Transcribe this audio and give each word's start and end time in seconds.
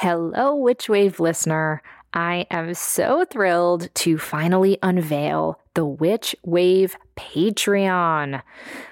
Hello, 0.00 0.54
Witch 0.54 0.90
Wave 0.90 1.20
listener. 1.20 1.80
I 2.12 2.46
am 2.50 2.74
so 2.74 3.24
thrilled 3.24 3.88
to 3.94 4.18
finally 4.18 4.76
unveil 4.82 5.58
the 5.72 5.86
Witch 5.86 6.36
Wave 6.44 6.98
Patreon. 7.16 8.42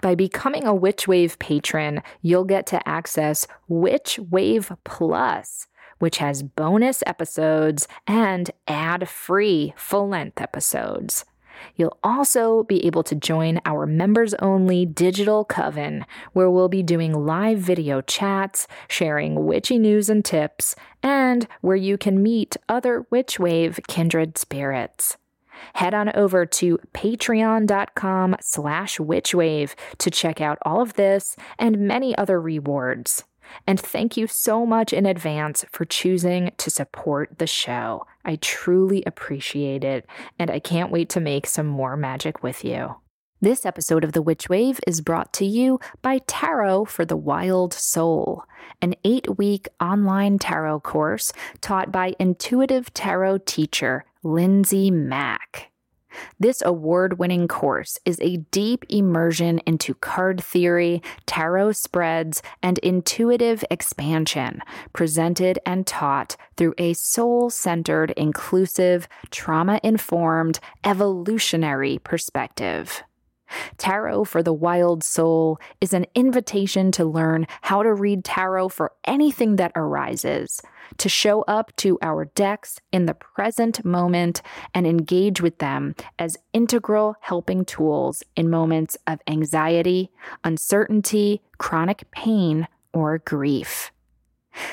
By 0.00 0.14
becoming 0.14 0.64
a 0.64 0.74
Witch 0.74 1.06
Wave 1.06 1.38
patron, 1.38 2.00
you'll 2.22 2.46
get 2.46 2.66
to 2.68 2.88
access 2.88 3.46
Witch 3.68 4.18
Wave 4.18 4.72
Plus, 4.84 5.66
which 5.98 6.16
has 6.16 6.42
bonus 6.42 7.02
episodes 7.04 7.86
and 8.06 8.50
ad 8.66 9.06
free 9.06 9.74
full 9.76 10.08
length 10.08 10.40
episodes. 10.40 11.26
You'll 11.76 11.98
also 12.02 12.64
be 12.64 12.84
able 12.86 13.02
to 13.04 13.14
join 13.14 13.60
our 13.64 13.86
members 13.86 14.34
only 14.34 14.86
digital 14.86 15.44
coven, 15.44 16.04
where 16.32 16.50
we'll 16.50 16.68
be 16.68 16.82
doing 16.82 17.12
live 17.12 17.58
video 17.58 18.00
chats, 18.00 18.66
sharing 18.88 19.46
witchy 19.46 19.78
news 19.78 20.08
and 20.08 20.24
tips, 20.24 20.76
and 21.02 21.46
where 21.60 21.76
you 21.76 21.98
can 21.98 22.22
meet 22.22 22.56
other 22.68 23.06
Witchwave 23.12 23.86
kindred 23.86 24.38
spirits. 24.38 25.16
Head 25.74 25.94
on 25.94 26.14
over 26.14 26.46
to 26.46 26.78
patreon.com 26.92 28.36
slash 28.40 28.98
witchwave 28.98 29.74
to 29.98 30.10
check 30.10 30.40
out 30.40 30.58
all 30.62 30.80
of 30.80 30.94
this 30.94 31.36
and 31.58 31.78
many 31.78 32.16
other 32.16 32.40
rewards. 32.40 33.24
And 33.66 33.78
thank 33.78 34.16
you 34.16 34.26
so 34.26 34.66
much 34.66 34.92
in 34.92 35.06
advance 35.06 35.64
for 35.70 35.84
choosing 35.84 36.52
to 36.58 36.70
support 36.70 37.38
the 37.38 37.46
show. 37.46 38.06
I 38.24 38.36
truly 38.36 39.02
appreciate 39.06 39.84
it, 39.84 40.06
and 40.38 40.50
I 40.50 40.58
can't 40.58 40.90
wait 40.90 41.08
to 41.10 41.20
make 41.20 41.46
some 41.46 41.66
more 41.66 41.96
magic 41.96 42.42
with 42.42 42.64
you. 42.64 42.96
This 43.40 43.66
episode 43.66 44.04
of 44.04 44.12
The 44.12 44.22
Witch 44.22 44.48
Wave 44.48 44.80
is 44.86 45.02
brought 45.02 45.32
to 45.34 45.44
you 45.44 45.78
by 46.00 46.20
Tarot 46.26 46.86
for 46.86 47.04
the 47.04 47.16
Wild 47.16 47.74
Soul, 47.74 48.44
an 48.80 48.94
eight 49.04 49.36
week 49.36 49.68
online 49.80 50.38
tarot 50.38 50.80
course 50.80 51.30
taught 51.60 51.92
by 51.92 52.14
intuitive 52.18 52.94
tarot 52.94 53.38
teacher 53.44 54.06
Lindsay 54.22 54.90
Mack. 54.90 55.73
This 56.38 56.62
award 56.64 57.18
winning 57.18 57.48
course 57.48 57.98
is 58.04 58.18
a 58.20 58.38
deep 58.50 58.84
immersion 58.88 59.60
into 59.66 59.94
card 59.94 60.42
theory, 60.42 61.02
tarot 61.26 61.72
spreads, 61.72 62.42
and 62.62 62.78
intuitive 62.78 63.64
expansion, 63.70 64.60
presented 64.92 65.58
and 65.66 65.86
taught 65.86 66.36
through 66.56 66.74
a 66.78 66.92
soul 66.94 67.50
centered, 67.50 68.12
inclusive, 68.12 69.08
trauma 69.30 69.80
informed, 69.82 70.60
evolutionary 70.84 71.98
perspective. 71.98 73.02
Tarot 73.76 74.24
for 74.24 74.42
the 74.42 74.52
Wild 74.52 75.04
Soul 75.04 75.58
is 75.80 75.92
an 75.92 76.06
invitation 76.14 76.90
to 76.92 77.04
learn 77.04 77.46
how 77.62 77.82
to 77.82 77.92
read 77.92 78.24
tarot 78.24 78.70
for 78.70 78.92
anything 79.04 79.56
that 79.56 79.72
arises, 79.76 80.60
to 80.98 81.08
show 81.08 81.42
up 81.42 81.74
to 81.76 81.98
our 82.02 82.26
decks 82.26 82.80
in 82.92 83.06
the 83.06 83.14
present 83.14 83.84
moment 83.84 84.42
and 84.72 84.86
engage 84.86 85.40
with 85.40 85.58
them 85.58 85.94
as 86.18 86.36
integral 86.52 87.16
helping 87.20 87.64
tools 87.64 88.22
in 88.36 88.50
moments 88.50 88.96
of 89.06 89.20
anxiety, 89.26 90.10
uncertainty, 90.42 91.42
chronic 91.58 92.10
pain, 92.10 92.68
or 92.92 93.18
grief. 93.18 93.90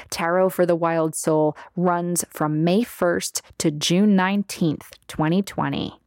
Tarot 0.10 0.50
for 0.50 0.66
the 0.66 0.76
Wild 0.76 1.16
Soul 1.16 1.58
runs 1.76 2.24
from 2.30 2.64
May 2.64 2.84
1st 2.84 3.42
to 3.60 3.72
June 3.72 4.16
19th, 4.16 4.92
2020. 5.08 6.01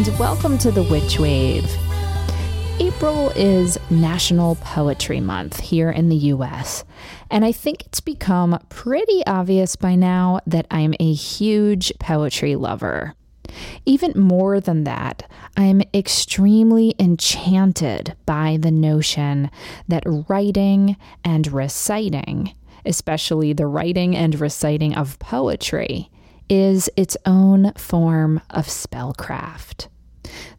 And 0.00 0.18
welcome 0.18 0.56
to 0.56 0.70
the 0.70 0.82
Witch 0.84 1.18
Wave. 1.18 1.70
April 2.78 3.28
is 3.36 3.76
National 3.90 4.54
Poetry 4.54 5.20
Month 5.20 5.60
here 5.60 5.90
in 5.90 6.08
the 6.08 6.16
US, 6.16 6.84
and 7.30 7.44
I 7.44 7.52
think 7.52 7.84
it's 7.84 8.00
become 8.00 8.58
pretty 8.70 9.22
obvious 9.26 9.76
by 9.76 9.96
now 9.96 10.40
that 10.46 10.66
I'm 10.70 10.94
a 10.98 11.12
huge 11.12 11.92
poetry 11.98 12.56
lover. 12.56 13.14
Even 13.84 14.12
more 14.16 14.58
than 14.58 14.84
that, 14.84 15.28
I'm 15.58 15.82
extremely 15.92 16.94
enchanted 16.98 18.16
by 18.24 18.56
the 18.58 18.70
notion 18.70 19.50
that 19.88 20.04
writing 20.06 20.96
and 21.24 21.52
reciting, 21.52 22.54
especially 22.86 23.52
the 23.52 23.66
writing 23.66 24.16
and 24.16 24.40
reciting 24.40 24.94
of 24.94 25.18
poetry, 25.18 26.10
is 26.50 26.90
its 26.96 27.16
own 27.24 27.72
form 27.74 28.40
of 28.50 28.66
spellcraft. 28.66 29.86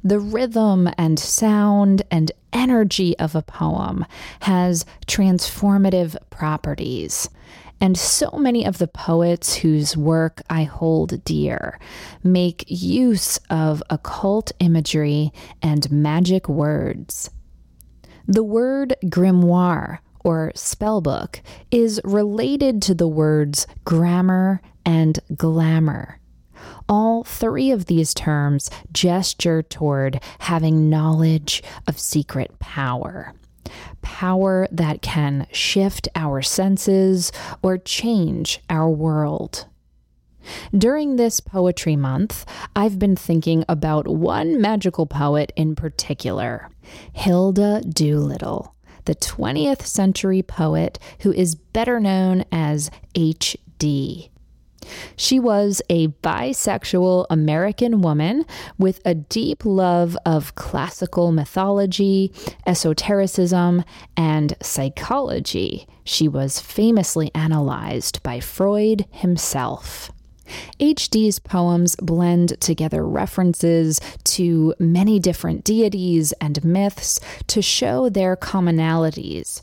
The 0.03 0.19
rhythm 0.19 0.89
and 0.97 1.19
sound 1.19 2.01
and 2.09 2.31
energy 2.51 3.17
of 3.19 3.35
a 3.35 3.43
poem 3.43 4.05
has 4.41 4.85
transformative 5.05 6.15
properties. 6.29 7.29
And 7.79 7.97
so 7.97 8.31
many 8.31 8.65
of 8.65 8.77
the 8.77 8.87
poets 8.87 9.55
whose 9.55 9.97
work 9.97 10.41
I 10.49 10.63
hold 10.63 11.23
dear 11.23 11.79
make 12.23 12.63
use 12.67 13.37
of 13.49 13.83
occult 13.89 14.51
imagery 14.59 15.31
and 15.61 15.91
magic 15.91 16.47
words. 16.47 17.29
The 18.27 18.43
word 18.43 18.95
grimoire 19.05 19.99
or 20.23 20.51
spellbook 20.55 21.41
is 21.71 21.99
related 22.03 22.81
to 22.83 22.93
the 22.93 23.07
words 23.07 23.65
grammar 23.83 24.61
and 24.85 25.19
glamour. 25.35 26.19
All 26.87 27.23
three 27.23 27.71
of 27.71 27.85
these 27.85 28.13
terms 28.13 28.69
gesture 28.91 29.61
toward 29.63 30.21
having 30.39 30.89
knowledge 30.89 31.63
of 31.87 31.99
secret 31.99 32.59
power. 32.59 33.33
Power 34.01 34.67
that 34.71 35.01
can 35.01 35.47
shift 35.51 36.07
our 36.15 36.41
senses 36.41 37.31
or 37.61 37.77
change 37.77 38.59
our 38.69 38.89
world. 38.89 39.67
During 40.75 41.15
this 41.15 41.39
poetry 41.39 41.95
month, 41.95 42.45
I've 42.75 42.97
been 42.97 43.15
thinking 43.15 43.63
about 43.69 44.07
one 44.07 44.59
magical 44.59 45.05
poet 45.05 45.51
in 45.55 45.75
particular, 45.75 46.69
Hilda 47.13 47.81
Doolittle, 47.81 48.75
the 49.05 49.15
20th 49.15 49.83
century 49.83 50.41
poet 50.41 50.97
who 51.19 51.31
is 51.31 51.55
better 51.55 51.99
known 51.99 52.43
as 52.51 52.89
H.D. 53.15 54.31
She 55.15 55.39
was 55.39 55.81
a 55.89 56.07
bisexual 56.07 57.25
American 57.29 58.01
woman 58.01 58.45
with 58.77 59.01
a 59.05 59.13
deep 59.13 59.63
love 59.65 60.17
of 60.25 60.55
classical 60.55 61.31
mythology, 61.31 62.31
esotericism, 62.65 63.83
and 64.17 64.55
psychology. 64.61 65.87
She 66.03 66.27
was 66.27 66.59
famously 66.59 67.31
analyzed 67.35 68.23
by 68.23 68.39
Freud 68.39 69.05
himself. 69.11 70.11
HD's 70.79 71.39
poems 71.39 71.95
blend 71.95 72.59
together 72.59 73.07
references 73.07 74.01
to 74.25 74.73
many 74.79 75.19
different 75.19 75.63
deities 75.63 76.33
and 76.41 76.63
myths 76.63 77.19
to 77.47 77.61
show 77.61 78.09
their 78.09 78.35
commonalities 78.35 79.61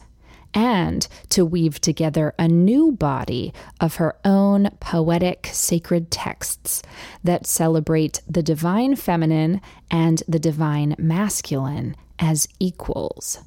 and 0.55 1.07
to 1.31 1.45
weave 1.45 1.81
together 1.81 2.35
a 2.39 2.49
new 2.49 2.93
body 2.93 3.53
of 3.81 3.97
her 3.97 4.17
own 4.25 4.71
poetic 4.81 5.49
sacred 5.53 6.11
texts 6.11 6.83
that 7.23 7.47
celebrate 7.47 8.21
the 8.29 8.43
divine 8.43 8.97
feminine 8.97 9.61
and 9.91 10.23
the 10.29 10.39
divine 10.39 10.95
masculine 10.99 11.95
as 12.19 12.49
equals. 12.59 13.41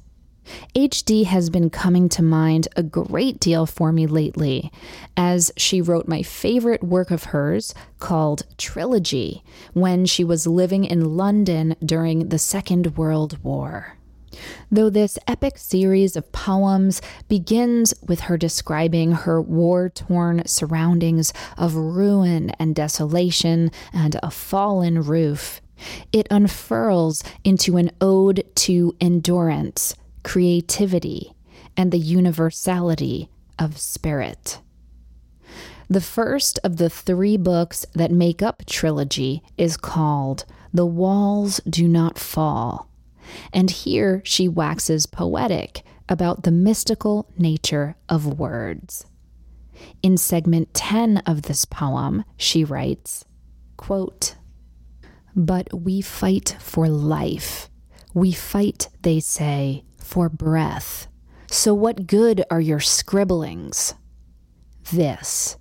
HD 0.74 1.24
has 1.24 1.50
been 1.50 1.70
coming 1.70 2.08
to 2.10 2.22
mind 2.22 2.66
a 2.76 2.82
great 2.82 3.38
deal 3.38 3.64
for 3.66 3.92
me 3.92 4.06
lately, 4.06 4.72
as 5.16 5.52
she 5.56 5.80
wrote 5.80 6.08
my 6.08 6.22
favorite 6.22 6.82
work 6.82 7.10
of 7.10 7.24
hers 7.24 7.74
called 7.98 8.42
Trilogy 8.58 9.44
when 9.72 10.04
she 10.04 10.24
was 10.24 10.46
living 10.46 10.84
in 10.84 11.16
London 11.16 11.76
during 11.84 12.28
the 12.28 12.38
Second 12.38 12.96
World 12.96 13.42
War. 13.44 13.96
Though 14.70 14.90
this 14.90 15.18
epic 15.26 15.58
series 15.58 16.16
of 16.16 16.32
poems 16.32 17.00
begins 17.28 17.94
with 18.06 18.20
her 18.20 18.36
describing 18.36 19.12
her 19.12 19.40
war 19.40 19.88
torn 19.88 20.42
surroundings 20.46 21.32
of 21.56 21.74
ruin 21.74 22.50
and 22.58 22.74
desolation 22.74 23.70
and 23.92 24.16
a 24.22 24.30
fallen 24.30 25.02
roof, 25.02 25.60
it 26.12 26.26
unfurls 26.30 27.24
into 27.44 27.76
an 27.76 27.90
ode 28.00 28.44
to 28.54 28.96
endurance 29.00 29.94
creativity, 30.22 31.32
and 31.76 31.90
the 31.90 31.98
universality 31.98 33.28
of 33.58 33.78
spirit. 33.78 34.60
The 35.88 36.00
first 36.00 36.58
of 36.64 36.76
the 36.76 36.88
three 36.88 37.36
books 37.36 37.84
that 37.94 38.10
make 38.10 38.42
up 38.42 38.64
Trilogy 38.66 39.42
is 39.58 39.76
called 39.76 40.44
The 40.72 40.86
Walls 40.86 41.60
Do 41.68 41.86
Not 41.86 42.18
Fall, 42.18 42.88
and 43.52 43.70
here 43.70 44.22
she 44.24 44.48
waxes 44.48 45.06
poetic 45.06 45.84
about 46.08 46.42
the 46.42 46.50
mystical 46.50 47.30
nature 47.36 47.96
of 48.08 48.38
words. 48.38 49.06
In 50.02 50.16
segment 50.16 50.74
10 50.74 51.18
of 51.18 51.42
this 51.42 51.64
poem, 51.64 52.24
she 52.36 52.64
writes, 52.64 53.24
quote, 53.76 54.36
But 55.34 55.72
we 55.72 56.00
fight 56.00 56.56
for 56.60 56.88
life. 56.88 57.68
We 58.14 58.32
fight, 58.32 58.88
they 59.02 59.20
say, 59.20 59.84
for 59.96 60.28
breath. 60.28 61.08
So, 61.50 61.74
what 61.74 62.06
good 62.06 62.44
are 62.50 62.60
your 62.60 62.80
scribblings? 62.80 63.94
This. 64.92 65.56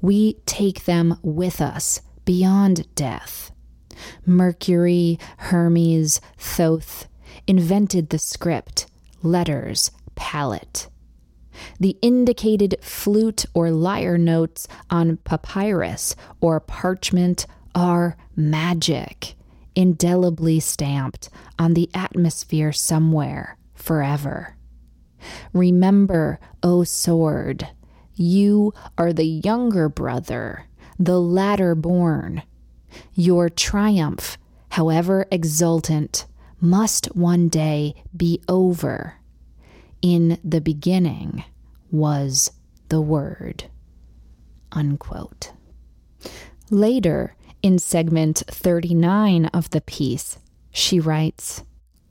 We 0.00 0.34
take 0.46 0.84
them 0.84 1.18
with 1.22 1.60
us 1.60 2.02
beyond 2.24 2.94
death. 2.94 3.50
Mercury, 4.26 5.18
Hermes, 5.38 6.20
Thoth 6.36 7.08
invented 7.46 8.10
the 8.10 8.18
script, 8.18 8.86
letters, 9.22 9.90
palette. 10.14 10.88
The 11.80 11.96
indicated 12.02 12.76
flute 12.80 13.44
or 13.54 13.70
lyre 13.70 14.18
notes 14.18 14.68
on 14.90 15.16
papyrus 15.18 16.14
or 16.40 16.60
parchment 16.60 17.46
are 17.74 18.16
magic, 18.36 19.34
indelibly 19.74 20.60
stamped 20.60 21.28
on 21.58 21.74
the 21.74 21.90
atmosphere 21.94 22.72
somewhere 22.72 23.56
forever. 23.74 24.56
Remember, 25.52 26.38
O 26.62 26.84
sword, 26.84 27.68
you 28.14 28.72
are 28.96 29.12
the 29.12 29.24
younger 29.24 29.88
brother, 29.88 30.66
the 30.98 31.20
latter 31.20 31.74
born. 31.74 32.42
Your 33.14 33.48
triumph, 33.48 34.38
however 34.70 35.26
exultant, 35.30 36.26
must 36.60 37.06
one 37.14 37.48
day 37.48 37.94
be 38.16 38.40
over. 38.48 39.14
In 40.02 40.38
the 40.44 40.60
beginning 40.60 41.44
was 41.90 42.52
the 42.88 43.00
Word. 43.00 43.64
Unquote. 44.72 45.52
Later, 46.70 47.34
in 47.62 47.78
segment 47.78 48.42
39 48.48 49.46
of 49.46 49.70
the 49.70 49.80
piece, 49.80 50.38
she 50.70 51.00
writes, 51.00 51.64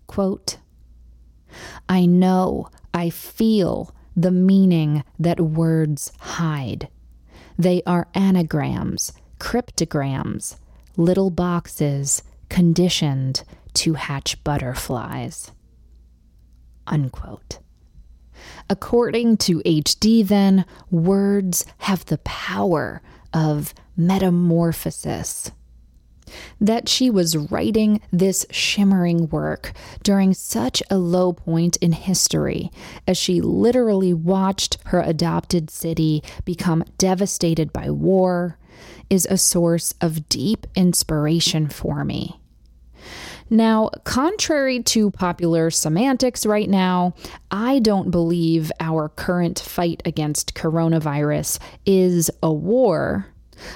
quote, 0.07 0.57
I 1.87 2.05
know, 2.05 2.69
I 2.93 3.09
feel 3.09 3.93
the 4.15 4.31
meaning 4.31 5.03
that 5.19 5.39
words 5.39 6.11
hide. 6.19 6.89
They 7.57 7.81
are 7.85 8.07
anagrams, 8.13 9.13
cryptograms, 9.39 10.57
little 10.97 11.29
boxes 11.29 12.23
conditioned 12.49 13.43
to 13.73 13.93
hatch 13.93 14.43
butterflies. 14.43 15.51
Unquote. 16.85 17.59
According 18.69 19.37
to 19.37 19.59
HD, 19.59 20.27
then, 20.27 20.65
words 20.89 21.65
have 21.79 22.05
the 22.05 22.17
power 22.19 23.01
of 23.33 23.73
metamorphosis 23.95 25.51
that 26.59 26.89
she 26.89 27.09
was 27.09 27.37
writing 27.37 28.01
this 28.11 28.45
shimmering 28.51 29.29
work 29.29 29.71
during 30.03 30.33
such 30.33 30.83
a 30.89 30.97
low 30.97 31.31
point 31.31 31.77
in 31.77 31.93
history 31.93 32.69
as 33.07 33.17
she 33.17 33.39
literally 33.39 34.13
watched 34.13 34.77
her 34.87 35.01
adopted 35.01 35.69
city 35.69 36.21
become 36.43 36.83
devastated 36.97 37.71
by 37.71 37.89
war 37.89 38.57
is 39.09 39.25
a 39.29 39.37
source 39.37 39.93
of 40.01 40.29
deep 40.29 40.67
inspiration 40.75 41.67
for 41.69 42.03
me. 42.03 42.39
Now, 43.49 43.89
contrary 44.03 44.83
to 44.83 45.09
popular 45.11 45.71
semantics 45.71 46.45
right 46.45 46.69
now, 46.69 47.13
I 47.49 47.79
don't 47.79 48.11
believe 48.11 48.71
our 48.81 49.07
current 49.07 49.59
fight 49.59 50.01
against 50.03 50.53
coronavirus 50.53 51.59
is 51.85 52.29
a 52.43 52.51
war 52.51 53.27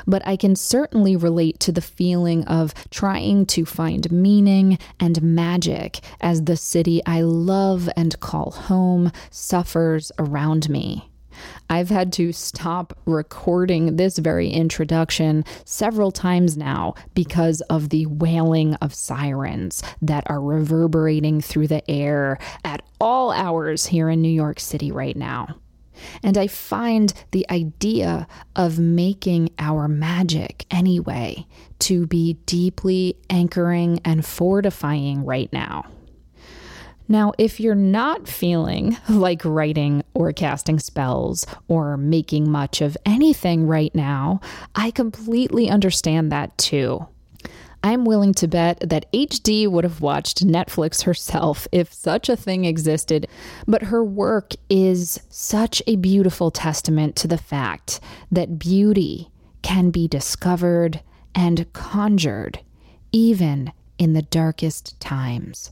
but 0.05 0.25
I 0.25 0.35
can 0.35 0.55
certainly 0.55 1.15
relate 1.15 1.59
to 1.61 1.71
the 1.71 1.81
feeling 1.81 2.45
of 2.45 2.73
trying 2.89 3.45
to 3.47 3.65
find 3.65 4.11
meaning 4.11 4.77
and 4.99 5.21
magic 5.21 5.99
as 6.19 6.43
the 6.43 6.57
city 6.57 7.01
I 7.05 7.21
love 7.21 7.89
and 7.95 8.19
call 8.19 8.51
home 8.51 9.11
suffers 9.29 10.11
around 10.19 10.69
me. 10.69 11.10
I've 11.69 11.89
had 11.89 12.13
to 12.13 12.31
stop 12.31 12.97
recording 13.05 13.95
this 13.95 14.17
very 14.17 14.49
introduction 14.49 15.45
several 15.65 16.11
times 16.11 16.57
now 16.57 16.95
because 17.13 17.61
of 17.61 17.89
the 17.89 18.05
wailing 18.07 18.75
of 18.75 18.93
sirens 18.93 19.83
that 20.01 20.29
are 20.29 20.41
reverberating 20.41 21.41
through 21.41 21.67
the 21.67 21.89
air 21.89 22.37
at 22.63 22.81
all 22.99 23.31
hours 23.31 23.87
here 23.87 24.09
in 24.09 24.21
New 24.21 24.29
York 24.29 24.59
City 24.59 24.91
right 24.91 25.15
now. 25.15 25.55
And 26.23 26.37
I 26.37 26.47
find 26.47 27.13
the 27.31 27.45
idea 27.49 28.27
of 28.55 28.79
making 28.79 29.51
our 29.59 29.87
magic 29.87 30.65
anyway 30.71 31.45
to 31.79 32.07
be 32.07 32.33
deeply 32.45 33.17
anchoring 33.29 33.99
and 34.03 34.25
fortifying 34.25 35.25
right 35.25 35.51
now. 35.53 35.85
Now, 37.11 37.33
if 37.37 37.59
you're 37.59 37.75
not 37.75 38.25
feeling 38.25 38.95
like 39.09 39.43
writing 39.43 40.01
or 40.13 40.31
casting 40.31 40.79
spells 40.79 41.45
or 41.67 41.97
making 41.97 42.49
much 42.49 42.79
of 42.79 42.95
anything 43.05 43.67
right 43.67 43.93
now, 43.93 44.39
I 44.75 44.91
completely 44.91 45.69
understand 45.69 46.31
that 46.31 46.57
too. 46.57 47.05
I'm 47.83 48.05
willing 48.05 48.33
to 48.35 48.47
bet 48.47 48.79
that 48.89 49.11
HD 49.11 49.69
would 49.69 49.83
have 49.83 49.99
watched 49.99 50.47
Netflix 50.47 51.03
herself 51.03 51.67
if 51.73 51.91
such 51.91 52.29
a 52.29 52.37
thing 52.37 52.63
existed, 52.63 53.27
but 53.67 53.83
her 53.83 54.05
work 54.05 54.53
is 54.69 55.19
such 55.27 55.83
a 55.87 55.97
beautiful 55.97 56.49
testament 56.49 57.17
to 57.17 57.27
the 57.27 57.37
fact 57.37 57.99
that 58.31 58.57
beauty 58.57 59.29
can 59.63 59.89
be 59.89 60.07
discovered 60.07 61.01
and 61.35 61.73
conjured 61.73 62.61
even 63.11 63.73
in 63.97 64.13
the 64.13 64.21
darkest 64.21 64.97
times. 65.01 65.71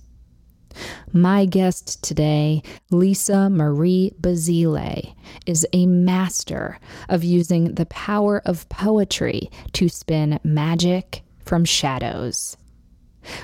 My 1.12 1.46
guest 1.46 2.04
today, 2.04 2.62
Lisa 2.92 3.50
Marie 3.50 4.14
Basile, 4.20 5.16
is 5.46 5.66
a 5.74 5.86
master 5.86 6.80
of 7.08 7.24
using 7.24 7.76
the 7.76 7.88
power 7.88 8.42
of 8.46 8.70
poetry 8.70 9.50
to 9.74 9.90
spin 9.90 10.40
magic 10.44 11.24
from 11.44 11.66
Shadows. 11.66 12.56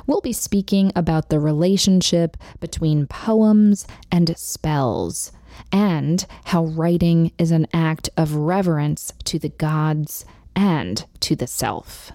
We'll 0.08 0.22
be 0.22 0.34
speaking 0.34 0.92
about 0.96 1.30
the 1.30 1.40
relationship 1.40 2.38
between 2.60 3.08
poems 3.08 3.88
and 4.12 4.38
spells, 4.38 5.32
and 5.72 6.26
how 6.46 6.66
writing 6.66 7.32
is 7.38 7.52
an 7.52 7.68
act 7.74 8.10
of 8.16 8.36
reverence 8.36 9.14
to 9.26 9.40
the 9.40 9.50
gods 9.50 10.26
and 10.56 11.06
to 11.22 11.36
the 11.36 11.48
self. 11.48 12.12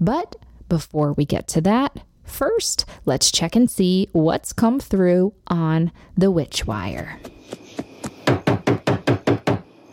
But 0.00 0.36
before 0.68 1.12
we 1.12 1.24
get 1.24 1.46
to 1.48 1.60
that, 1.62 2.00
first 2.24 2.84
let's 3.04 3.30
check 3.30 3.54
and 3.54 3.70
see 3.70 4.08
what's 4.12 4.52
come 4.52 4.80
through 4.80 5.34
on 5.46 5.92
the 6.16 6.30
Witch 6.30 6.66
Wire. 6.66 7.18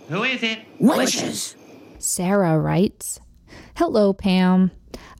Who 0.09 0.23
is 0.23 0.43
it? 0.43 0.59
Witches. 0.79 1.55
Sarah 1.99 2.59
writes 2.59 3.19
Hello, 3.75 4.11
Pam. 4.13 4.71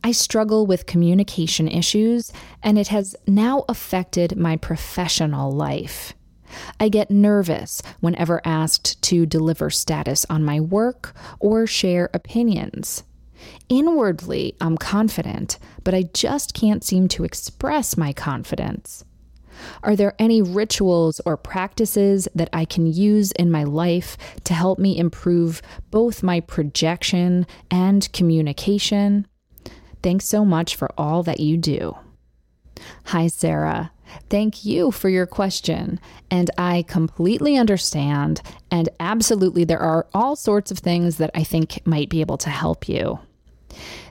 I 0.03 0.11
struggle 0.11 0.65
with 0.65 0.87
communication 0.87 1.67
issues, 1.67 2.33
and 2.63 2.77
it 2.77 2.87
has 2.87 3.15
now 3.27 3.63
affected 3.69 4.35
my 4.35 4.57
professional 4.57 5.51
life. 5.51 6.13
I 6.79 6.89
get 6.89 7.11
nervous 7.11 7.81
whenever 7.99 8.41
asked 8.43 9.01
to 9.03 9.25
deliver 9.25 9.69
status 9.69 10.25
on 10.29 10.43
my 10.43 10.59
work 10.59 11.13
or 11.39 11.67
share 11.67 12.09
opinions. 12.13 13.03
Inwardly, 13.71 14.53
I'm 14.59 14.77
confident, 14.77 15.57
but 15.85 15.93
I 15.93 16.03
just 16.13 16.53
can't 16.53 16.83
seem 16.83 17.07
to 17.07 17.23
express 17.23 17.95
my 17.95 18.11
confidence. 18.11 19.05
Are 19.81 19.95
there 19.95 20.13
any 20.19 20.41
rituals 20.41 21.21
or 21.25 21.37
practices 21.37 22.27
that 22.35 22.49
I 22.51 22.65
can 22.65 22.85
use 22.85 23.31
in 23.31 23.49
my 23.49 23.63
life 23.63 24.17
to 24.43 24.53
help 24.53 24.77
me 24.77 24.97
improve 24.97 25.61
both 25.89 26.21
my 26.21 26.41
projection 26.41 27.47
and 27.69 28.11
communication? 28.11 29.25
Thanks 30.03 30.25
so 30.25 30.43
much 30.43 30.75
for 30.75 30.91
all 30.97 31.23
that 31.23 31.39
you 31.39 31.55
do. 31.55 31.95
Hi, 33.05 33.27
Sarah. 33.27 33.93
Thank 34.29 34.65
you 34.65 34.91
for 34.91 35.07
your 35.07 35.25
question. 35.25 35.97
And 36.29 36.51
I 36.57 36.83
completely 36.89 37.55
understand. 37.55 38.41
And 38.69 38.89
absolutely, 38.99 39.63
there 39.63 39.79
are 39.79 40.07
all 40.13 40.35
sorts 40.35 40.71
of 40.71 40.79
things 40.79 41.19
that 41.19 41.31
I 41.33 41.45
think 41.45 41.87
might 41.87 42.09
be 42.09 42.19
able 42.19 42.37
to 42.39 42.49
help 42.49 42.89
you. 42.89 43.19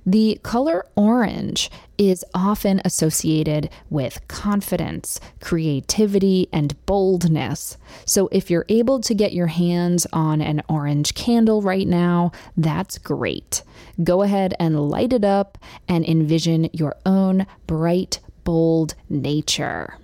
The 0.06 0.40
color 0.42 0.86
orange 0.96 1.70
is 1.98 2.24
often 2.34 2.80
associated 2.84 3.68
with 3.90 4.26
confidence, 4.28 5.20
creativity, 5.40 6.48
and 6.52 6.74
boldness. 6.86 7.76
So, 8.06 8.28
if 8.32 8.50
you're 8.50 8.64
able 8.68 9.00
to 9.00 9.14
get 9.14 9.32
your 9.32 9.48
hands 9.48 10.06
on 10.12 10.40
an 10.40 10.62
orange 10.68 11.14
candle 11.14 11.62
right 11.62 11.86
now, 11.86 12.32
that's 12.56 12.98
great. 12.98 13.62
Go 14.02 14.22
ahead 14.22 14.54
and 14.58 14.88
light 14.88 15.12
it 15.12 15.24
up 15.24 15.58
and 15.88 16.04
envision 16.04 16.70
your 16.72 16.96
own 17.04 17.46
bright, 17.66 18.20
bold 18.44 18.94
nature. 19.08 19.98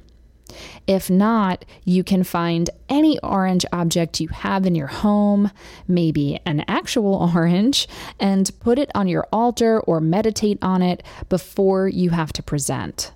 If 0.87 1.11
not, 1.11 1.65
you 1.85 2.05
can 2.05 2.25
find 2.25 2.71
any 2.89 3.19
orange 3.21 3.65
object 3.73 4.21
you 4.21 4.29
have 4.29 4.67
in 4.67 4.75
your 4.75 4.87
home, 4.87 5.51
maybe 5.89 6.41
an 6.47 6.65
actual 6.69 7.15
orange, 7.35 7.89
and 8.19 8.51
put 8.61 8.79
it 8.79 8.91
on 8.95 9.09
your 9.09 9.27
altar 9.33 9.81
or 9.81 10.01
meditate 10.01 10.59
on 10.63 10.83
it 10.83 11.03
before 11.29 11.89
you 11.89 12.11
have 12.11 12.33
to 12.35 12.43
present. 12.43 13.13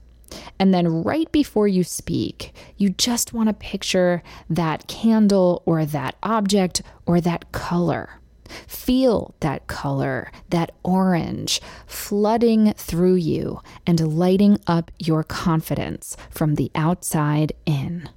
And 0.58 0.72
then, 0.72 1.02
right 1.02 1.30
before 1.32 1.66
you 1.66 1.82
speak, 1.82 2.52
you 2.76 2.90
just 2.90 3.32
want 3.32 3.48
to 3.48 3.54
picture 3.54 4.22
that 4.48 4.86
candle 4.86 5.62
or 5.66 5.84
that 5.86 6.16
object 6.22 6.82
or 7.06 7.20
that 7.20 7.50
color. 7.50 8.19
Feel 8.66 9.34
that 9.40 9.66
color, 9.66 10.30
that 10.48 10.72
orange, 10.82 11.60
flooding 11.86 12.72
through 12.74 13.14
you 13.14 13.60
and 13.86 14.18
lighting 14.18 14.58
up 14.66 14.90
your 14.98 15.22
confidence 15.24 16.16
from 16.30 16.54
the 16.54 16.70
outside 16.74 17.52
in. 17.66 18.08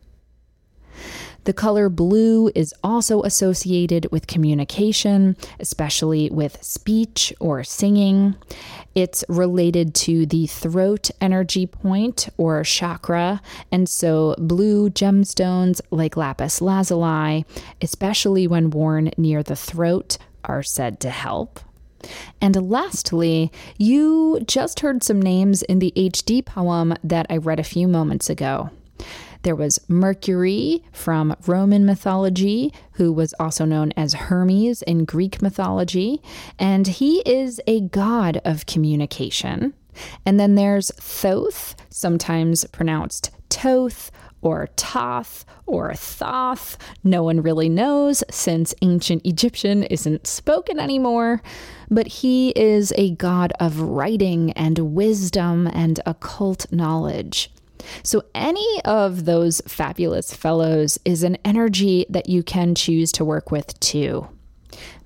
The 1.45 1.53
color 1.53 1.89
blue 1.89 2.49
is 2.55 2.73
also 2.83 3.23
associated 3.23 4.09
with 4.11 4.27
communication, 4.27 5.35
especially 5.59 6.29
with 6.29 6.63
speech 6.63 7.33
or 7.39 7.63
singing. 7.63 8.35
It's 8.95 9.25
related 9.27 9.93
to 9.95 10.25
the 10.25 10.47
throat 10.47 11.11
energy 11.19 11.65
point 11.65 12.29
or 12.37 12.63
chakra, 12.63 13.41
and 13.71 13.89
so 13.89 14.35
blue 14.37 14.89
gemstones 14.89 15.81
like 15.91 16.15
lapis 16.15 16.61
lazuli, 16.61 17.45
especially 17.81 18.47
when 18.47 18.69
worn 18.69 19.11
near 19.17 19.43
the 19.43 19.55
throat, 19.55 20.17
are 20.45 20.63
said 20.63 20.99
to 21.01 21.09
help. 21.09 21.59
And 22.41 22.69
lastly, 22.69 23.51
you 23.77 24.41
just 24.45 24.81
heard 24.81 25.03
some 25.03 25.21
names 25.21 25.61
in 25.63 25.79
the 25.79 25.93
HD 25.95 26.45
poem 26.45 26.93
that 27.03 27.25
I 27.29 27.37
read 27.37 27.59
a 27.59 27.63
few 27.63 27.87
moments 27.87 28.29
ago. 28.29 28.69
There 29.43 29.55
was 29.57 29.79
Mercury 29.89 30.83
from 30.93 31.35
Roman 31.45 31.85
mythology, 31.85 32.73
who 32.93 33.11
was 33.11 33.33
also 33.39 33.65
known 33.65 33.91
as 33.97 34.13
Hermes 34.13 34.81
in 34.83 35.03
Greek 35.03 35.41
mythology, 35.41 36.21
and 36.57 36.87
he 36.87 37.21
is 37.25 37.59
a 37.67 37.81
god 37.81 38.39
of 38.45 38.65
communication. 38.65 39.73
And 40.25 40.39
then 40.39 40.55
there's 40.55 40.91
Thoth, 40.91 41.75
sometimes 41.89 42.63
pronounced 42.71 43.31
Toth 43.49 44.11
or 44.41 44.67
Toth 44.77 45.45
or 45.65 45.93
Thoth. 45.93 46.77
No 47.03 47.23
one 47.23 47.41
really 47.41 47.69
knows 47.69 48.23
since 48.31 48.73
ancient 48.81 49.25
Egyptian 49.25 49.83
isn't 49.83 50.25
spoken 50.25 50.79
anymore. 50.79 51.41
But 51.91 52.07
he 52.07 52.51
is 52.51 52.93
a 52.97 53.11
god 53.15 53.51
of 53.59 53.81
writing 53.81 54.51
and 54.53 54.95
wisdom 54.95 55.67
and 55.67 55.99
occult 56.05 56.71
knowledge. 56.71 57.51
So, 58.03 58.23
any 58.33 58.81
of 58.85 59.25
those 59.25 59.61
fabulous 59.67 60.33
fellows 60.33 60.99
is 61.05 61.23
an 61.23 61.37
energy 61.43 62.05
that 62.09 62.29
you 62.29 62.43
can 62.43 62.75
choose 62.75 63.11
to 63.13 63.25
work 63.25 63.51
with 63.51 63.79
too. 63.79 64.27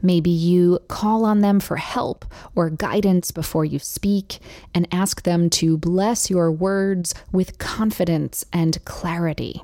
Maybe 0.01 0.29
you 0.29 0.79
call 0.87 1.25
on 1.25 1.41
them 1.41 1.59
for 1.59 1.77
help 1.77 2.25
or 2.55 2.69
guidance 2.69 3.31
before 3.31 3.65
you 3.65 3.79
speak 3.79 4.39
and 4.73 4.87
ask 4.91 5.23
them 5.23 5.49
to 5.51 5.77
bless 5.77 6.29
your 6.29 6.51
words 6.51 7.13
with 7.31 7.57
confidence 7.57 8.45
and 8.53 8.83
clarity. 8.85 9.63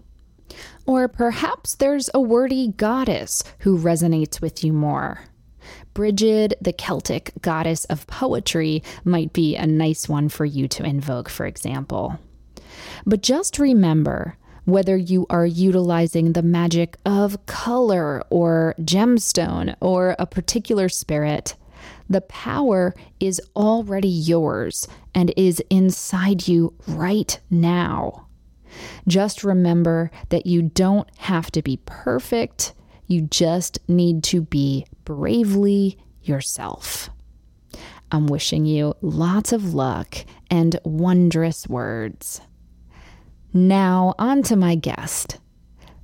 Or 0.86 1.08
perhaps 1.08 1.76
there's 1.76 2.10
a 2.14 2.22
wordy 2.22 2.70
goddess 2.70 3.44
who 3.60 3.78
resonates 3.78 4.42
with 4.42 4.64
you 4.64 4.74
more. 4.74 5.22
Brigid, 5.94 6.56
the 6.60 6.74
Celtic 6.74 7.32
goddess 7.42 7.86
of 7.86 8.08
poetry, 8.08 8.84
might 9.06 9.32
be 9.32 9.56
a 9.56 9.66
nice 9.66 10.10
one 10.10 10.28
for 10.28 10.46
you 10.46 10.68
to 10.70 10.84
invoke, 10.84 11.30
for 11.30 11.46
example. 11.46 12.20
But 13.06 13.22
just 13.22 13.60
remember 13.60 14.38
whether 14.66 14.96
you 14.96 15.26
are 15.30 15.46
utilizing 15.46 16.34
the 16.34 16.42
magic 16.42 16.98
of 17.06 17.46
color 17.46 18.24
or 18.30 18.76
gemstone 18.80 19.76
or 19.82 20.16
a 20.18 20.26
particular 20.26 20.88
spirit, 20.88 21.56
the 22.10 22.22
power 22.22 22.94
is 23.20 23.42
already 23.56 24.08
yours 24.08 24.88
and 25.14 25.34
is 25.36 25.62
inside 25.70 26.48
you 26.48 26.74
right 26.88 27.40
now. 27.50 28.28
Just 29.08 29.44
remember 29.44 30.12
that 30.30 30.46
you 30.46 30.62
don't 30.62 31.10
have 31.18 31.52
to 31.52 31.62
be 31.62 31.80
perfect, 31.86 32.74
you 33.08 33.22
just 33.22 33.80
need 33.88 34.24
to 34.24 34.42
be 34.42 34.86
bravely 35.04 35.98
yourself. 36.22 37.10
I'm 38.12 38.28
wishing 38.28 38.66
you 38.66 38.94
lots 39.02 39.52
of 39.52 39.74
luck 39.74 40.26
and 40.50 40.80
wondrous 40.84 41.68
words. 41.68 42.42
Now, 43.56 44.16
on 44.18 44.42
to 44.44 44.56
my 44.56 44.74
guest. 44.74 45.38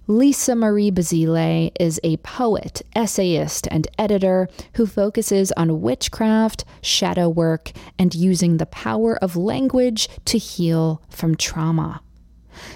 Lisa 0.05 0.55
Marie 0.55 0.91
Basile 0.91 1.71
is 1.79 1.99
a 2.03 2.17
poet, 2.17 2.83
essayist, 2.95 3.67
and 3.71 3.87
editor 3.97 4.47
who 4.75 4.85
focuses 4.85 5.51
on 5.53 5.81
witchcraft, 5.81 6.63
shadow 6.81 7.27
work, 7.27 7.71
and 7.97 8.13
using 8.13 8.57
the 8.57 8.67
power 8.67 9.17
of 9.17 9.35
language 9.35 10.09
to 10.25 10.37
heal 10.37 11.01
from 11.09 11.35
trauma. 11.35 12.01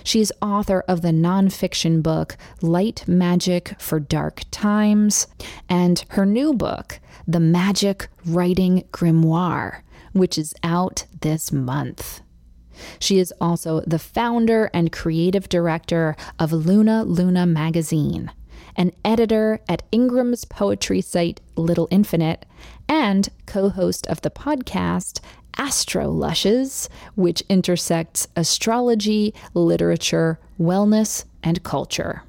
She 0.04 0.22
is 0.22 0.34
author 0.42 0.84
of 0.88 1.02
the 1.02 1.10
nonfiction 1.10 2.02
book 2.02 2.36
Light 2.62 3.08
Magic 3.08 3.76
for 3.80 4.00
Dark 4.00 4.42
Times 4.50 5.28
and 5.70 6.04
her 6.10 6.26
new 6.26 6.54
book, 6.54 7.00
The 7.28 7.40
Magic 7.40 8.08
Writing 8.26 8.86
Grimoire, 8.92 9.82
which 10.14 10.38
is 10.38 10.54
out 10.64 11.06
this 11.22 11.52
month. 11.52 12.22
She 13.00 13.20
is 13.20 13.34
also 13.40 13.82
the 13.82 14.00
founder 14.00 14.70
and 14.74 14.92
creative 14.92 15.50
director 15.50 16.16
of 16.40 16.52
Luna 16.52 17.04
Luna 17.04 17.46
magazine, 17.46 18.32
an 18.76 18.92
editor 19.04 19.60
at 19.70 19.84
Ingram's 19.92 20.46
poetry 20.46 21.02
site 21.02 21.42
Little 21.56 21.88
Infinite, 21.92 22.46
and 22.88 23.30
co 23.46 23.70
host 23.70 24.08
of 24.08 24.22
the 24.22 24.32
podcast 24.32 25.20
Astro 25.58 26.10
Lushes, 26.10 26.90
which 27.16 27.44
intersects 27.50 28.28
astrology, 28.36 29.34
literature, 29.54 30.40
wellness, 30.60 31.26
and 31.44 31.64
culture. 31.64 32.24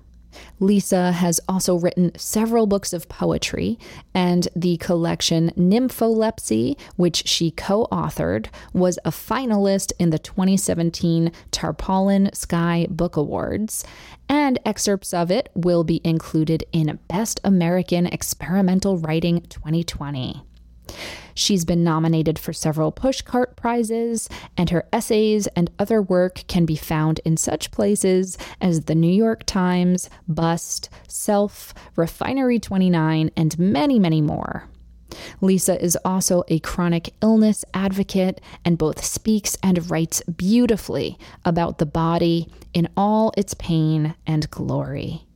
Lisa 0.60 1.12
has 1.12 1.40
also 1.48 1.76
written 1.76 2.12
several 2.16 2.66
books 2.66 2.92
of 2.92 3.08
poetry, 3.08 3.78
and 4.14 4.48
the 4.56 4.76
collection 4.78 5.50
Nympholepsy, 5.56 6.78
which 6.96 7.26
she 7.26 7.50
co 7.50 7.86
authored, 7.90 8.46
was 8.72 8.98
a 9.04 9.10
finalist 9.10 9.92
in 9.98 10.10
the 10.10 10.18
2017 10.18 11.32
Tarpaulin 11.50 12.30
Sky 12.32 12.86
Book 12.90 13.16
Awards, 13.16 13.84
and 14.28 14.58
excerpts 14.64 15.12
of 15.12 15.30
it 15.30 15.50
will 15.54 15.84
be 15.84 16.00
included 16.04 16.64
in 16.72 16.98
Best 17.08 17.40
American 17.44 18.06
Experimental 18.06 18.98
Writing 18.98 19.42
2020. 19.42 20.42
She's 21.34 21.64
been 21.64 21.82
nominated 21.82 22.38
for 22.38 22.52
several 22.52 22.92
Pushcart 22.92 23.56
Prizes, 23.56 24.28
and 24.56 24.70
her 24.70 24.86
essays 24.92 25.46
and 25.48 25.70
other 25.78 26.00
work 26.00 26.44
can 26.46 26.64
be 26.64 26.76
found 26.76 27.20
in 27.24 27.36
such 27.36 27.72
places 27.72 28.38
as 28.60 28.82
the 28.82 28.94
New 28.94 29.12
York 29.12 29.44
Times, 29.44 30.08
Bust, 30.28 30.88
Self, 31.08 31.74
Refinery 31.96 32.60
29, 32.60 33.30
and 33.36 33.58
many, 33.58 33.98
many 33.98 34.20
more. 34.20 34.68
Lisa 35.40 35.82
is 35.82 35.98
also 36.04 36.44
a 36.48 36.58
chronic 36.60 37.14
illness 37.22 37.64
advocate 37.74 38.40
and 38.64 38.78
both 38.78 39.04
speaks 39.04 39.56
and 39.62 39.90
writes 39.90 40.22
beautifully 40.22 41.18
about 41.44 41.78
the 41.78 41.86
body 41.86 42.48
in 42.72 42.88
all 42.96 43.32
its 43.36 43.54
pain 43.54 44.14
and 44.26 44.50
glory. 44.50 45.26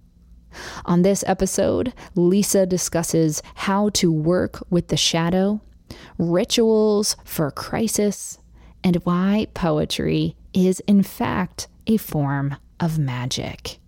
On 0.85 1.03
this 1.03 1.25
episode, 1.27 1.93
Lisa 2.15 2.67
discusses 2.67 3.43
how 3.55 3.91
to 3.91 4.11
work 4.13 4.63
with 4.71 4.89
the 4.89 4.97
shadow, 4.97 5.61
rituals 6.19 7.17
for 7.25 7.51
crisis, 7.51 8.39
and 8.83 8.97
why 9.05 9.47
poetry 9.55 10.37
is, 10.53 10.81
in 10.81 11.03
fact, 11.03 11.69
a 11.87 11.97
form 11.97 12.57
of 12.81 12.99
magic. 12.99 13.79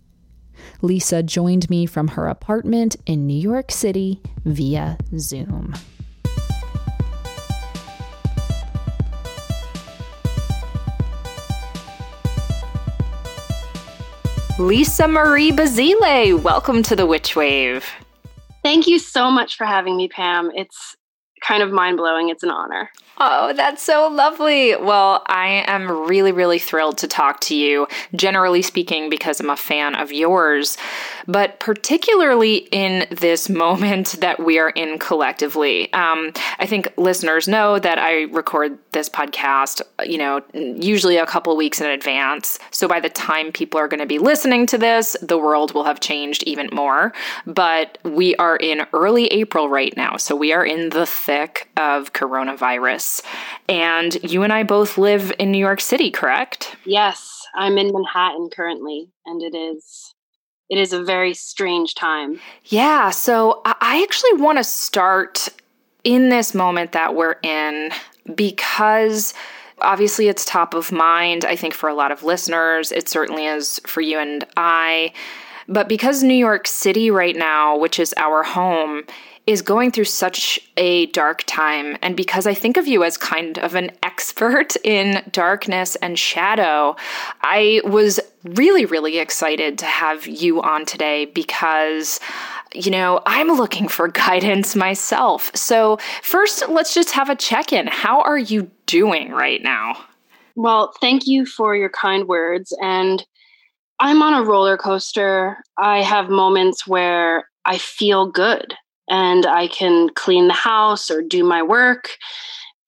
Lisa 0.81 1.23
joined 1.23 1.69
me 1.69 1.85
from 1.85 2.09
her 2.09 2.27
apartment 2.27 2.95
in 3.05 3.25
New 3.25 3.39
York 3.39 3.71
City 3.71 4.21
via 4.45 4.97
Zoom. 5.17 5.73
Lisa 14.59 15.07
Marie 15.07 15.51
Basile, 15.51 16.37
welcome 16.37 16.83
to 16.83 16.95
the 16.95 17.05
Witch 17.05 17.35
Wave. 17.35 17.85
Thank 18.63 18.85
you 18.85 18.99
so 18.99 19.31
much 19.31 19.57
for 19.57 19.65
having 19.65 19.95
me, 19.97 20.07
Pam. 20.07 20.51
It's 20.53 20.95
kind 21.41 21.63
of 21.63 21.71
mind 21.71 21.97
blowing. 21.97 22.29
It's 22.29 22.43
an 22.43 22.51
honor. 22.51 22.89
Oh, 23.23 23.53
that's 23.55 23.83
so 23.83 24.07
lovely. 24.07 24.75
Well, 24.75 25.21
I 25.27 25.63
am 25.67 26.07
really, 26.07 26.31
really 26.31 26.57
thrilled 26.57 26.97
to 26.97 27.07
talk 27.07 27.39
to 27.41 27.55
you, 27.55 27.87
generally 28.15 28.63
speaking, 28.63 29.11
because 29.11 29.39
I'm 29.39 29.51
a 29.51 29.55
fan 29.55 29.93
of 29.93 30.11
yours, 30.11 30.75
but 31.27 31.59
particularly 31.59 32.67
in 32.71 33.05
this 33.11 33.47
moment 33.47 34.13
that 34.21 34.43
we 34.43 34.57
are 34.57 34.71
in 34.71 34.97
collectively. 34.97 35.93
Um, 35.93 36.33
I 36.57 36.65
think 36.65 36.91
listeners 36.97 37.47
know 37.47 37.77
that 37.77 37.99
I 37.99 38.23
record 38.23 38.79
this 38.91 39.07
podcast, 39.07 39.83
you 40.03 40.17
know, 40.17 40.41
usually 40.55 41.17
a 41.17 41.27
couple 41.27 41.55
weeks 41.55 41.79
in 41.79 41.85
advance. 41.85 42.57
So 42.71 42.87
by 42.87 42.99
the 42.99 43.09
time 43.09 43.51
people 43.51 43.79
are 43.79 43.87
going 43.87 43.99
to 43.99 44.07
be 44.07 44.17
listening 44.17 44.65
to 44.65 44.79
this, 44.79 45.15
the 45.21 45.37
world 45.37 45.75
will 45.75 45.83
have 45.83 45.99
changed 45.99 46.41
even 46.47 46.69
more. 46.73 47.13
But 47.45 47.99
we 48.03 48.35
are 48.37 48.57
in 48.57 48.87
early 48.93 49.27
April 49.27 49.69
right 49.69 49.95
now. 49.95 50.17
So 50.17 50.35
we 50.35 50.53
are 50.53 50.65
in 50.65 50.89
the 50.89 51.05
thick 51.05 51.69
of 51.77 52.13
coronavirus. 52.13 53.10
And 53.67 54.17
you 54.23 54.43
and 54.43 54.53
I 54.53 54.63
both 54.63 54.97
live 54.97 55.33
in 55.39 55.51
New 55.51 55.57
York 55.57 55.81
City, 55.81 56.11
correct? 56.11 56.75
Yes, 56.85 57.45
I'm 57.55 57.77
in 57.77 57.91
Manhattan 57.91 58.49
currently, 58.49 59.09
and 59.25 59.41
it 59.41 59.55
is 59.55 60.13
it 60.69 60.77
is 60.77 60.93
a 60.93 61.03
very 61.03 61.33
strange 61.33 61.95
time. 61.95 62.39
Yeah, 62.65 63.09
so 63.09 63.61
I 63.65 64.01
actually 64.07 64.41
want 64.41 64.57
to 64.57 64.63
start 64.63 65.49
in 66.05 66.29
this 66.29 66.55
moment 66.55 66.93
that 66.93 67.13
we're 67.13 67.35
in 67.43 67.91
because 68.33 69.33
obviously 69.81 70.29
it's 70.29 70.45
top 70.45 70.73
of 70.73 70.91
mind, 70.91 71.43
I 71.43 71.57
think, 71.57 71.73
for 71.73 71.89
a 71.89 71.93
lot 71.93 72.13
of 72.13 72.23
listeners. 72.23 72.93
It 72.93 73.09
certainly 73.09 73.45
is 73.45 73.81
for 73.85 73.99
you 73.99 74.17
and 74.17 74.45
I. 74.55 75.11
But 75.67 75.89
because 75.89 76.23
New 76.23 76.33
York 76.33 76.67
City 76.67 77.11
right 77.11 77.35
now, 77.35 77.77
which 77.77 77.99
is 77.99 78.13
our 78.15 78.43
home, 78.43 79.03
is 79.47 79.61
going 79.61 79.91
through 79.91 80.05
such 80.05 80.59
a 80.77 81.07
dark 81.07 81.43
time. 81.47 81.97
And 82.01 82.15
because 82.15 82.45
I 82.45 82.53
think 82.53 82.77
of 82.77 82.87
you 82.87 83.03
as 83.03 83.17
kind 83.17 83.57
of 83.59 83.75
an 83.75 83.91
expert 84.03 84.75
in 84.83 85.23
darkness 85.31 85.95
and 85.97 86.17
shadow, 86.17 86.95
I 87.41 87.81
was 87.83 88.19
really, 88.43 88.85
really 88.85 89.19
excited 89.19 89.77
to 89.79 89.85
have 89.85 90.27
you 90.27 90.61
on 90.61 90.85
today 90.85 91.25
because 91.25 92.19
you 92.73 92.89
know, 92.89 93.21
I'm 93.25 93.49
looking 93.49 93.89
for 93.89 94.07
guidance 94.07 94.77
myself. 94.77 95.51
So, 95.53 95.97
first, 96.21 96.69
let's 96.69 96.93
just 96.93 97.11
have 97.11 97.29
a 97.29 97.35
check 97.35 97.73
in. 97.73 97.87
How 97.87 98.21
are 98.21 98.37
you 98.37 98.71
doing 98.85 99.31
right 99.31 99.61
now? 99.61 99.97
Well, 100.55 100.93
thank 101.01 101.27
you 101.27 101.45
for 101.45 101.75
your 101.75 101.89
kind 101.89 102.29
words. 102.29 102.73
And 102.81 103.25
I'm 103.99 104.21
on 104.21 104.33
a 104.33 104.43
roller 104.43 104.77
coaster. 104.77 105.57
I 105.77 106.01
have 106.01 106.29
moments 106.29 106.87
where 106.87 107.49
I 107.65 107.77
feel 107.77 108.31
good 108.31 108.73
and 109.11 109.45
I 109.45 109.67
can 109.67 110.09
clean 110.09 110.47
the 110.47 110.53
house 110.53 111.11
or 111.11 111.21
do 111.21 111.43
my 111.43 111.61
work, 111.61 112.17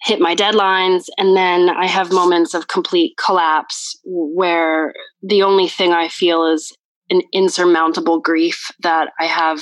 hit 0.01 0.19
my 0.19 0.35
deadlines, 0.35 1.05
and 1.17 1.35
then 1.35 1.69
I 1.69 1.85
have 1.85 2.11
moments 2.11 2.53
of 2.53 2.69
complete 2.69 3.15
collapse 3.23 3.99
where 4.05 4.93
the 5.21 5.43
only 5.43 5.67
thing 5.67 5.91
I 5.91 6.07
feel 6.07 6.45
is 6.45 6.75
an 7.09 7.21
insurmountable 7.33 8.21
grief 8.21 8.71
that 8.81 9.11
I 9.19 9.25
have 9.25 9.61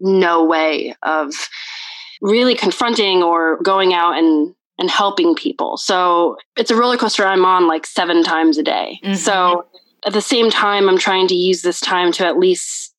no 0.00 0.44
way 0.44 0.96
of 1.04 1.32
really 2.20 2.56
confronting 2.56 3.22
or 3.22 3.62
going 3.62 3.94
out 3.94 4.18
and 4.18 4.54
and 4.76 4.90
helping 4.90 5.36
people. 5.36 5.76
So 5.76 6.36
it's 6.56 6.72
a 6.72 6.76
roller 6.76 6.96
coaster 6.96 7.24
I'm 7.24 7.44
on 7.44 7.68
like 7.68 7.86
seven 7.86 8.24
times 8.24 8.58
a 8.58 8.62
day. 8.64 8.98
Mm-hmm. 9.04 9.14
So 9.14 9.66
at 10.04 10.12
the 10.12 10.20
same 10.20 10.50
time, 10.50 10.88
I'm 10.88 10.98
trying 10.98 11.28
to 11.28 11.34
use 11.36 11.62
this 11.62 11.78
time 11.80 12.10
to 12.12 12.26
at 12.26 12.38
least 12.38 12.93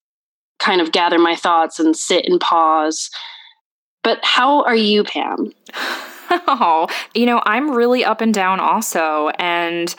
kind 0.59 0.81
of 0.81 0.91
gather 0.91 1.19
my 1.19 1.35
thoughts 1.35 1.79
and 1.79 1.95
sit 1.95 2.25
and 2.25 2.39
pause. 2.39 3.09
But 4.03 4.19
how 4.23 4.63
are 4.63 4.75
you, 4.75 5.03
Pam? 5.03 5.53
Oh, 6.47 6.87
you 7.13 7.25
know, 7.25 7.41
I'm 7.45 7.71
really 7.71 8.03
up 8.03 8.21
and 8.21 8.33
down 8.33 8.59
also. 8.59 9.29
And, 9.37 9.93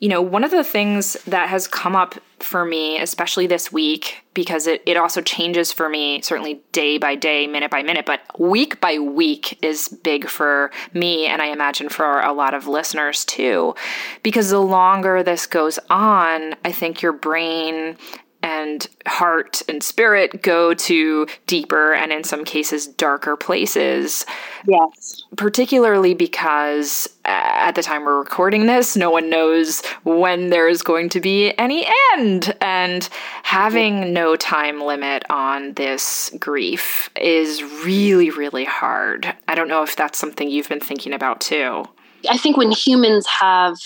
you 0.00 0.08
know, 0.08 0.20
one 0.20 0.44
of 0.44 0.50
the 0.50 0.64
things 0.64 1.14
that 1.26 1.48
has 1.48 1.68
come 1.68 1.94
up 1.94 2.16
for 2.40 2.64
me, 2.64 3.00
especially 3.00 3.46
this 3.46 3.72
week, 3.72 4.24
because 4.34 4.66
it, 4.66 4.82
it 4.86 4.96
also 4.96 5.20
changes 5.20 5.72
for 5.72 5.88
me, 5.88 6.20
certainly 6.22 6.60
day 6.72 6.98
by 6.98 7.14
day, 7.14 7.46
minute 7.46 7.70
by 7.70 7.82
minute, 7.82 8.06
but 8.06 8.20
week 8.38 8.80
by 8.80 8.98
week 8.98 9.58
is 9.62 9.88
big 9.88 10.28
for 10.28 10.70
me. 10.94 11.26
And 11.26 11.42
I 11.42 11.46
imagine 11.46 11.88
for 11.88 12.20
a 12.20 12.32
lot 12.32 12.54
of 12.54 12.66
listeners 12.66 13.24
too. 13.24 13.74
Because 14.22 14.50
the 14.50 14.60
longer 14.60 15.22
this 15.22 15.46
goes 15.46 15.78
on, 15.90 16.54
I 16.64 16.72
think 16.72 17.02
your 17.02 17.12
brain 17.12 17.96
and 18.42 18.86
heart 19.06 19.62
and 19.68 19.82
spirit 19.82 20.42
go 20.42 20.72
to 20.74 21.26
deeper 21.46 21.92
and 21.92 22.12
in 22.12 22.22
some 22.24 22.44
cases 22.44 22.86
darker 22.86 23.36
places. 23.36 24.24
Yes. 24.66 25.24
Particularly 25.36 26.14
because 26.14 27.08
uh, 27.24 27.28
at 27.28 27.74
the 27.74 27.82
time 27.82 28.04
we're 28.04 28.18
recording 28.18 28.66
this, 28.66 28.96
no 28.96 29.10
one 29.10 29.28
knows 29.28 29.84
when 30.04 30.50
there's 30.50 30.82
going 30.82 31.08
to 31.10 31.20
be 31.20 31.52
any 31.58 31.86
end. 32.14 32.54
And 32.60 33.08
having 33.42 34.12
no 34.12 34.36
time 34.36 34.80
limit 34.80 35.24
on 35.30 35.74
this 35.74 36.30
grief 36.38 37.10
is 37.20 37.62
really, 37.84 38.30
really 38.30 38.64
hard. 38.64 39.34
I 39.48 39.54
don't 39.54 39.68
know 39.68 39.82
if 39.82 39.96
that's 39.96 40.18
something 40.18 40.48
you've 40.48 40.68
been 40.68 40.80
thinking 40.80 41.12
about 41.12 41.40
too. 41.40 41.84
I 42.28 42.36
think 42.36 42.56
when 42.56 42.70
humans 42.70 43.26
have 43.26 43.78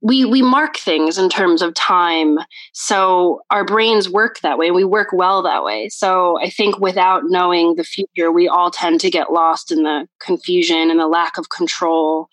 we 0.00 0.24
we 0.24 0.42
mark 0.42 0.76
things 0.76 1.18
in 1.18 1.28
terms 1.28 1.60
of 1.60 1.74
time 1.74 2.38
so 2.72 3.40
our 3.50 3.64
brains 3.64 4.08
work 4.08 4.40
that 4.40 4.56
way 4.56 4.66
and 4.68 4.76
we 4.76 4.84
work 4.84 5.08
well 5.12 5.42
that 5.42 5.64
way. 5.64 5.88
So 5.88 6.38
i 6.40 6.48
think 6.48 6.78
without 6.78 7.22
knowing 7.26 7.74
the 7.74 7.84
future 7.84 8.30
we 8.30 8.48
all 8.48 8.70
tend 8.70 9.00
to 9.00 9.10
get 9.10 9.32
lost 9.32 9.72
in 9.72 9.82
the 9.82 10.06
confusion 10.20 10.90
and 10.90 11.00
the 11.00 11.08
lack 11.08 11.38
of 11.38 11.50
control. 11.50 12.28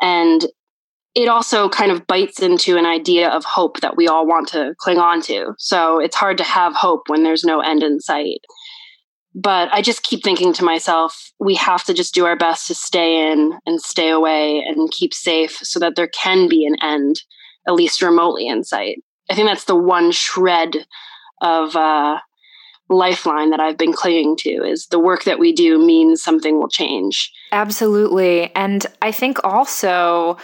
And 0.00 0.44
it 1.14 1.28
also 1.28 1.70
kind 1.70 1.90
of 1.90 2.06
bites 2.06 2.42
into 2.42 2.76
an 2.76 2.84
idea 2.84 3.30
of 3.30 3.42
hope 3.44 3.80
that 3.80 3.96
we 3.96 4.06
all 4.06 4.26
want 4.26 4.48
to 4.48 4.74
cling 4.78 4.98
on 4.98 5.22
to. 5.22 5.54
So 5.56 5.98
it's 5.98 6.14
hard 6.14 6.36
to 6.38 6.44
have 6.44 6.74
hope 6.74 7.08
when 7.08 7.22
there's 7.22 7.42
no 7.42 7.60
end 7.60 7.82
in 7.82 8.00
sight 8.00 8.40
but 9.36 9.68
I 9.70 9.82
just 9.82 10.02
keep 10.02 10.24
thinking 10.24 10.54
to 10.54 10.64
myself, 10.64 11.30
we 11.38 11.54
have 11.56 11.84
to 11.84 11.94
just 11.94 12.14
do 12.14 12.24
our 12.24 12.36
best 12.36 12.66
to 12.68 12.74
stay 12.74 13.30
in 13.30 13.52
and 13.66 13.82
stay 13.82 14.08
away 14.08 14.64
and 14.66 14.90
keep 14.90 15.12
safe 15.12 15.58
so 15.62 15.78
that 15.78 15.94
there 15.94 16.08
can 16.08 16.48
be 16.48 16.64
an 16.64 16.76
end, 16.82 17.20
at 17.68 17.74
least 17.74 18.00
remotely 18.00 18.48
in 18.48 18.64
sight. 18.64 19.02
I 19.30 19.34
think 19.34 19.46
that's 19.46 19.64
the 19.64 19.76
one 19.76 20.10
shred 20.10 20.86
of 21.42 21.76
uh, 21.76 22.18
lifeline 22.88 23.50
that 23.50 23.60
I've 23.60 23.76
been 23.76 23.92
clinging 23.92 24.36
to 24.38 24.48
is 24.48 24.86
the 24.86 24.98
work 24.98 25.24
that 25.24 25.38
we 25.38 25.52
do 25.52 25.84
means 25.84 26.22
something 26.22 26.58
will 26.58 26.70
change. 26.70 27.30
Absolutely. 27.52 28.54
And 28.54 28.86
I 29.02 29.12
think 29.12 29.38
also 29.44 30.38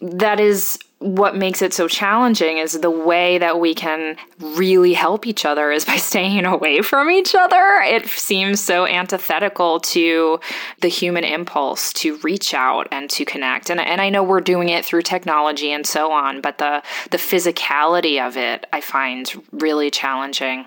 that 0.00 0.40
is 0.40 0.80
what 1.02 1.36
makes 1.36 1.62
it 1.62 1.74
so 1.74 1.88
challenging 1.88 2.58
is 2.58 2.72
the 2.80 2.90
way 2.90 3.38
that 3.38 3.58
we 3.58 3.74
can 3.74 4.16
really 4.38 4.94
help 4.94 5.26
each 5.26 5.44
other 5.44 5.70
is 5.70 5.84
by 5.92 5.96
staying 5.96 6.44
away 6.44 6.82
from 6.82 7.10
each 7.10 7.34
other. 7.34 7.80
It 7.84 8.06
seems 8.06 8.60
so 8.60 8.86
antithetical 8.86 9.80
to 9.80 10.40
the 10.80 10.88
human 10.88 11.24
impulse 11.24 11.92
to 11.94 12.16
reach 12.18 12.54
out 12.54 12.88
and 12.92 13.10
to 13.10 13.24
connect. 13.24 13.70
And, 13.70 13.80
and 13.80 14.00
I 14.00 14.08
know 14.08 14.22
we're 14.22 14.40
doing 14.40 14.68
it 14.68 14.84
through 14.84 15.02
technology 15.02 15.72
and 15.72 15.86
so 15.86 16.12
on, 16.12 16.40
but 16.40 16.58
the, 16.58 16.82
the 17.10 17.18
physicality 17.18 18.24
of 18.24 18.36
it 18.36 18.66
I 18.72 18.80
find 18.80 19.30
really 19.52 19.90
challenging. 19.90 20.66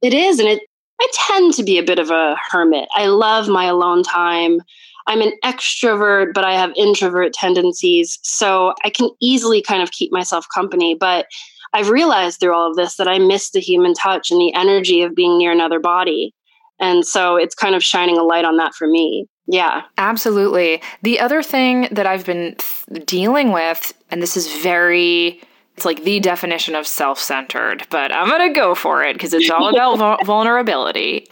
It 0.00 0.14
is. 0.14 0.38
And 0.38 0.48
it, 0.48 0.62
I 1.00 1.08
tend 1.28 1.54
to 1.54 1.64
be 1.64 1.78
a 1.78 1.82
bit 1.82 1.98
of 1.98 2.10
a 2.10 2.36
hermit. 2.50 2.88
I 2.94 3.06
love 3.06 3.48
my 3.48 3.64
alone 3.64 4.02
time. 4.02 4.60
I'm 5.06 5.20
an 5.20 5.32
extrovert, 5.44 6.34
but 6.34 6.44
I 6.44 6.54
have 6.54 6.72
introvert 6.76 7.32
tendencies. 7.32 8.18
So 8.22 8.74
I 8.84 8.90
can 8.90 9.10
easily 9.20 9.62
kind 9.62 9.82
of 9.82 9.90
keep 9.90 10.12
myself 10.12 10.46
company. 10.54 10.94
But 10.94 11.26
I've 11.72 11.90
realized 11.90 12.40
through 12.40 12.54
all 12.54 12.70
of 12.70 12.76
this 12.76 12.96
that 12.96 13.08
I 13.08 13.18
miss 13.18 13.50
the 13.50 13.60
human 13.60 13.94
touch 13.94 14.30
and 14.30 14.40
the 14.40 14.54
energy 14.54 15.02
of 15.02 15.14
being 15.14 15.38
near 15.38 15.52
another 15.52 15.80
body. 15.80 16.34
And 16.78 17.06
so 17.06 17.36
it's 17.36 17.54
kind 17.54 17.74
of 17.74 17.82
shining 17.82 18.18
a 18.18 18.22
light 18.22 18.44
on 18.44 18.56
that 18.56 18.74
for 18.74 18.86
me. 18.86 19.26
Yeah. 19.46 19.82
Absolutely. 19.98 20.82
The 21.02 21.20
other 21.20 21.42
thing 21.42 21.88
that 21.90 22.06
I've 22.06 22.24
been 22.24 22.56
th- 22.58 23.06
dealing 23.06 23.52
with, 23.52 23.92
and 24.10 24.22
this 24.22 24.36
is 24.36 24.52
very, 24.62 25.40
it's 25.76 25.84
like 25.84 26.04
the 26.04 26.20
definition 26.20 26.74
of 26.74 26.86
self 26.86 27.18
centered, 27.18 27.86
but 27.90 28.12
I'm 28.12 28.28
going 28.28 28.52
to 28.52 28.58
go 28.58 28.74
for 28.74 29.02
it 29.02 29.14
because 29.14 29.32
it's 29.32 29.50
all 29.50 29.68
about 29.68 30.24
vulnerability, 30.26 31.26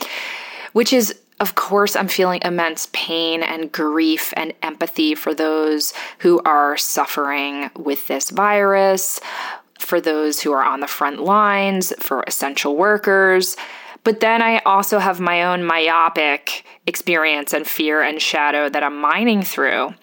which 0.73 0.93
is 0.93 1.20
of 1.41 1.55
course, 1.55 1.97
I'm 1.97 2.09
feeling 2.09 2.41
immense 2.45 2.89
pain 2.93 3.43
and 3.43 3.73
grief 3.73 4.33
and 4.37 4.53
empathy 4.63 5.15
for 5.15 5.35
those 5.35 5.95
who 6.19 6.41
are 6.45 6.77
suffering 6.77 7.71
with 7.75 8.07
this 8.09 8.29
virus, 8.29 9.21
for 9.79 10.01
those 10.01 10.41
who 10.41 10.53
are 10.53 10.63
on 10.63 10.81
the 10.81 10.87
front 10.87 11.23
lines, 11.23 11.95
for 11.99 12.23
essential 12.27 12.77
workers. 12.77 13.57
But 14.05 14.21
then 14.21 14.43
I 14.43 14.59
also 14.61 14.99
have 14.99 15.19
my 15.19 15.43
own 15.45 15.65
myopic 15.65 16.65
experience 16.87 17.55
and 17.55 17.67
fear 17.67 18.03
and 18.03 18.21
shadow 18.21 18.69
that 18.69 18.83
I'm 18.83 19.01
mining 19.01 19.43
through. 19.43 19.95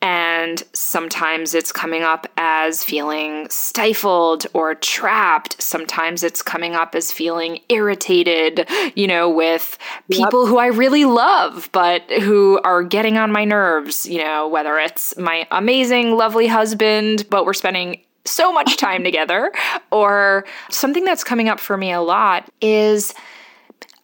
And 0.00 0.62
sometimes 0.72 1.54
it's 1.54 1.72
coming 1.72 2.02
up 2.02 2.28
as 2.36 2.84
feeling 2.84 3.48
stifled 3.50 4.46
or 4.52 4.76
trapped. 4.76 5.60
Sometimes 5.60 6.22
it's 6.22 6.40
coming 6.40 6.76
up 6.76 6.94
as 6.94 7.10
feeling 7.10 7.58
irritated, 7.68 8.68
you 8.94 9.08
know, 9.08 9.28
with 9.28 9.76
people 10.10 10.44
yep. 10.44 10.50
who 10.50 10.58
I 10.58 10.66
really 10.66 11.04
love, 11.04 11.68
but 11.72 12.02
who 12.20 12.60
are 12.62 12.84
getting 12.84 13.18
on 13.18 13.32
my 13.32 13.44
nerves, 13.44 14.06
you 14.06 14.18
know, 14.18 14.46
whether 14.46 14.78
it's 14.78 15.16
my 15.18 15.48
amazing, 15.50 16.16
lovely 16.16 16.46
husband, 16.46 17.26
but 17.28 17.44
we're 17.44 17.52
spending 17.52 18.00
so 18.24 18.52
much 18.52 18.76
time 18.76 19.02
together, 19.02 19.50
or 19.90 20.44
something 20.70 21.04
that's 21.04 21.24
coming 21.24 21.48
up 21.48 21.58
for 21.58 21.76
me 21.76 21.90
a 21.92 22.00
lot 22.00 22.48
is 22.60 23.14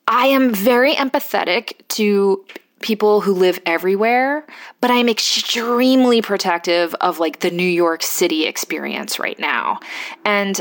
I 0.09 0.27
am 0.27 0.53
very 0.53 0.95
empathetic 0.95 1.75
to 1.89 2.45
people 2.85 3.23
who 3.23 3.33
live 3.33 3.59
everywhere, 3.65 4.47
but 4.83 4.91
I'm 4.91 5.09
extremely 5.09 6.21
protective 6.21 6.95
of 7.01 7.19
like 7.19 7.41
the 7.41 7.51
New 7.51 7.67
York 7.67 8.03
City 8.03 8.45
experience 8.45 9.19
right 9.19 9.39
now. 9.39 9.81
And 10.25 10.61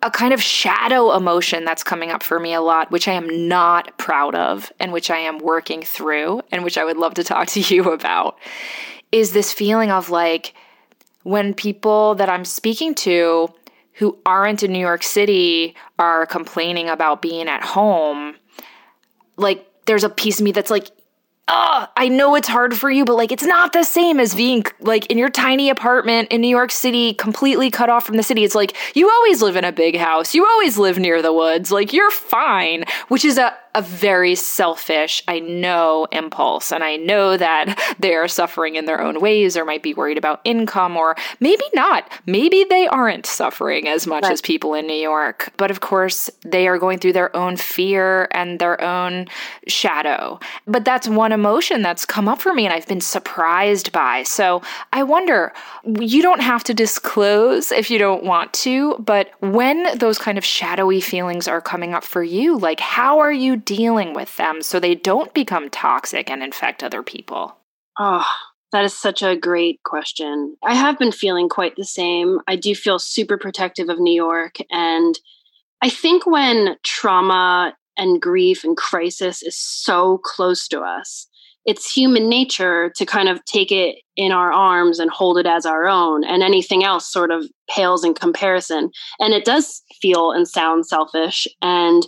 a 0.00 0.10
kind 0.10 0.32
of 0.32 0.40
shadow 0.40 1.16
emotion 1.16 1.64
that's 1.64 1.82
coming 1.82 2.12
up 2.12 2.22
for 2.22 2.38
me 2.38 2.54
a 2.54 2.60
lot, 2.60 2.92
which 2.92 3.08
I 3.08 3.14
am 3.14 3.48
not 3.48 3.98
proud 3.98 4.36
of 4.36 4.72
and 4.78 4.92
which 4.92 5.10
I 5.10 5.16
am 5.16 5.38
working 5.38 5.82
through 5.82 6.42
and 6.52 6.62
which 6.62 6.78
I 6.78 6.84
would 6.84 6.96
love 6.96 7.14
to 7.14 7.24
talk 7.24 7.48
to 7.48 7.60
you 7.60 7.90
about, 7.90 8.38
is 9.10 9.32
this 9.32 9.52
feeling 9.52 9.90
of 9.90 10.10
like 10.10 10.54
when 11.24 11.54
people 11.54 12.14
that 12.14 12.28
I'm 12.28 12.44
speaking 12.44 12.94
to 12.96 13.48
who 13.94 14.16
aren't 14.24 14.62
in 14.62 14.72
New 14.72 14.78
York 14.78 15.02
City 15.02 15.74
are 15.98 16.24
complaining 16.24 16.88
about 16.88 17.20
being 17.20 17.48
at 17.48 17.64
home, 17.64 18.36
like 19.36 19.66
there's 19.86 20.04
a 20.04 20.08
piece 20.08 20.38
of 20.38 20.44
me 20.44 20.52
that's 20.52 20.70
like, 20.70 20.88
oh, 21.48 21.86
I 21.96 22.08
know 22.08 22.34
it's 22.34 22.48
hard 22.48 22.74
for 22.76 22.90
you, 22.90 23.04
but 23.04 23.16
like 23.16 23.32
it's 23.32 23.44
not 23.44 23.72
the 23.72 23.84
same 23.84 24.18
as 24.18 24.34
being 24.34 24.64
like 24.80 25.06
in 25.06 25.18
your 25.18 25.28
tiny 25.28 25.68
apartment 25.68 26.28
in 26.30 26.40
New 26.40 26.48
York 26.48 26.70
City, 26.70 27.14
completely 27.14 27.70
cut 27.70 27.90
off 27.90 28.04
from 28.04 28.16
the 28.16 28.22
city. 28.22 28.44
It's 28.44 28.54
like 28.54 28.74
you 28.96 29.10
always 29.10 29.42
live 29.42 29.56
in 29.56 29.64
a 29.64 29.72
big 29.72 29.96
house, 29.96 30.34
you 30.34 30.46
always 30.46 30.78
live 30.78 30.98
near 30.98 31.20
the 31.20 31.32
woods, 31.32 31.70
like 31.70 31.92
you're 31.92 32.10
fine, 32.10 32.84
which 33.08 33.24
is 33.24 33.38
a 33.38 33.54
a 33.74 33.82
very 33.82 34.34
selfish, 34.34 35.22
I 35.26 35.40
know, 35.40 36.06
impulse. 36.12 36.72
And 36.72 36.84
I 36.84 36.96
know 36.96 37.36
that 37.36 37.96
they 37.98 38.14
are 38.14 38.28
suffering 38.28 38.76
in 38.76 38.84
their 38.84 39.00
own 39.00 39.20
ways 39.20 39.56
or 39.56 39.64
might 39.64 39.82
be 39.82 39.94
worried 39.94 40.18
about 40.18 40.40
income, 40.44 40.96
or 40.96 41.16
maybe 41.40 41.64
not. 41.74 42.10
Maybe 42.26 42.64
they 42.64 42.86
aren't 42.86 43.26
suffering 43.26 43.88
as 43.88 44.06
much 44.06 44.22
right. 44.22 44.32
as 44.32 44.40
people 44.40 44.74
in 44.74 44.86
New 44.86 44.94
York. 44.94 45.52
But 45.56 45.70
of 45.70 45.80
course, 45.80 46.30
they 46.44 46.68
are 46.68 46.78
going 46.78 46.98
through 46.98 47.14
their 47.14 47.34
own 47.36 47.56
fear 47.56 48.28
and 48.30 48.58
their 48.58 48.80
own 48.80 49.26
shadow. 49.66 50.38
But 50.66 50.84
that's 50.84 51.08
one 51.08 51.32
emotion 51.32 51.82
that's 51.82 52.06
come 52.06 52.28
up 52.28 52.40
for 52.40 52.54
me 52.54 52.64
and 52.64 52.74
I've 52.74 52.86
been 52.86 53.00
surprised 53.00 53.92
by. 53.92 54.22
So 54.22 54.62
I 54.92 55.02
wonder, 55.02 55.52
you 55.84 56.22
don't 56.22 56.40
have 56.40 56.64
to 56.64 56.74
disclose 56.74 57.72
if 57.72 57.90
you 57.90 57.98
don't 57.98 58.24
want 58.24 58.52
to, 58.52 58.96
but 58.98 59.30
when 59.40 59.98
those 59.98 60.18
kind 60.18 60.38
of 60.38 60.44
shadowy 60.44 61.00
feelings 61.00 61.48
are 61.48 61.60
coming 61.60 61.94
up 61.94 62.04
for 62.04 62.22
you, 62.22 62.56
like 62.58 62.80
how 62.80 63.18
are 63.18 63.32
you 63.32 63.56
dealing 63.64 64.14
with 64.14 64.36
them 64.36 64.62
so 64.62 64.78
they 64.78 64.94
don't 64.94 65.34
become 65.34 65.70
toxic 65.70 66.30
and 66.30 66.42
infect 66.42 66.82
other 66.82 67.02
people? 67.02 67.56
Oh, 67.98 68.26
that 68.72 68.84
is 68.84 68.96
such 68.96 69.22
a 69.22 69.36
great 69.36 69.80
question. 69.84 70.56
I 70.64 70.74
have 70.74 70.98
been 70.98 71.12
feeling 71.12 71.48
quite 71.48 71.76
the 71.76 71.84
same. 71.84 72.40
I 72.48 72.56
do 72.56 72.74
feel 72.74 72.98
super 72.98 73.38
protective 73.38 73.88
of 73.88 74.00
New 74.00 74.14
York. 74.14 74.56
And 74.70 75.18
I 75.80 75.88
think 75.88 76.26
when 76.26 76.76
trauma 76.82 77.74
and 77.96 78.20
grief 78.20 78.64
and 78.64 78.76
crisis 78.76 79.42
is 79.42 79.56
so 79.56 80.18
close 80.24 80.66
to 80.68 80.80
us, 80.80 81.28
it's 81.64 81.90
human 81.90 82.28
nature 82.28 82.92
to 82.96 83.06
kind 83.06 83.28
of 83.28 83.44
take 83.44 83.72
it 83.72 83.96
in 84.16 84.32
our 84.32 84.52
arms 84.52 84.98
and 84.98 85.10
hold 85.10 85.38
it 85.38 85.46
as 85.46 85.64
our 85.64 85.86
own 85.86 86.24
and 86.24 86.42
anything 86.42 86.84
else 86.84 87.10
sort 87.10 87.30
of 87.30 87.46
pales 87.68 88.04
in 88.04 88.14
comparison 88.14 88.90
and 89.18 89.32
it 89.32 89.44
does 89.44 89.82
feel 90.00 90.30
and 90.30 90.46
sound 90.46 90.86
selfish 90.86 91.48
and 91.62 92.06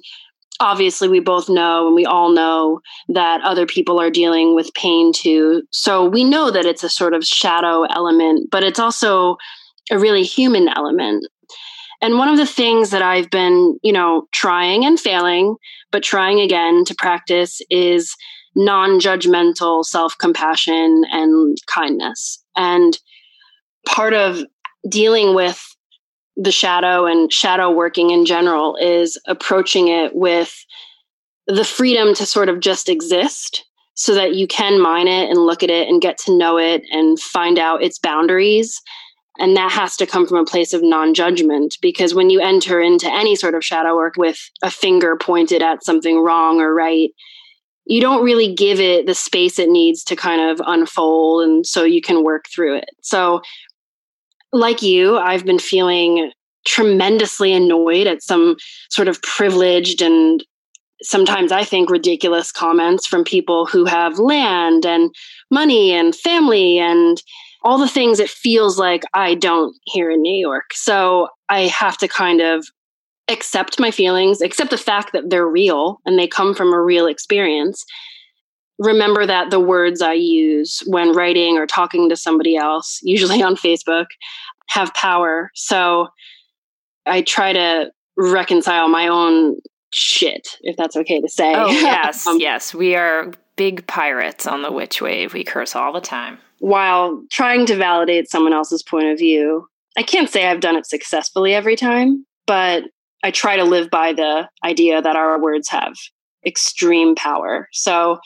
obviously 0.61 1.09
we 1.09 1.21
both 1.21 1.49
know 1.49 1.87
and 1.87 1.95
we 1.95 2.05
all 2.05 2.31
know 2.31 2.81
that 3.09 3.41
other 3.43 3.67
people 3.67 4.01
are 4.01 4.11
dealing 4.11 4.55
with 4.55 4.73
pain 4.75 5.13
too. 5.13 5.63
So 5.73 6.07
we 6.07 6.25
know 6.25 6.51
that 6.51 6.65
it's 6.65 6.85
a 6.85 6.89
sort 6.89 7.15
of 7.15 7.25
shadow 7.25 7.85
element 7.85 8.49
but 8.51 8.65
it's 8.65 8.79
also 8.79 9.37
a 9.91 9.99
really 9.99 10.25
human 10.25 10.69
element. 10.69 11.27
And 12.03 12.19
one 12.19 12.29
of 12.29 12.37
the 12.37 12.47
things 12.47 12.91
that 12.91 13.03
i've 13.03 13.31
been 13.31 13.79
you 13.83 13.93
know 13.93 14.27
trying 14.33 14.85
and 14.85 15.01
failing 15.01 15.57
but 15.91 16.03
trying 16.03 16.41
again 16.41 16.85
to 16.85 16.95
practice 16.95 17.61
is 17.71 18.15
non-judgmental 18.57 19.85
self-compassion 19.85 21.05
and 21.13 21.59
kindness. 21.73 22.43
And 22.57 22.99
part 23.87 24.15
of 24.15 24.43
dealing 24.89 25.35
with 25.35 25.63
the 26.37 26.53
shadow 26.53 27.07
and 27.07 27.33
shadow 27.33 27.71
working 27.71 28.11
in 28.11 28.27
general 28.27 28.77
is 28.77 29.19
approaching 29.27 29.89
it 29.89 30.15
with 30.15 30.55
the 31.47 31.65
freedom 31.65 32.15
to 32.15 32.27
sort 32.27 32.49
of 32.49 32.61
just 32.61 32.89
exist 32.89 33.65
so 33.95 34.15
that 34.15 34.35
you 34.35 34.47
can 34.47 34.81
mine 34.81 35.09
it 35.09 35.31
and 35.31 35.39
look 35.39 35.63
at 35.63 35.71
it 35.71 35.89
and 35.89 36.03
get 36.03 36.19
to 36.19 36.37
know 36.37 36.59
it 36.59 36.83
and 36.91 37.19
find 37.19 37.59
out 37.59 37.83
its 37.83 37.99
boundaries. 37.99 38.81
And 39.39 39.57
that 39.57 39.73
has 39.73 39.97
to 39.97 40.07
come 40.07 40.27
from 40.27 40.39
a 40.39 40.45
place 40.45 40.73
of 40.73 40.83
non 40.83 41.15
judgment 41.15 41.77
because 41.81 42.15
when 42.15 42.31
you 42.31 42.41
enter 42.41 42.81
into 42.81 43.11
any 43.11 43.37
sort 43.37 43.55
of 43.55 43.65
shadow 43.65 43.95
work 43.95 44.15
with 44.17 44.39
a 44.63 44.71
finger 44.71 45.17
pointed 45.17 45.63
at 45.63 45.85
something 45.85 46.19
wrong 46.19 46.61
or 46.61 46.75
right, 46.75 47.11
you 47.87 48.01
don't 48.01 48.25
really 48.25 48.53
give 48.53 48.81
it 48.81 49.07
the 49.07 49.15
space 49.15 49.59
it 49.59 49.69
needs 49.69 50.03
to 50.05 50.17
kind 50.17 50.41
of 50.41 50.61
unfold 50.67 51.45
and 51.45 51.67
so 51.67 51.85
you 51.85 52.03
can 52.03 52.25
work 52.25 52.47
through 52.53 52.77
it. 52.77 52.91
So 53.01 53.43
like 54.53 54.83
you, 54.83 55.19
I've 55.19 55.45
been 55.45 55.59
feeling 55.59 56.31
tremendously 56.67 57.53
annoyed 57.53 58.07
at 58.07 58.23
some 58.23 58.57
sort 58.91 59.09
of 59.09 59.23
privileged 59.23 60.03
and 60.03 60.45
sometimes 61.03 61.53
I 61.53 61.65
think 61.65 61.91
ridiculous 61.91 62.51
comments 62.51 63.07
from 63.07 63.25
people 63.25 63.67
who 63.67 63.85
have 63.85 64.19
land 64.19 64.87
and 64.87 65.15
money 65.51 65.93
and 65.93 66.15
family 66.15 66.79
and 66.79 67.23
all 67.63 67.79
the 67.79 67.89
things 67.89 68.19
it 68.19 68.31
feels 68.31 68.79
like 68.79 69.03
I 69.13 69.35
don't 69.35 69.77
here 69.85 70.11
in 70.11 70.23
New 70.23 70.37
York. 70.37 70.73
So 70.73 71.29
I 71.49 71.63
have 71.63 71.99
to 71.99 72.09
kind 72.09 72.41
of 72.41 72.67
accept 73.29 73.81
my 73.81 73.91
feelings, 73.91 74.41
accept 74.41 74.71
the 74.71 74.79
fact 74.79 75.13
that 75.13 75.31
they're 75.31 75.49
real 75.49 75.99
and 76.07 76.19
they 76.19 76.29
come 76.29 76.55
from 76.55 76.73
a 76.73 76.81
real 76.81 77.07
experience. 77.07 77.85
Remember 78.79 79.27
that 79.27 79.51
the 79.51 79.61
words 79.61 80.03
I 80.03 80.13
use 80.13 80.83
when 80.87 81.13
writing 81.13 81.57
or 81.57 81.67
talking 81.67 82.09
to 82.09 82.17
somebody 82.17 82.57
else, 82.57 83.01
usually 83.03 83.43
on 83.43 83.57
Facebook, 83.57 84.07
have 84.69 84.93
power. 84.95 85.51
So 85.55 86.09
I 87.07 87.23
try 87.23 87.53
to 87.53 87.91
reconcile 88.17 88.89
my 88.89 89.09
own 89.09 89.57
shit, 89.93 90.57
if 90.61 90.77
that's 90.77 90.97
okay 90.97 91.21
to 91.21 91.29
say. 91.29 91.55
Oh, 91.55 91.69
yes, 91.71 92.27
um, 92.27 92.39
yes. 92.39 92.75
We 92.75 92.95
are 92.97 93.33
big 93.57 93.87
pirates 93.87 94.47
on 94.47 94.63
the 94.63 94.73
witch 94.73 95.01
wave. 95.01 95.33
We 95.33 95.45
curse 95.45 95.75
all 95.75 95.93
the 95.93 96.01
time. 96.01 96.39
While 96.59 97.23
trying 97.31 97.67
to 97.67 97.77
validate 97.77 98.31
someone 98.31 98.53
else's 98.53 98.83
point 98.83 99.07
of 99.07 99.19
view. 99.19 99.69
I 99.99 100.03
can't 100.03 100.29
say 100.29 100.47
I've 100.47 100.61
done 100.61 100.77
it 100.77 100.85
successfully 100.85 101.55
every 101.55 101.75
time, 101.75 102.27
but 102.47 102.85
I 103.23 103.31
try 103.31 103.57
to 103.57 103.65
live 103.65 103.89
by 103.91 104.13
the 104.13 104.49
idea 104.63 105.01
that 105.01 105.17
our 105.17 105.41
words 105.41 105.71
have 105.71 105.95
extreme 106.47 107.15
power. 107.15 107.69
So 107.73 108.19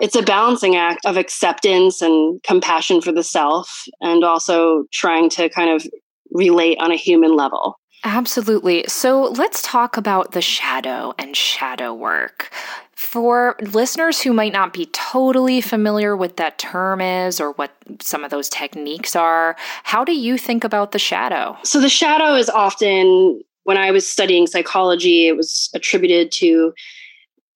it's 0.00 0.16
a 0.16 0.22
balancing 0.22 0.76
act 0.76 1.04
of 1.04 1.16
acceptance 1.16 2.00
and 2.02 2.42
compassion 2.42 3.00
for 3.00 3.12
the 3.12 3.22
self 3.22 3.84
and 4.00 4.24
also 4.24 4.84
trying 4.92 5.28
to 5.30 5.48
kind 5.48 5.70
of 5.70 5.86
relate 6.32 6.78
on 6.80 6.92
a 6.92 6.96
human 6.96 7.36
level. 7.36 7.78
Absolutely. 8.04 8.84
So 8.88 9.24
let's 9.24 9.60
talk 9.62 9.96
about 9.96 10.32
the 10.32 10.40
shadow 10.40 11.12
and 11.18 11.36
shadow 11.36 11.92
work. 11.92 12.50
For 12.94 13.56
listeners 13.60 14.22
who 14.22 14.32
might 14.32 14.52
not 14.52 14.72
be 14.72 14.86
totally 14.86 15.60
familiar 15.60 16.16
with 16.16 16.36
that 16.36 16.58
term 16.58 17.00
is 17.00 17.40
or 17.40 17.52
what 17.52 17.72
some 18.00 18.24
of 18.24 18.30
those 18.30 18.48
techniques 18.48 19.16
are, 19.16 19.56
how 19.82 20.04
do 20.04 20.12
you 20.12 20.38
think 20.38 20.64
about 20.64 20.92
the 20.92 20.98
shadow? 20.98 21.56
So 21.64 21.80
the 21.80 21.88
shadow 21.88 22.34
is 22.36 22.48
often 22.48 23.42
when 23.64 23.76
I 23.76 23.90
was 23.90 24.08
studying 24.08 24.46
psychology, 24.46 25.28
it 25.28 25.36
was 25.36 25.68
attributed 25.74 26.32
to 26.32 26.72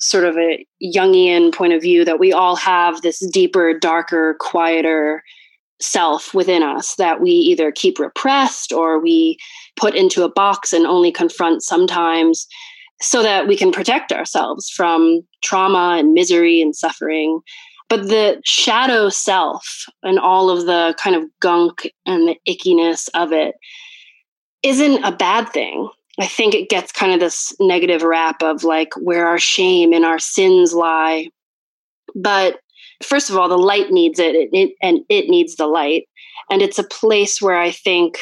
sort 0.05 0.25
of 0.25 0.37
a 0.37 0.67
Jungian 0.83 1.53
point 1.55 1.73
of 1.73 1.83
view 1.83 2.05
that 2.05 2.21
we 2.21 2.33
all 2.33 2.57
have 2.57 3.01
this 3.01 3.27
deeper, 3.31 3.79
darker, 3.79 4.37
quieter 4.39 5.23
self 5.81 6.35
within 6.35 6.63
us 6.63 6.95
that 6.97 7.21
we 7.21 7.31
either 7.31 7.73
keep 7.73 7.99
repressed 7.99 8.73
or 8.73 9.01
we 9.01 9.37
put 9.77 9.95
into 9.95 10.23
a 10.23 10.31
box 10.31 10.73
and 10.73 10.87
only 10.87 11.11
confront 11.11 11.63
sometimes 11.63 12.47
so 13.03 13.23
that 13.23 13.49
we 13.49 13.57
can 13.57 13.73
protect 13.73 14.13
ourselves 14.13 14.71
from 14.71 15.21
trauma 15.43 15.97
and 15.99 16.15
misery 16.15 16.61
and 16.61 16.77
suffering. 16.77 17.41
But 17.89 18.09
the 18.09 18.41
shadow 18.45 19.09
self 19.09 19.85
and 20.03 20.19
all 20.19 20.49
of 20.49 20.67
the 20.67 20.95
kind 21.03 21.17
of 21.17 21.25
gunk 21.41 21.91
and 22.07 22.29
the 22.29 22.37
ickiness 22.49 23.09
of 23.15 23.33
it 23.33 23.57
isn't 24.63 25.05
a 25.05 25.13
bad 25.13 25.49
thing. 25.51 25.89
I 26.21 26.27
think 26.27 26.55
it 26.55 26.69
gets 26.69 26.93
kind 26.93 27.13
of 27.13 27.21
this 27.21 27.55
negative 27.59 28.03
rap 28.03 28.43
of 28.43 28.65
like 28.65 28.95
where 28.97 29.27
our 29.27 29.39
shame 29.39 29.93
and 29.93 30.05
our 30.05 30.19
sins 30.19 30.73
lie. 30.73 31.29
But 32.15 32.61
first 33.03 33.31
of 33.31 33.37
all, 33.37 33.49
the 33.49 33.59
light 33.59 33.91
needs 33.91 34.19
it, 34.19 34.35
it, 34.35 34.49
it 34.53 34.75
and 34.81 35.01
it 35.09 35.29
needs 35.29 35.57
the 35.57 35.67
light. 35.67 36.09
And 36.51 36.63
it's 36.63 36.79
a 36.79 36.85
place 36.85 37.43
where 37.43 37.59
I 37.59 37.71
think 37.71 38.19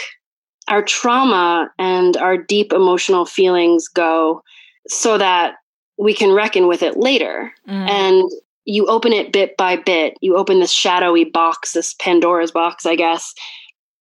our 0.68 0.82
trauma 0.82 1.70
and 1.78 2.16
our 2.16 2.36
deep 2.36 2.72
emotional 2.72 3.26
feelings 3.26 3.88
go 3.88 4.42
so 4.88 5.18
that 5.18 5.56
we 5.98 6.14
can 6.14 6.32
reckon 6.32 6.68
with 6.68 6.82
it 6.82 6.96
later. 6.96 7.52
Mm. 7.68 7.90
And 7.90 8.30
you 8.64 8.86
open 8.86 9.12
it 9.12 9.32
bit 9.32 9.56
by 9.56 9.76
bit. 9.76 10.14
You 10.20 10.36
open 10.36 10.60
this 10.60 10.72
shadowy 10.72 11.24
box, 11.24 11.72
this 11.72 11.94
Pandora's 11.94 12.52
box, 12.52 12.86
I 12.86 12.96
guess, 12.96 13.34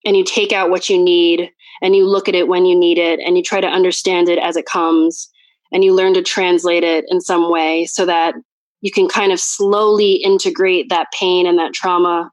and 0.06 0.16
you 0.16 0.24
take 0.24 0.52
out 0.52 0.70
what 0.70 0.90
you 0.90 1.02
need 1.02 1.52
and 1.82 1.96
you 1.96 2.08
look 2.08 2.28
at 2.28 2.36
it 2.36 2.48
when 2.48 2.66
you 2.66 2.78
need 2.78 2.98
it 2.98 3.20
and 3.20 3.38
you 3.38 3.44
try 3.44 3.60
to 3.60 3.68
understand 3.68 4.30
it 4.30 4.40
as 4.40 4.56
it 4.56 4.66
comes 4.66 5.30
and 5.72 5.84
you 5.84 5.94
learn 5.94 6.14
to 6.14 6.22
translate 6.22 6.84
it 6.84 7.06
in 7.08 7.22
some 7.22 7.50
way 7.50 7.86
so 7.86 8.06
that 8.06 8.36
you 8.82 8.92
can 8.92 9.08
kind 9.08 9.32
of 9.32 9.40
slowly 9.40 10.16
integrate 10.16 10.90
that 10.90 11.08
pain 11.18 11.48
and 11.48 11.58
that 11.58 11.74
trauma 11.74 12.32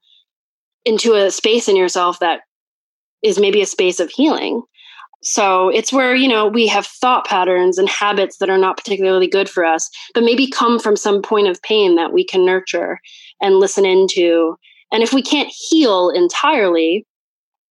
into 0.85 1.15
a 1.15 1.31
space 1.31 1.69
in 1.69 1.77
yourself 1.77 2.19
that 2.21 2.41
is 3.23 3.39
maybe 3.39 3.61
a 3.61 3.67
space 3.67 4.01
of 4.01 4.11
healing. 4.11 4.63
So 5.23 5.69
it's 5.69 5.93
where, 5.93 6.15
you 6.15 6.29
know, 6.29 6.47
we 6.47 6.69
have 6.69 6.87
thought 6.87 7.27
patterns 7.27 7.77
and 7.77 7.89
habits 7.89 8.39
that 8.39 8.49
are 8.49 8.59
not 8.59 8.77
particularly 8.77 9.27
good 9.27 9.49
for 9.49 9.65
us, 9.65 9.91
but 10.15 10.23
maybe 10.23 10.49
come 10.49 10.79
from 10.79 10.97
some 10.97 11.23
point 11.23 11.49
of 11.49 11.61
pain 11.63 11.97
that 11.97 12.13
we 12.13 12.25
can 12.25 12.47
nurture 12.47 13.01
and 13.43 13.57
listen 13.57 13.85
into. 13.85 14.57
And 14.93 15.03
if 15.03 15.13
we 15.13 15.23
can't 15.23 15.53
heal 15.53 16.11
entirely, 16.11 17.05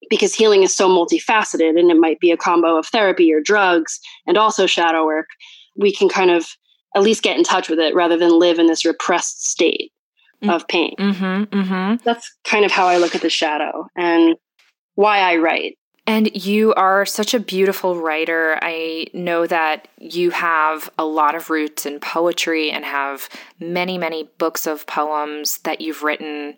because 0.10 0.33
healing 0.33 0.63
is 0.63 0.75
so 0.75 0.89
multifaceted 0.89 1.79
and 1.79 1.91
it 1.91 1.97
might 1.97 2.19
be 2.19 2.31
a 2.31 2.38
combo 2.38 2.77
of 2.77 2.88
therapy 2.88 3.33
or 3.33 3.41
drugs 3.41 3.99
and 4.25 4.38
also 4.38 4.65
shadow 4.65 5.05
work, 5.05 5.27
we 5.75 5.91
can 5.91 6.10
kind 6.10 6.31
of 6.31 6.47
at 6.95 7.03
least 7.03 7.23
get 7.23 7.38
in 7.38 7.43
touch 7.43 7.69
with 7.69 7.79
it 7.79 7.93
rather 7.93 8.17
than 8.17 8.39
live 8.39 8.60
in 8.60 8.67
this 8.67 8.86
repressed 8.86 9.47
state 9.47 9.91
mm-hmm. 10.41 10.49
of 10.49 10.67
pain. 10.67 10.95
Mm-hmm, 10.97 11.43
mm-hmm. 11.43 11.95
That's 12.03 12.33
kind 12.43 12.65
of 12.65 12.71
how 12.71 12.88
I 12.88 12.97
look 12.97 13.15
at 13.15 13.21
the 13.21 13.29
shadow 13.29 13.88
and 13.95 14.36
why 14.95 15.19
I 15.19 15.38
write. 15.38 15.77
And 16.08 16.34
you 16.34 16.74
are 16.76 17.06
such 17.06 17.34
a 17.34 17.39
beautiful 17.39 18.00
writer. 18.00 18.58
I 18.62 19.08
know 19.13 19.46
that 19.46 19.89
you 20.00 20.32
have 20.32 20.89
a 20.98 21.04
lot 21.04 21.36
of 21.36 21.50
roots 21.50 21.86
in 21.86 22.00
poetry 22.00 22.72
and 22.72 22.86
have 22.86 23.28
many, 23.60 23.98
many 23.98 24.30
books 24.38 24.65
of 24.65 24.88
poems 24.88 25.58
that 25.60 25.82
you've 25.82 26.04
written. 26.04 26.56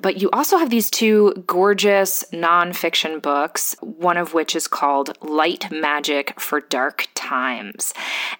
But 0.00 0.22
you 0.22 0.30
also 0.30 0.56
have 0.56 0.70
these 0.70 0.88
two 0.88 1.44
gorgeous 1.48 2.24
nonfiction 2.32 3.20
books, 3.20 3.74
one 3.80 4.16
of 4.16 4.34
which 4.34 4.54
is 4.54 4.68
called 4.68 5.18
Light 5.20 5.72
Magic 5.72 6.38
for 6.38 6.60
Dark 6.60 7.08
Times. 7.16 7.92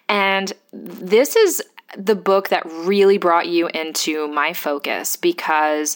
And 0.07 0.53
this 0.71 1.35
is 1.35 1.61
the 1.97 2.15
book 2.15 2.49
that 2.49 2.65
really 2.65 3.17
brought 3.17 3.47
you 3.47 3.67
into 3.67 4.27
my 4.29 4.53
focus 4.53 5.15
because 5.15 5.95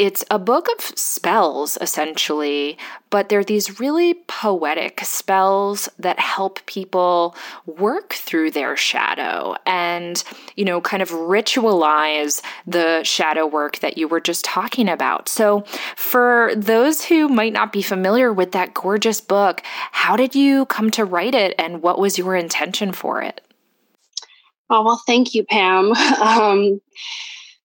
it's 0.00 0.24
a 0.30 0.38
book 0.38 0.66
of 0.78 0.98
spells, 0.98 1.76
essentially, 1.82 2.78
but 3.10 3.28
they're 3.28 3.44
these 3.44 3.78
really 3.78 4.14
poetic 4.14 5.00
spells 5.04 5.90
that 5.98 6.18
help 6.18 6.64
people 6.64 7.36
work 7.66 8.14
through 8.14 8.50
their 8.50 8.78
shadow 8.78 9.56
and, 9.66 10.24
you 10.56 10.64
know, 10.64 10.80
kind 10.80 11.02
of 11.02 11.10
ritualize 11.10 12.40
the 12.66 13.02
shadow 13.04 13.46
work 13.46 13.80
that 13.80 13.98
you 13.98 14.08
were 14.08 14.22
just 14.22 14.42
talking 14.42 14.88
about. 14.88 15.28
So, 15.28 15.64
for 15.96 16.52
those 16.56 17.04
who 17.04 17.28
might 17.28 17.52
not 17.52 17.70
be 17.70 17.82
familiar 17.82 18.32
with 18.32 18.52
that 18.52 18.72
gorgeous 18.72 19.20
book, 19.20 19.60
how 19.92 20.16
did 20.16 20.34
you 20.34 20.64
come 20.64 20.90
to 20.92 21.04
write 21.04 21.34
it 21.34 21.54
and 21.58 21.82
what 21.82 21.98
was 21.98 22.16
your 22.16 22.34
intention 22.34 22.92
for 22.92 23.20
it? 23.20 23.42
Oh, 24.70 24.82
well, 24.82 25.02
thank 25.06 25.34
you, 25.34 25.44
Pam. 25.44 25.92
Um, 26.22 26.80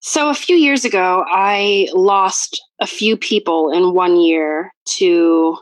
so, 0.08 0.30
a 0.30 0.36
few 0.36 0.56
years 0.56 0.86
ago, 0.86 1.26
I 1.28 1.88
lost 1.92 2.64
a 2.80 2.86
few 2.86 3.18
people 3.18 3.72
in 3.72 3.96
one 3.96 4.22
year 4.22 4.72
to, 4.98 5.58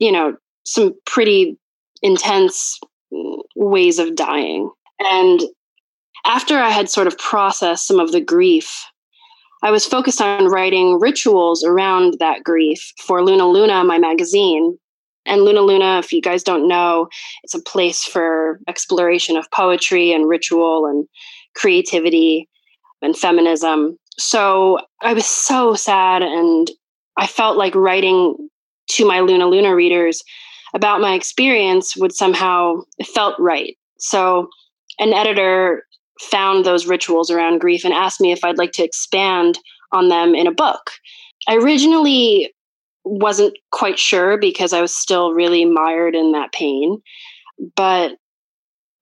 you 0.00 0.10
know, 0.10 0.36
some 0.64 0.94
pretty 1.06 1.56
intense 2.02 2.80
ways 3.54 4.00
of 4.00 4.16
dying. 4.16 4.68
And 4.98 5.42
after 6.26 6.58
I 6.58 6.70
had 6.70 6.90
sort 6.90 7.06
of 7.06 7.16
processed 7.18 7.86
some 7.86 8.00
of 8.00 8.10
the 8.10 8.20
grief, 8.20 8.84
I 9.62 9.70
was 9.70 9.86
focused 9.86 10.20
on 10.20 10.46
writing 10.46 10.98
rituals 10.98 11.62
around 11.62 12.16
that 12.18 12.42
grief 12.42 12.92
for 12.98 13.24
Luna 13.24 13.46
Luna, 13.46 13.84
my 13.84 13.96
magazine. 13.96 14.76
And 15.24 15.42
Luna 15.42 15.60
Luna, 15.60 16.00
if 16.00 16.12
you 16.12 16.20
guys 16.20 16.42
don't 16.42 16.66
know, 16.66 17.06
it's 17.44 17.54
a 17.54 17.62
place 17.62 18.02
for 18.02 18.58
exploration 18.66 19.36
of 19.36 19.48
poetry 19.52 20.12
and 20.12 20.28
ritual 20.28 20.84
and 20.84 21.06
creativity 21.54 22.48
and 23.02 23.16
feminism. 23.16 23.96
So 24.18 24.78
I 25.02 25.12
was 25.12 25.26
so 25.26 25.74
sad 25.74 26.22
and 26.22 26.70
I 27.16 27.26
felt 27.26 27.56
like 27.56 27.74
writing 27.74 28.36
to 28.92 29.06
my 29.06 29.20
Luna 29.20 29.46
Luna 29.46 29.74
readers 29.74 30.22
about 30.74 31.00
my 31.00 31.14
experience 31.14 31.96
would 31.96 32.14
somehow 32.14 32.76
it 32.98 33.06
felt 33.06 33.38
right. 33.38 33.76
So 33.98 34.48
an 34.98 35.12
editor 35.12 35.84
found 36.20 36.64
those 36.64 36.86
rituals 36.86 37.30
around 37.30 37.60
grief 37.60 37.84
and 37.84 37.92
asked 37.92 38.20
me 38.20 38.32
if 38.32 38.44
I'd 38.44 38.58
like 38.58 38.72
to 38.72 38.84
expand 38.84 39.58
on 39.92 40.08
them 40.08 40.34
in 40.34 40.46
a 40.46 40.52
book. 40.52 40.92
I 41.48 41.56
originally 41.56 42.52
wasn't 43.04 43.54
quite 43.72 43.98
sure 43.98 44.38
because 44.38 44.72
I 44.72 44.80
was 44.80 44.94
still 44.94 45.32
really 45.32 45.64
mired 45.64 46.14
in 46.14 46.32
that 46.32 46.52
pain, 46.52 47.02
but 47.76 48.12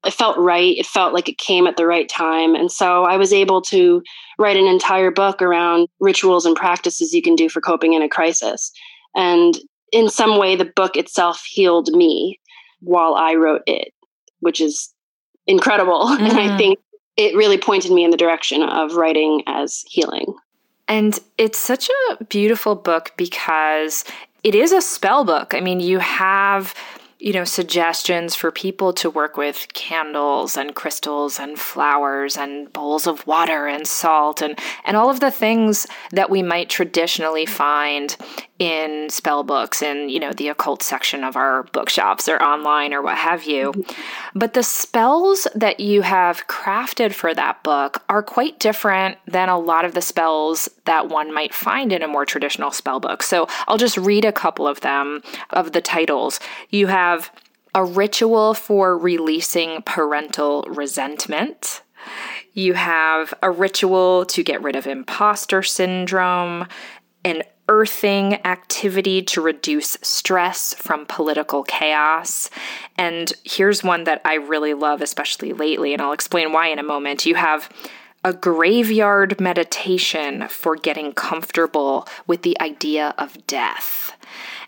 it 0.05 0.15
felt 0.15 0.39
right. 0.39 0.77
It 0.77 0.87
felt 0.87 1.13
like 1.13 1.29
it 1.29 1.39
came 1.39 1.67
at 1.67 1.77
the 1.77 1.87
right 1.87 2.09
time. 2.09 2.55
And 2.55 2.73
so 2.73 3.05
I 3.05 3.17
was 3.17 3.33
able 3.33 3.61
to 3.63 4.03
write 4.39 4.57
an 4.57 4.67
entire 4.67 5.11
book 5.11 5.43
around 5.43 5.89
rituals 6.01 6.47
and 6.47 6.57
practices 6.57 7.13
you 7.13 7.23
can 7.23 7.37
do 7.37 7.49
for 7.49 7.61
coping 7.61 7.93
in 7.93 8.03
a 8.03 8.09
crisis. 8.09 8.73
And 9.15 9.59
in 9.93 10.09
some 10.09 10.39
way, 10.39 10.57
the 10.57 10.65
book 10.77 10.97
itself 10.97 11.43
healed 11.47 11.89
me 11.93 12.41
while 12.81 13.15
I 13.15 13.35
wrote 13.35 13.63
it, 13.67 13.93
which 14.41 14.61
is 14.61 14.93
incredible. 15.47 16.07
Mm-hmm. 16.07 16.25
And 16.31 16.39
I 16.39 16.47
mm-hmm. 16.47 16.57
think 16.57 16.79
it 17.17 17.37
really 17.37 17.59
pointed 17.59 17.93
me 17.93 18.05
in 18.05 18.11
the 18.11 18.17
direction 18.17 18.63
of 18.63 18.95
writing 18.95 19.43
as 19.47 19.85
healing. 19.87 20.35
And 20.89 21.19
it's 21.39 21.59
such 21.59 21.89
a 22.11 22.25
beautiful 22.25 22.75
book 22.75 23.13
because 23.17 24.05
it 24.43 24.55
is 24.55 24.73
a 24.73 24.81
spell 24.81 25.25
book. 25.25 25.55
I 25.55 25.61
mean, 25.61 25.81
you 25.81 25.99
have 25.99 26.75
you 27.21 27.35
know, 27.35 27.45
suggestions 27.45 28.35
for 28.35 28.51
people 28.51 28.95
to 28.95 29.11
work 29.11 29.37
with 29.37 29.69
candles 29.75 30.57
and 30.57 30.75
crystals 30.75 31.39
and 31.39 31.59
flowers 31.59 32.37
and 32.37 32.73
bowls 32.73 33.07
of 33.07 33.27
water 33.27 33.67
and 33.67 33.87
salt 33.87 34.41
and, 34.41 34.59
and 34.87 34.97
all 34.97 35.11
of 35.11 35.21
the 35.21 35.31
things 35.31 35.87
that 36.13 36.31
we 36.31 36.43
might 36.43 36.71
traditionally 36.71 37.45
find 37.45 38.17
in 38.61 39.09
spell 39.09 39.43
books 39.43 39.81
in, 39.81 40.11
you 40.11 40.21
know, 40.21 40.35
the 40.35 40.49
occult 40.49 40.83
section 40.83 41.25
of 41.25 41.35
our 41.35 41.63
bookshops 41.73 42.29
or 42.29 42.41
online 42.43 42.93
or 42.93 43.01
what 43.01 43.17
have 43.17 43.45
you. 43.45 43.73
But 44.35 44.53
the 44.53 44.63
spells 44.63 45.49
that 45.55 45.81
you 45.81 46.03
have 46.03 46.47
crafted 46.47 47.15
for 47.15 47.33
that 47.33 47.63
book 47.63 48.05
are 48.11 48.23
quite 48.23 48.61
different 48.61 49.17
than 49.27 49.49
a 49.49 49.59
lot 49.59 49.87
of 49.87 49.95
the 49.95 50.03
spells 50.03 50.69
that 50.85 51.09
one 51.09 51.33
might 51.33 51.55
find 51.55 51.91
in 51.91 52.03
a 52.03 52.09
more 52.09 52.27
traditional 52.27 52.71
spell 52.71 53.01
book. 53.01 53.23
So 53.23 53.49
I'll 53.67 53.79
just 53.79 53.97
read 53.97 54.27
a 54.27 54.33
couple 54.33 54.69
of 54.69 54.83
them 54.83 55.23
of 55.49 55.73
the 55.73 55.81
titles. 55.81 56.39
You 56.69 56.89
have 56.89 57.33
a 57.75 57.83
ritual 57.83 58.53
for 58.53 58.99
releasing 58.99 59.81
parental 59.83 60.67
resentment. 60.69 61.81
You 62.53 62.75
have 62.75 63.33
a 63.43 63.51
ritual 63.51 64.27
to 64.27 64.43
get 64.43 64.63
rid 64.63 64.77
of 64.77 64.87
imposter 64.87 65.63
syndrome, 65.63 66.67
an 67.25 67.43
earthing 67.71 68.35
activity 68.45 69.23
to 69.23 69.41
reduce 69.41 69.97
stress 70.03 70.75
from 70.75 71.07
political 71.07 71.63
chaos. 71.63 72.51
And 72.99 73.33
here's 73.45 73.85
one 73.85 74.03
that 74.05 74.21
I 74.25 74.35
really 74.35 74.75
love, 74.75 75.01
especially 75.01 75.53
lately, 75.53 75.93
and 75.93 76.03
I'll 76.03 76.13
explain 76.13 76.53
why 76.53 76.67
in 76.67 76.81
a 76.81 76.83
moment. 76.83 77.25
You 77.25 77.37
have 77.37 77.71
a 78.25 78.33
graveyard 78.33 79.41
meditation 79.41 80.49
for 80.49 80.75
getting 80.75 81.13
comfortable 81.13 82.09
with 82.27 82.43
the 82.43 82.61
idea 82.61 83.15
of 83.17 83.47
death. 83.47 84.17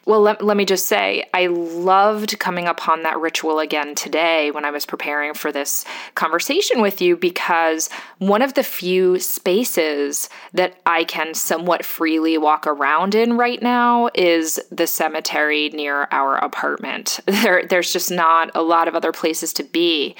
Well, 0.04 0.20
let, 0.20 0.42
let 0.42 0.56
me 0.56 0.64
just 0.64 0.88
say, 0.88 1.28
I 1.32 1.46
loved 1.46 2.36
coming 2.40 2.66
upon 2.66 3.04
that 3.04 3.20
ritual 3.20 3.60
again 3.60 3.94
today 3.94 4.50
when 4.50 4.64
I 4.64 4.72
was 4.72 4.84
preparing 4.84 5.32
for 5.32 5.52
this 5.52 5.84
conversation 6.16 6.80
with 6.80 7.00
you 7.00 7.16
because 7.16 7.88
one 8.18 8.42
of 8.42 8.54
the 8.54 8.64
few 8.64 9.20
spaces 9.20 10.28
that 10.54 10.74
I 10.86 11.04
can 11.04 11.34
somewhat 11.34 11.84
freely 11.84 12.36
walk 12.36 12.66
around 12.66 13.14
in 13.14 13.36
right 13.36 13.62
now 13.62 14.10
is 14.12 14.58
the 14.72 14.88
cemetery 14.88 15.68
near 15.68 16.08
our 16.10 16.36
apartment. 16.36 17.20
There, 17.42 17.66
there's 17.66 17.92
just 17.92 18.10
not 18.10 18.52
a 18.54 18.62
lot 18.62 18.86
of 18.86 18.94
other 18.94 19.10
places 19.10 19.52
to 19.54 19.64
be. 19.64 20.14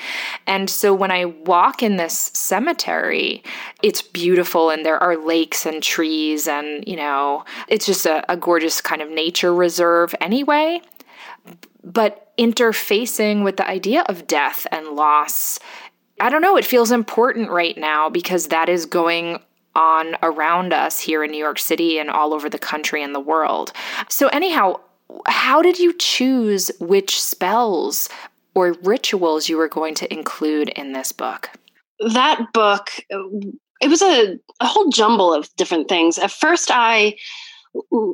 And 0.47 0.68
so 0.68 0.92
when 0.92 1.12
I 1.12 1.27
walk 1.27 1.83
in 1.83 1.99
this 1.99 2.33
cemetery, 2.35 3.45
it's 3.81 4.03
beautiful 4.03 4.71
and 4.71 4.85
there 4.85 5.01
are 5.01 5.16
lakes 5.16 5.64
and 5.64 5.81
trees 5.83 6.49
and, 6.49 6.83
you 6.85 6.97
know, 6.97 7.45
it's 7.68 7.87
just 7.87 8.07
a, 8.07 8.25
a 8.33 8.37
gorgeous 8.37 8.81
kind 8.81 9.03
of 9.03 9.09
nature 9.09 9.55
reserve 9.55 9.71
anyway. 10.20 10.80
But 11.85 12.32
interfacing 12.38 13.44
with 13.44 13.56
the 13.56 13.68
idea 13.68 14.02
of 14.02 14.26
death 14.26 14.66
and 14.70 14.88
loss, 14.88 15.58
I 16.20 16.30
don't 16.30 16.42
know, 16.42 16.56
it 16.56 16.64
feels 16.64 16.92
important 16.92 17.50
right 17.50 17.76
now 17.76 18.08
because 18.08 18.48
that 18.48 18.68
is 18.68 18.87
going 18.87 19.40
on 19.74 20.16
around 20.22 20.72
us 20.72 21.00
here 21.00 21.24
in 21.24 21.30
New 21.30 21.38
York 21.38 21.58
City 21.58 21.98
and 21.98 22.11
all 22.11 22.35
over 22.35 22.48
the 22.48 22.58
country 22.58 23.02
and 23.02 23.14
the 23.14 23.20
world. 23.20 23.72
So, 24.08 24.28
anyhow, 24.28 24.80
how 25.26 25.62
did 25.62 25.78
you 25.78 25.94
choose 25.98 26.70
which 26.78 27.20
spells 27.20 28.08
or 28.54 28.72
rituals 28.82 29.48
you 29.48 29.56
were 29.56 29.68
going 29.68 29.94
to 29.96 30.12
include 30.12 30.68
in 30.70 30.92
this 30.92 31.12
book? 31.12 31.50
That 32.12 32.52
book, 32.52 32.90
it 33.08 33.88
was 33.88 34.02
a, 34.02 34.38
a 34.61 34.66
whole 34.66 34.90
jumble 34.90 35.32
of 35.32 35.54
different 35.56 35.88
things. 35.88 36.18
At 36.18 36.30
first, 36.30 36.70
I 36.72 37.16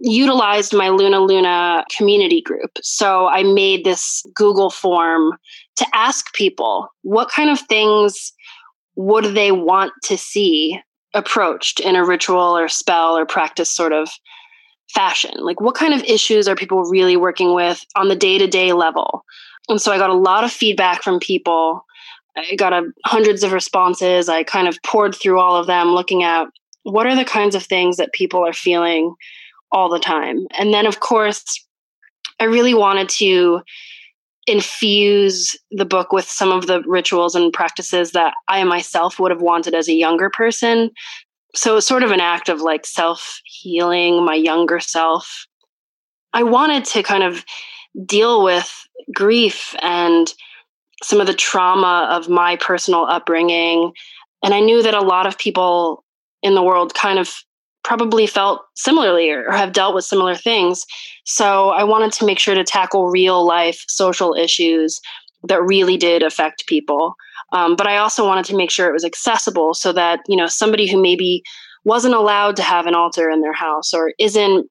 utilized 0.02 0.72
my 0.72 0.88
Luna 0.88 1.20
Luna 1.20 1.84
community 1.96 2.40
group. 2.40 2.70
So 2.82 3.26
I 3.26 3.42
made 3.42 3.84
this 3.84 4.22
Google 4.34 4.70
form 4.70 5.36
to 5.76 5.86
ask 5.94 6.32
people 6.34 6.88
what 7.02 7.30
kind 7.30 7.50
of 7.50 7.60
things 7.60 8.32
would 8.96 9.34
they 9.34 9.52
want 9.52 9.92
to 10.04 10.16
see 10.16 10.80
approached 11.14 11.80
in 11.80 11.96
a 11.96 12.04
ritual 12.04 12.56
or 12.56 12.68
spell 12.68 13.16
or 13.16 13.26
practice 13.26 13.70
sort 13.70 13.92
of 13.92 14.10
fashion? 14.92 15.32
Like, 15.38 15.60
what 15.60 15.74
kind 15.74 15.94
of 15.94 16.02
issues 16.04 16.48
are 16.48 16.56
people 16.56 16.82
really 16.82 17.16
working 17.16 17.54
with 17.54 17.84
on 17.96 18.08
the 18.08 18.16
day 18.16 18.38
to 18.38 18.46
day 18.46 18.72
level? 18.72 19.24
And 19.68 19.80
so 19.80 19.92
I 19.92 19.98
got 19.98 20.10
a 20.10 20.14
lot 20.14 20.44
of 20.44 20.52
feedback 20.52 21.02
from 21.02 21.20
people. 21.20 21.84
I 22.36 22.54
got 22.54 22.72
a, 22.72 22.90
hundreds 23.04 23.42
of 23.42 23.52
responses. 23.52 24.28
I 24.28 24.42
kind 24.44 24.68
of 24.68 24.78
pored 24.84 25.14
through 25.14 25.40
all 25.40 25.56
of 25.56 25.66
them, 25.66 25.88
looking 25.88 26.22
at 26.22 26.46
what 26.84 27.06
are 27.06 27.16
the 27.16 27.24
kinds 27.24 27.54
of 27.54 27.64
things 27.64 27.96
that 27.96 28.12
people 28.12 28.46
are 28.46 28.52
feeling 28.52 29.14
all 29.72 29.88
the 29.88 29.98
time. 29.98 30.46
And 30.56 30.72
then, 30.72 30.86
of 30.86 31.00
course, 31.00 31.44
I 32.40 32.44
really 32.44 32.74
wanted 32.74 33.08
to 33.10 33.62
infuse 34.46 35.56
the 35.70 35.84
book 35.84 36.10
with 36.10 36.24
some 36.24 36.50
of 36.50 36.66
the 36.66 36.82
rituals 36.86 37.34
and 37.34 37.52
practices 37.52 38.12
that 38.12 38.34
I 38.48 38.64
myself 38.64 39.18
would 39.18 39.30
have 39.30 39.42
wanted 39.42 39.74
as 39.74 39.88
a 39.88 39.94
younger 39.94 40.30
person. 40.30 40.90
So 41.54 41.76
it's 41.76 41.86
sort 41.86 42.02
of 42.02 42.12
an 42.12 42.20
act 42.20 42.48
of 42.48 42.60
like 42.60 42.86
self 42.86 43.40
healing, 43.44 44.24
my 44.24 44.34
younger 44.34 44.80
self. 44.80 45.46
I 46.32 46.42
wanted 46.42 46.84
to 46.86 47.02
kind 47.02 47.22
of 47.22 47.44
deal 48.06 48.42
with 48.42 48.72
grief 49.14 49.74
and 49.80 50.32
some 51.02 51.20
of 51.20 51.26
the 51.26 51.34
trauma 51.34 52.08
of 52.10 52.28
my 52.28 52.56
personal 52.56 53.04
upbringing. 53.04 53.92
And 54.42 54.54
I 54.54 54.60
knew 54.60 54.82
that 54.82 54.94
a 54.94 55.00
lot 55.00 55.26
of 55.26 55.38
people 55.38 56.04
in 56.42 56.54
the 56.54 56.62
world 56.62 56.94
kind 56.94 57.18
of 57.18 57.32
probably 57.88 58.26
felt 58.26 58.60
similarly 58.76 59.30
or 59.30 59.50
have 59.50 59.72
dealt 59.72 59.94
with 59.94 60.04
similar 60.04 60.34
things. 60.34 60.84
So 61.24 61.70
I 61.70 61.84
wanted 61.84 62.12
to 62.12 62.26
make 62.26 62.38
sure 62.38 62.54
to 62.54 62.62
tackle 62.62 63.08
real 63.08 63.46
life 63.46 63.82
social 63.88 64.34
issues 64.34 65.00
that 65.44 65.62
really 65.62 65.96
did 65.96 66.22
affect 66.22 66.66
people. 66.66 67.14
Um, 67.54 67.76
but 67.76 67.86
I 67.86 67.96
also 67.96 68.26
wanted 68.26 68.44
to 68.44 68.56
make 68.56 68.70
sure 68.70 68.86
it 68.86 68.92
was 68.92 69.06
accessible 69.06 69.72
so 69.72 69.94
that, 69.94 70.20
you 70.28 70.36
know, 70.36 70.46
somebody 70.46 70.86
who 70.86 71.00
maybe 71.00 71.42
wasn't 71.84 72.14
allowed 72.14 72.56
to 72.56 72.62
have 72.62 72.84
an 72.84 72.94
altar 72.94 73.30
in 73.30 73.40
their 73.40 73.54
house 73.54 73.94
or 73.94 74.12
isn't 74.18 74.66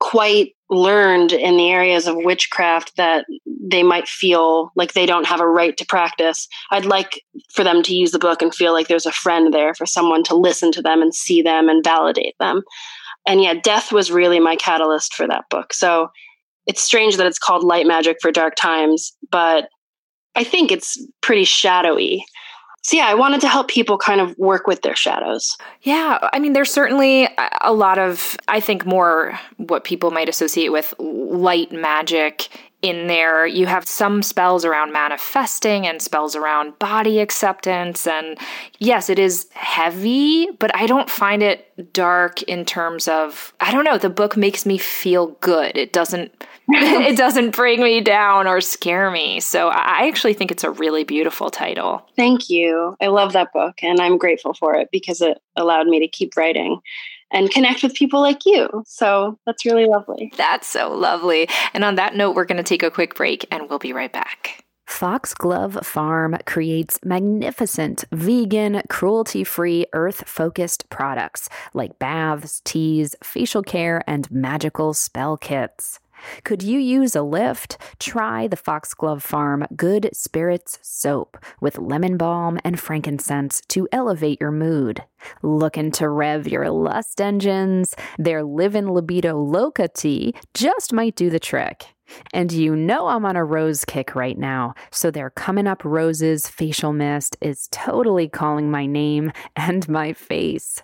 quite 0.00 0.55
learned 0.68 1.32
in 1.32 1.56
the 1.56 1.70
areas 1.70 2.06
of 2.06 2.16
witchcraft 2.16 2.96
that 2.96 3.24
they 3.46 3.82
might 3.82 4.08
feel 4.08 4.72
like 4.74 4.92
they 4.92 5.06
don't 5.06 5.26
have 5.26 5.40
a 5.40 5.48
right 5.48 5.76
to 5.76 5.86
practice. 5.86 6.48
I'd 6.70 6.84
like 6.84 7.22
for 7.52 7.62
them 7.62 7.82
to 7.84 7.94
use 7.94 8.10
the 8.10 8.18
book 8.18 8.42
and 8.42 8.54
feel 8.54 8.72
like 8.72 8.88
there's 8.88 9.06
a 9.06 9.12
friend 9.12 9.54
there 9.54 9.74
for 9.74 9.86
someone 9.86 10.22
to 10.24 10.34
listen 10.34 10.72
to 10.72 10.82
them 10.82 11.02
and 11.02 11.14
see 11.14 11.40
them 11.40 11.68
and 11.68 11.84
validate 11.84 12.34
them. 12.40 12.62
And 13.28 13.42
yeah, 13.42 13.54
death 13.54 13.92
was 13.92 14.10
really 14.10 14.40
my 14.40 14.56
catalyst 14.56 15.14
for 15.14 15.26
that 15.28 15.44
book. 15.50 15.72
So 15.72 16.08
it's 16.66 16.82
strange 16.82 17.16
that 17.16 17.26
it's 17.26 17.38
called 17.38 17.62
Light 17.62 17.86
Magic 17.86 18.16
for 18.20 18.32
Dark 18.32 18.54
Times, 18.56 19.16
but 19.30 19.68
I 20.34 20.44
think 20.44 20.70
it's 20.70 20.98
pretty 21.22 21.44
shadowy 21.44 22.24
so 22.86 22.96
yeah, 22.96 23.08
I 23.08 23.14
wanted 23.14 23.40
to 23.40 23.48
help 23.48 23.66
people 23.66 23.98
kind 23.98 24.20
of 24.20 24.38
work 24.38 24.68
with 24.68 24.82
their 24.82 24.94
shadows. 24.94 25.56
Yeah, 25.82 26.18
I 26.32 26.38
mean, 26.38 26.52
there's 26.52 26.70
certainly 26.70 27.28
a 27.60 27.72
lot 27.72 27.98
of, 27.98 28.36
I 28.46 28.60
think, 28.60 28.86
more 28.86 29.36
what 29.56 29.82
people 29.82 30.12
might 30.12 30.28
associate 30.28 30.70
with 30.70 30.94
light 31.00 31.72
magic 31.72 32.48
in 32.82 33.08
there. 33.08 33.44
You 33.44 33.66
have 33.66 33.88
some 33.88 34.22
spells 34.22 34.64
around 34.64 34.92
manifesting 34.92 35.84
and 35.84 36.00
spells 36.00 36.36
around 36.36 36.78
body 36.78 37.18
acceptance. 37.18 38.06
And 38.06 38.38
yes, 38.78 39.10
it 39.10 39.18
is 39.18 39.48
heavy, 39.54 40.52
but 40.60 40.72
I 40.72 40.86
don't 40.86 41.10
find 41.10 41.42
it 41.42 41.92
dark 41.92 42.40
in 42.42 42.64
terms 42.64 43.08
of, 43.08 43.52
I 43.58 43.72
don't 43.72 43.82
know, 43.82 43.98
the 43.98 44.10
book 44.10 44.36
makes 44.36 44.64
me 44.64 44.78
feel 44.78 45.32
good. 45.40 45.76
It 45.76 45.92
doesn't 45.92 46.30
it 47.08 47.16
doesn't 47.16 47.54
bring 47.54 47.82
me 47.82 48.00
down 48.00 48.46
or 48.46 48.60
scare 48.60 49.10
me. 49.10 49.40
So 49.40 49.68
I 49.68 50.08
actually 50.08 50.34
think 50.34 50.50
it's 50.50 50.64
a 50.64 50.70
really 50.70 51.04
beautiful 51.04 51.50
title. 51.50 52.04
Thank 52.16 52.50
you. 52.50 52.96
I 53.00 53.06
love 53.06 53.34
that 53.34 53.52
book 53.52 53.82
and 53.82 54.00
I'm 54.00 54.18
grateful 54.18 54.52
for 54.52 54.74
it 54.74 54.88
because 54.90 55.20
it 55.20 55.38
allowed 55.54 55.86
me 55.86 56.00
to 56.00 56.08
keep 56.08 56.36
writing 56.36 56.80
and 57.30 57.50
connect 57.50 57.82
with 57.82 57.94
people 57.94 58.20
like 58.20 58.44
you. 58.46 58.82
So 58.86 59.38
that's 59.46 59.64
really 59.64 59.86
lovely. 59.86 60.32
That's 60.36 60.66
so 60.66 60.92
lovely. 60.92 61.48
And 61.72 61.84
on 61.84 61.96
that 61.96 62.16
note, 62.16 62.34
we're 62.34 62.44
going 62.44 62.56
to 62.56 62.62
take 62.62 62.82
a 62.82 62.90
quick 62.90 63.14
break 63.14 63.46
and 63.50 63.68
we'll 63.68 63.78
be 63.78 63.92
right 63.92 64.12
back. 64.12 64.64
Foxglove 64.86 65.74
Pharm 65.82 66.44
creates 66.46 66.98
magnificent, 67.04 68.04
vegan, 68.12 68.82
cruelty 68.88 69.42
free, 69.42 69.84
earth 69.92 70.28
focused 70.28 70.88
products 70.90 71.48
like 71.74 71.98
baths, 71.98 72.62
teas, 72.64 73.16
facial 73.22 73.62
care, 73.62 74.02
and 74.06 74.30
magical 74.30 74.94
spell 74.94 75.36
kits. 75.36 75.98
Could 76.44 76.62
you 76.62 76.78
use 76.78 77.14
a 77.14 77.22
lift? 77.22 77.78
Try 77.98 78.46
the 78.46 78.56
Foxglove 78.56 79.26
Pharm 79.26 79.66
Good 79.76 80.10
Spirits 80.12 80.78
Soap 80.82 81.36
with 81.60 81.78
lemon 81.78 82.16
balm 82.16 82.58
and 82.64 82.78
frankincense 82.78 83.62
to 83.68 83.88
elevate 83.92 84.40
your 84.40 84.52
mood. 84.52 85.02
Looking 85.42 85.90
to 85.92 86.08
rev 86.08 86.46
your 86.48 86.70
lust 86.70 87.20
engines? 87.20 87.94
Their 88.18 88.42
Livin' 88.42 88.92
Libido 88.92 89.36
Loca 89.40 89.88
tea 89.88 90.34
just 90.54 90.92
might 90.92 91.16
do 91.16 91.30
the 91.30 91.40
trick. 91.40 91.86
And 92.32 92.52
you 92.52 92.76
know 92.76 93.08
I'm 93.08 93.24
on 93.24 93.36
a 93.36 93.44
rose 93.44 93.84
kick 93.84 94.14
right 94.14 94.38
now, 94.38 94.74
so 94.90 95.10
their 95.10 95.30
Coming 95.30 95.66
Up 95.66 95.84
Roses 95.84 96.48
facial 96.48 96.92
mist 96.92 97.36
is 97.40 97.68
totally 97.70 98.28
calling 98.28 98.70
my 98.70 98.86
name 98.86 99.32
and 99.56 99.88
my 99.88 100.12
face. 100.12 100.82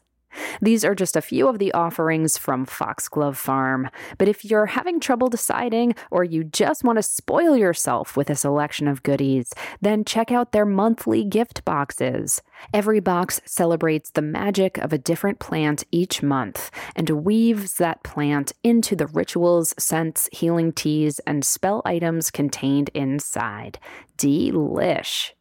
These 0.61 0.85
are 0.85 0.95
just 0.95 1.17
a 1.17 1.23
few 1.23 1.49
of 1.49 1.59
the 1.59 1.73
offerings 1.73 2.39
from 2.39 2.67
Foxglove 2.67 3.43
Pharm. 3.43 3.91
But 4.19 4.29
if 4.29 4.45
you're 4.45 4.67
having 4.67 5.01
trouble 5.01 5.29
deciding 5.29 5.95
or 6.11 6.25
you 6.25 6.45
just 6.45 6.85
want 6.85 6.99
to 6.99 7.03
spoil 7.03 7.57
yourself 7.57 8.17
with 8.17 8.31
a 8.31 8.37
selection 8.37 8.89
of 8.89 9.03
goodies, 9.03 9.53
then 9.81 10.05
check 10.05 10.31
out 10.31 10.53
their 10.53 10.67
monthly 10.67 11.25
gift 11.25 11.65
boxes. 11.65 12.43
Every 12.73 13.01
box 13.01 13.41
celebrates 13.45 14.11
the 14.11 14.23
magic 14.23 14.79
of 14.79 14.93
a 14.93 14.99
different 14.99 15.39
plant 15.39 15.85
each 15.91 16.23
month 16.23 16.71
and 16.95 17.11
weaves 17.11 17.75
that 17.75 18.03
plant 18.03 18.53
into 18.63 18.95
the 18.95 19.07
rituals, 19.07 19.75
scents, 19.79 20.29
healing 20.33 20.73
teas, 20.73 21.19
and 21.21 21.45
spell 21.45 21.83
items 21.85 22.31
contained 22.31 22.91
inside. 22.95 23.79
Delish. 24.17 25.33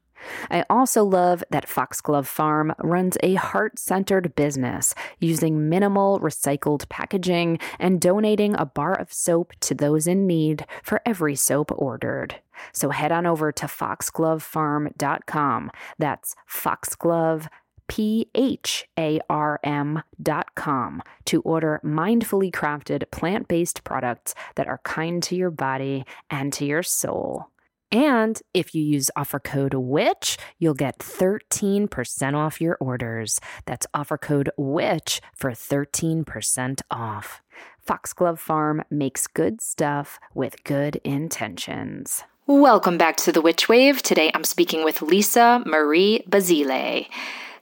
I 0.49 0.65
also 0.69 1.03
love 1.03 1.43
that 1.49 1.67
Foxglove 1.67 2.27
Pharm 2.27 2.73
runs 2.79 3.17
a 3.21 3.35
heart 3.35 3.77
centered 3.79 4.35
business 4.35 4.93
using 5.19 5.69
minimal 5.69 6.19
recycled 6.19 6.89
packaging 6.89 7.59
and 7.79 8.01
donating 8.01 8.55
a 8.55 8.65
bar 8.65 8.99
of 8.99 9.13
soap 9.13 9.53
to 9.61 9.73
those 9.73 10.07
in 10.07 10.27
need 10.27 10.65
for 10.83 11.01
every 11.05 11.35
soap 11.35 11.71
ordered. 11.75 12.35
So 12.73 12.89
head 12.89 13.11
on 13.11 13.25
over 13.25 13.51
to 13.51 13.65
foxglovepharm.com. 13.65 15.71
That's 15.97 16.35
foxglove. 16.47 17.47
P 17.87 18.29
H 18.33 18.87
A 18.97 19.19
R 19.29 19.59
M 19.65 20.01
dot 20.21 20.55
com 20.55 21.01
to 21.25 21.41
order 21.41 21.81
mindfully 21.83 22.49
crafted 22.49 23.11
plant 23.11 23.49
based 23.49 23.83
products 23.83 24.33
that 24.55 24.69
are 24.69 24.79
kind 24.85 25.21
to 25.23 25.35
your 25.35 25.51
body 25.51 26.05
and 26.29 26.53
to 26.53 26.65
your 26.65 26.83
soul. 26.83 27.50
And 27.91 28.41
if 28.53 28.73
you 28.73 28.81
use 28.81 29.11
offer 29.15 29.39
code 29.39 29.73
WITCH, 29.73 30.37
you'll 30.59 30.73
get 30.73 30.99
13% 30.99 32.33
off 32.33 32.61
your 32.61 32.77
orders. 32.79 33.41
That's 33.65 33.87
offer 33.93 34.17
code 34.17 34.49
WITCH 34.57 35.21
for 35.35 35.51
13% 35.51 36.81
off. 36.89 37.41
Foxglove 37.85 38.39
Pharm 38.39 38.83
makes 38.89 39.27
good 39.27 39.59
stuff 39.59 40.19
with 40.33 40.63
good 40.63 40.97
intentions. 41.03 42.23
Welcome 42.47 42.97
back 42.97 43.17
to 43.17 43.31
the 43.31 43.41
Witch 43.41 43.67
Wave. 43.67 44.01
Today 44.01 44.31
I'm 44.33 44.43
speaking 44.43 44.83
with 44.83 45.01
Lisa 45.01 45.61
Marie 45.65 46.23
Basile. 46.29 47.07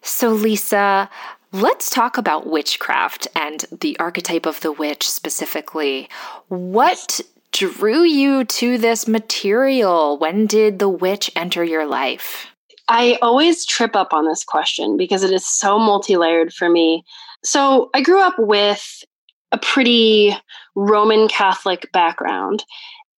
So, 0.02 0.30
Lisa, 0.30 1.10
let's 1.52 1.90
talk 1.90 2.18
about 2.18 2.48
witchcraft 2.48 3.28
and 3.36 3.66
the 3.82 3.98
archetype 4.00 4.46
of 4.46 4.62
the 4.62 4.72
witch 4.72 5.10
specifically. 5.10 6.08
What 6.48 7.20
drew 7.52 8.04
you 8.04 8.46
to 8.46 8.78
this 8.78 9.08
material? 9.08 10.18
When 10.18 10.48
did 10.48 10.80
the 10.80 10.90
witch 10.90 11.32
enter 11.36 11.64
your 11.64 11.86
life? 11.86 12.48
I 12.88 13.20
always 13.22 13.66
trip 13.66 13.96
up 13.96 14.14
on 14.14 14.26
this 14.26 14.44
question 14.44 14.98
because 14.98 15.24
it 15.24 15.32
is 15.32 15.48
so 15.48 15.78
multi 15.78 16.18
layered 16.18 16.54
for 16.54 16.70
me. 16.70 17.04
So, 17.44 17.90
I 17.94 18.02
grew 18.02 18.22
up 18.22 18.36
with 18.38 19.04
a 19.52 19.58
pretty 19.58 20.36
Roman 20.76 21.28
Catholic 21.28 21.90
background, 21.94 22.64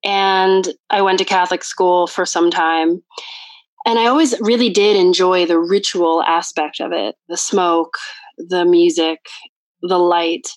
and 0.03 0.67
I 0.89 1.01
went 1.01 1.19
to 1.19 1.25
Catholic 1.25 1.63
school 1.63 2.07
for 2.07 2.25
some 2.25 2.51
time. 2.51 3.01
And 3.85 3.97
I 3.97 4.07
always 4.07 4.39
really 4.41 4.69
did 4.69 4.95
enjoy 4.95 5.45
the 5.45 5.59
ritual 5.59 6.21
aspect 6.23 6.79
of 6.79 6.91
it 6.91 7.15
the 7.29 7.37
smoke, 7.37 7.97
the 8.37 8.65
music, 8.65 9.19
the 9.81 9.97
light 9.97 10.47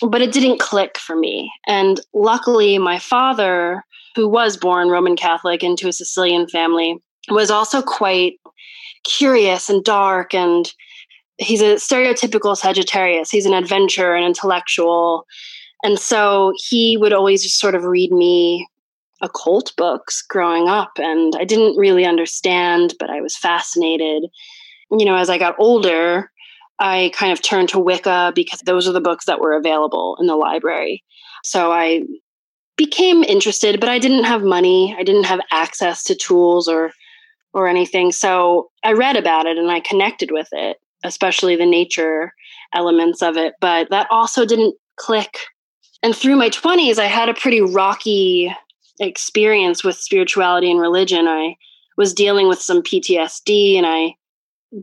but 0.00 0.22
it 0.22 0.32
didn't 0.32 0.60
click 0.60 0.98
for 0.98 1.16
me. 1.16 1.52
And 1.66 2.00
luckily, 2.12 2.78
my 2.78 2.98
father, 2.98 3.84
who 4.16 4.28
was 4.28 4.56
born 4.56 4.88
Roman 4.88 5.16
Catholic 5.16 5.62
into 5.62 5.88
a 5.88 5.92
Sicilian 5.92 6.48
family, 6.48 6.96
was 7.30 7.50
also 7.50 7.82
quite 7.82 8.34
curious 9.04 9.68
and 9.68 9.84
dark. 9.84 10.34
And 10.34 10.72
he's 11.38 11.62
a 11.62 11.74
stereotypical 11.74 12.56
Sagittarius. 12.56 13.30
He's 13.30 13.46
an 13.46 13.54
adventurer, 13.54 14.14
an 14.14 14.24
intellectual. 14.24 15.26
And 15.82 15.98
so 15.98 16.52
he 16.68 16.96
would 16.96 17.12
always 17.12 17.42
just 17.42 17.58
sort 17.58 17.74
of 17.74 17.84
read 17.84 18.10
me 18.10 18.66
occult 19.20 19.72
books 19.76 20.22
growing 20.22 20.68
up. 20.68 20.92
And 20.98 21.34
I 21.36 21.44
didn't 21.44 21.76
really 21.76 22.04
understand, 22.04 22.94
but 22.98 23.10
I 23.10 23.20
was 23.20 23.36
fascinated. 23.36 24.24
You 24.90 25.04
know, 25.04 25.16
as 25.16 25.30
I 25.30 25.38
got 25.38 25.56
older, 25.58 26.30
I 26.78 27.12
kind 27.14 27.32
of 27.32 27.40
turned 27.40 27.68
to 27.70 27.78
Wicca 27.78 28.32
because 28.34 28.60
those 28.60 28.88
are 28.88 28.92
the 28.92 29.00
books 29.00 29.26
that 29.26 29.40
were 29.40 29.56
available 29.56 30.16
in 30.20 30.26
the 30.26 30.36
library. 30.36 31.04
So 31.44 31.72
I 31.72 32.02
became 32.76 33.22
interested, 33.22 33.78
but 33.80 33.88
I 33.88 33.98
didn't 33.98 34.24
have 34.24 34.42
money. 34.42 34.94
I 34.98 35.02
didn't 35.04 35.24
have 35.24 35.40
access 35.52 36.02
to 36.04 36.14
tools 36.14 36.68
or 36.68 36.92
or 37.52 37.68
anything. 37.68 38.10
So 38.10 38.70
I 38.82 38.92
read 38.92 39.16
about 39.16 39.46
it 39.46 39.56
and 39.56 39.70
I 39.70 39.78
connected 39.78 40.30
with 40.32 40.48
it, 40.50 40.78
especially 41.04 41.54
the 41.54 41.64
nature 41.64 42.32
elements 42.74 43.22
of 43.22 43.36
it, 43.36 43.54
but 43.60 43.88
that 43.90 44.08
also 44.10 44.44
didn't 44.44 44.74
click. 44.96 45.38
And 46.02 46.14
through 46.14 46.34
my 46.34 46.50
20s, 46.50 46.98
I 46.98 47.06
had 47.06 47.28
a 47.28 47.34
pretty 47.34 47.60
rocky 47.60 48.54
experience 49.00 49.84
with 49.84 49.96
spirituality 49.96 50.70
and 50.70 50.80
religion. 50.80 51.28
I 51.28 51.56
was 51.96 52.12
dealing 52.12 52.48
with 52.48 52.60
some 52.60 52.82
PTSD 52.82 53.76
and 53.76 53.86
I 53.86 54.16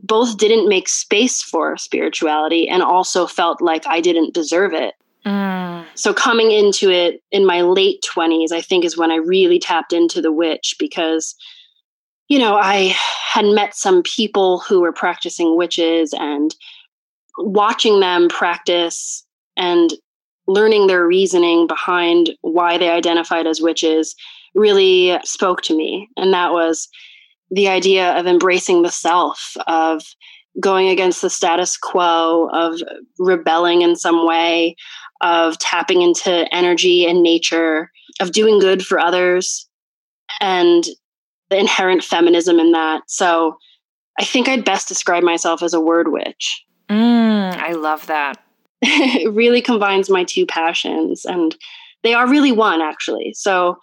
both 0.02 0.38
didn't 0.38 0.68
make 0.68 0.88
space 0.88 1.42
for 1.42 1.76
spirituality 1.76 2.68
and 2.68 2.82
also 2.82 3.26
felt 3.26 3.60
like 3.60 3.86
I 3.86 4.00
didn't 4.00 4.34
deserve 4.34 4.72
it. 4.72 4.94
Mm. 5.26 5.84
So 5.94 6.14
coming 6.14 6.50
into 6.50 6.90
it 6.90 7.22
in 7.30 7.44
my 7.44 7.60
late 7.60 8.04
20s, 8.14 8.52
I 8.52 8.60
think 8.60 8.84
is 8.84 8.96
when 8.96 9.10
I 9.10 9.16
really 9.16 9.58
tapped 9.58 9.92
into 9.92 10.22
the 10.22 10.32
witch 10.32 10.76
because 10.78 11.34
you 12.32 12.38
know, 12.38 12.56
I 12.56 12.96
had 13.30 13.44
met 13.44 13.74
some 13.74 14.02
people 14.02 14.60
who 14.60 14.80
were 14.80 14.92
practicing 14.92 15.54
witches 15.54 16.14
and 16.14 16.54
watching 17.36 18.00
them 18.00 18.30
practice 18.30 19.22
and 19.54 19.92
learning 20.46 20.86
their 20.86 21.06
reasoning 21.06 21.66
behind 21.66 22.30
why 22.40 22.78
they 22.78 22.88
identified 22.88 23.46
as 23.46 23.60
witches 23.60 24.14
really 24.54 25.18
spoke 25.24 25.60
to 25.62 25.76
me. 25.76 26.08
And 26.16 26.32
that 26.32 26.52
was 26.52 26.88
the 27.52 27.68
idea 27.68 28.18
of 28.18 28.26
embracing 28.26 28.82
the 28.82 28.90
self, 28.90 29.56
of 29.66 30.02
going 30.58 30.88
against 30.88 31.22
the 31.22 31.30
status 31.30 31.76
quo, 31.76 32.48
of 32.52 32.80
rebelling 33.18 33.82
in 33.82 33.94
some 33.94 34.26
way, 34.26 34.74
of 35.20 35.58
tapping 35.58 36.02
into 36.02 36.52
energy 36.52 37.06
and 37.06 37.22
nature, 37.22 37.90
of 38.20 38.32
doing 38.32 38.58
good 38.58 38.84
for 38.84 38.98
others, 38.98 39.68
and 40.40 40.84
the 41.50 41.58
inherent 41.58 42.02
feminism 42.02 42.58
in 42.58 42.72
that. 42.72 43.02
So 43.06 43.56
I 44.18 44.24
think 44.24 44.48
I'd 44.48 44.64
best 44.64 44.88
describe 44.88 45.22
myself 45.22 45.62
as 45.62 45.74
a 45.74 45.80
word 45.80 46.10
witch. 46.10 46.64
Mm, 46.88 47.56
I 47.56 47.72
love 47.72 48.06
that. 48.06 48.42
it 48.82 49.32
really 49.32 49.60
combines 49.60 50.08
my 50.08 50.24
two 50.24 50.46
passions, 50.46 51.26
and 51.26 51.54
they 52.02 52.14
are 52.14 52.28
really 52.28 52.52
one, 52.52 52.80
actually. 52.80 53.34
So 53.34 53.76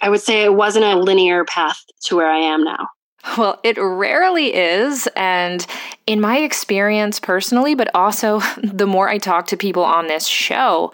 I 0.00 0.10
would 0.10 0.20
say 0.20 0.44
it 0.44 0.54
wasn't 0.54 0.84
a 0.84 0.96
linear 0.96 1.44
path 1.44 1.80
to 2.04 2.16
where 2.16 2.30
I 2.30 2.38
am 2.38 2.62
now. 2.62 2.88
Well, 3.36 3.60
it 3.62 3.76
rarely 3.78 4.54
is. 4.54 5.08
And 5.16 5.66
in 6.06 6.20
my 6.20 6.38
experience 6.38 7.20
personally, 7.20 7.74
but 7.74 7.90
also 7.94 8.40
the 8.62 8.86
more 8.86 9.08
I 9.08 9.18
talk 9.18 9.46
to 9.48 9.56
people 9.56 9.84
on 9.84 10.06
this 10.06 10.26
show, 10.26 10.92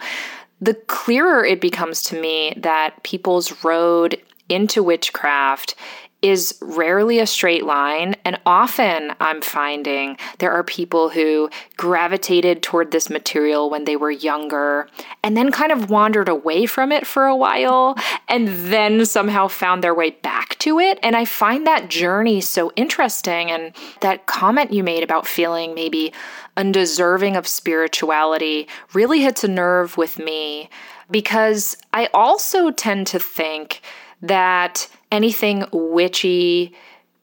the 0.61 0.73
clearer 0.73 1.45
it 1.45 1.61
becomes 1.61 2.01
to 2.03 2.19
me 2.19 2.53
that 2.57 3.03
people's 3.03 3.63
road 3.63 4.21
into 4.49 4.83
witchcraft 4.83 5.75
is 6.23 6.57
rarely 6.61 7.19
a 7.19 7.27
straight 7.27 7.65
line. 7.65 8.15
And 8.23 8.39
often 8.45 9.13
I'm 9.19 9.41
finding 9.41 10.17
there 10.39 10.53
are 10.53 10.63
people 10.63 11.09
who 11.09 11.49
gravitated 11.75 12.63
toward 12.63 12.91
this 12.91 13.09
material 13.09 13.69
when 13.69 13.83
they 13.83 13.97
were 13.97 14.09
younger 14.09 14.87
and 15.21 15.35
then 15.35 15.51
kind 15.51 15.73
of 15.73 15.89
wandered 15.89 16.29
away 16.29 16.65
from 16.65 16.93
it 16.93 17.05
for 17.05 17.25
a 17.25 17.35
while 17.35 17.97
and 18.29 18.47
then 18.47 19.05
somehow 19.05 19.49
found 19.49 19.83
their 19.83 19.93
way 19.93 20.11
back 20.11 20.57
to 20.59 20.79
it. 20.79 20.97
And 21.03 21.17
I 21.17 21.25
find 21.25 21.67
that 21.67 21.89
journey 21.89 22.39
so 22.39 22.71
interesting. 22.77 23.51
And 23.51 23.73
that 23.99 24.25
comment 24.25 24.71
you 24.71 24.81
made 24.81 25.03
about 25.03 25.27
feeling 25.27 25.75
maybe 25.75 26.13
undeserving 26.55 27.35
of 27.35 27.47
spirituality 27.47 28.69
really 28.93 29.21
hits 29.21 29.43
a 29.43 29.47
nerve 29.49 29.97
with 29.97 30.19
me 30.19 30.69
because 31.11 31.75
I 31.91 32.09
also 32.13 32.71
tend 32.71 33.07
to 33.07 33.19
think 33.19 33.81
that 34.21 34.87
anything 35.13 35.63
witchy 35.71 36.73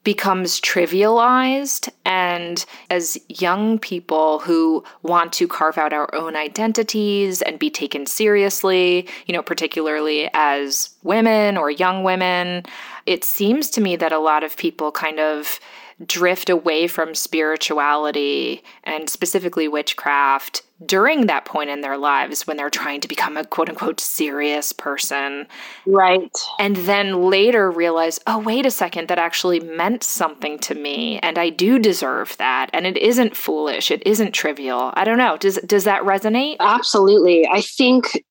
becomes 0.02 0.60
trivialized. 0.60 1.90
And 2.06 2.64
as 2.88 3.18
young 3.28 3.78
people 3.78 4.38
who 4.38 4.82
want 5.02 5.32
to 5.34 5.46
carve 5.46 5.76
out 5.76 5.92
our 5.92 6.08
own 6.14 6.36
identities 6.36 7.42
and 7.42 7.58
be 7.58 7.68
taken 7.68 8.06
seriously, 8.06 9.06
you 9.26 9.34
know, 9.34 9.42
particularly 9.42 10.30
as 10.32 10.90
women 11.02 11.58
or 11.58 11.70
young 11.70 12.02
women, 12.02 12.64
it 13.04 13.24
seems 13.24 13.68
to 13.70 13.80
me 13.80 13.96
that 13.96 14.12
a 14.12 14.18
lot 14.18 14.42
of 14.42 14.56
people 14.56 14.90
kind 14.90 15.18
of 15.18 15.60
drift 16.06 16.48
away 16.48 16.86
from 16.86 17.14
spirituality 17.14 18.62
and 18.84 19.10
specifically 19.10 19.68
witchcraft 19.68 20.62
during 20.84 21.26
that 21.26 21.44
point 21.44 21.70
in 21.70 21.80
their 21.80 21.98
lives 21.98 22.46
when 22.46 22.56
they're 22.56 22.70
trying 22.70 23.00
to 23.00 23.08
become 23.08 23.36
a 23.36 23.44
quote 23.44 23.68
unquote 23.68 24.00
serious 24.00 24.72
person. 24.72 25.46
Right. 25.86 26.36
And 26.58 26.76
then 26.76 27.24
later 27.30 27.70
realize, 27.70 28.18
oh, 28.26 28.38
wait 28.38 28.66
a 28.66 28.70
second, 28.70 29.08
that 29.08 29.18
actually 29.18 29.60
meant 29.60 30.02
something 30.02 30.58
to 30.60 30.74
me 30.74 31.18
and 31.20 31.38
I 31.38 31.50
do 31.50 31.78
deserve 31.78 32.36
that. 32.38 32.70
And 32.72 32.86
it 32.86 32.96
isn't 32.96 33.36
foolish, 33.36 33.90
it 33.90 34.02
isn't 34.06 34.32
trivial. 34.32 34.92
I 34.94 35.04
don't 35.04 35.18
know. 35.18 35.36
Does 35.36 35.56
does 35.66 35.84
that 35.84 36.02
resonate? 36.02 36.56
Absolutely. 36.60 37.46
I 37.46 37.60
think 37.60 38.24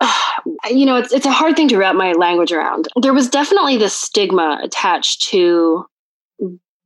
you 0.70 0.86
know, 0.86 0.96
it's 0.96 1.12
it's 1.12 1.26
a 1.26 1.32
hard 1.32 1.56
thing 1.56 1.68
to 1.68 1.78
wrap 1.78 1.94
my 1.96 2.12
language 2.12 2.52
around. 2.52 2.88
There 3.00 3.14
was 3.14 3.28
definitely 3.28 3.76
this 3.76 3.94
stigma 3.94 4.60
attached 4.62 5.22
to 5.30 5.86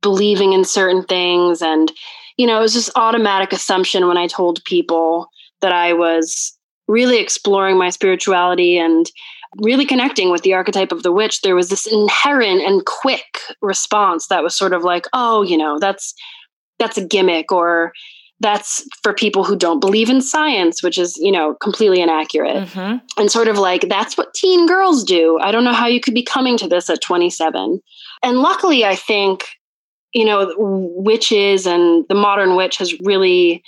believing 0.01 0.53
in 0.53 0.63
certain 0.63 1.03
things 1.03 1.61
and 1.61 1.91
you 2.39 2.47
know 2.47 2.57
it 2.57 2.61
was 2.61 2.73
just 2.73 2.89
automatic 2.95 3.51
assumption 3.51 4.07
when 4.07 4.17
i 4.17 4.25
told 4.25 4.63
people 4.63 5.29
that 5.61 5.73
i 5.73 5.93
was 5.93 6.57
really 6.87 7.19
exploring 7.19 7.77
my 7.77 7.89
spirituality 7.89 8.77
and 8.77 9.11
really 9.57 9.85
connecting 9.85 10.31
with 10.31 10.41
the 10.41 10.53
archetype 10.53 10.91
of 10.91 11.03
the 11.03 11.11
witch. 11.11 11.41
There 11.41 11.55
was 11.55 11.69
this 11.69 11.85
inherent 11.85 12.61
and 12.61 12.85
quick 12.85 13.39
response 13.61 14.27
that 14.27 14.43
was 14.43 14.55
sort 14.55 14.73
of 14.73 14.83
like 14.83 15.05
oh 15.13 15.41
you 15.43 15.57
know 15.57 15.79
that's 15.79 16.13
that's 16.77 16.97
a 16.97 17.05
gimmick 17.05 17.51
or 17.51 17.93
that's 18.41 18.85
for 19.03 19.13
people 19.13 19.43
who 19.43 19.55
don't 19.55 19.81
believe 19.81 20.09
in 20.09 20.21
science 20.21 20.81
which 20.81 20.97
is 20.97 21.17
you 21.17 21.31
know 21.31 21.55
completely 21.55 22.01
inaccurate. 22.01 22.67
Mm-hmm. 22.67 22.97
and 23.17 23.31
sort 23.31 23.47
of 23.47 23.57
like 23.57 23.87
that's 23.89 24.17
what 24.17 24.33
teen 24.33 24.67
girls 24.67 25.03
do. 25.03 25.39
I 25.41 25.51
don't 25.51 25.63
know 25.63 25.73
how 25.73 25.87
you 25.87 25.99
could 25.99 26.13
be 26.13 26.23
coming 26.23 26.57
to 26.57 26.67
this 26.67 26.89
at 26.89 27.01
27 27.01 27.81
and 28.23 28.37
luckily 28.39 28.85
i 28.85 28.95
think 28.95 29.45
you 30.13 30.25
know, 30.25 30.53
witches 30.57 31.65
and 31.65 32.05
the 32.09 32.15
modern 32.15 32.55
witch 32.55 32.77
has 32.77 32.99
really 33.01 33.63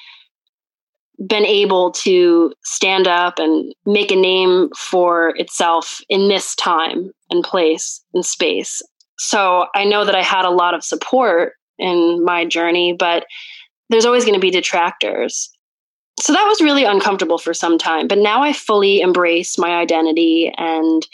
been 1.27 1.45
able 1.45 1.91
to 1.91 2.51
stand 2.63 3.07
up 3.07 3.37
and 3.37 3.73
make 3.85 4.11
a 4.11 4.15
name 4.15 4.69
for 4.75 5.33
itself 5.35 5.99
in 6.09 6.29
this 6.29 6.55
time 6.55 7.11
and 7.29 7.43
place 7.43 8.01
and 8.13 8.25
space. 8.25 8.81
So 9.19 9.67
I 9.75 9.85
know 9.85 10.03
that 10.03 10.15
I 10.15 10.23
had 10.23 10.45
a 10.45 10.49
lot 10.49 10.73
of 10.73 10.83
support 10.83 11.53
in 11.77 12.23
my 12.25 12.45
journey, 12.45 12.95
but 12.97 13.25
there's 13.89 14.05
always 14.05 14.23
going 14.23 14.33
to 14.33 14.39
be 14.39 14.49
detractors. 14.49 15.49
So 16.19 16.33
that 16.33 16.45
was 16.45 16.61
really 16.61 16.85
uncomfortable 16.85 17.37
for 17.37 17.53
some 17.53 17.77
time. 17.77 18.07
But 18.07 18.17
now 18.17 18.41
I 18.41 18.53
fully 18.53 19.01
embrace 19.01 19.57
my 19.57 19.75
identity 19.75 20.51
and 20.57 21.05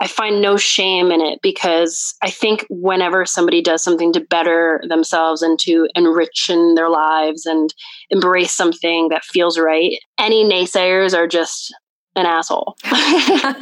I 0.00 0.06
find 0.06 0.40
no 0.40 0.56
shame 0.56 1.10
in 1.10 1.20
it 1.20 1.40
because 1.42 2.14
I 2.22 2.30
think 2.30 2.64
whenever 2.70 3.26
somebody 3.26 3.62
does 3.62 3.82
something 3.82 4.12
to 4.12 4.20
better 4.20 4.80
themselves 4.88 5.42
and 5.42 5.58
to 5.60 5.88
enrich 5.94 6.48
in 6.48 6.74
their 6.74 6.88
lives 6.88 7.46
and 7.46 7.74
embrace 8.10 8.54
something 8.54 9.08
that 9.08 9.24
feels 9.24 9.58
right, 9.58 9.92
any 10.18 10.44
naysayers 10.44 11.16
are 11.16 11.26
just 11.26 11.74
an 12.14 12.26
asshole. 12.26 12.76
How 12.84 13.52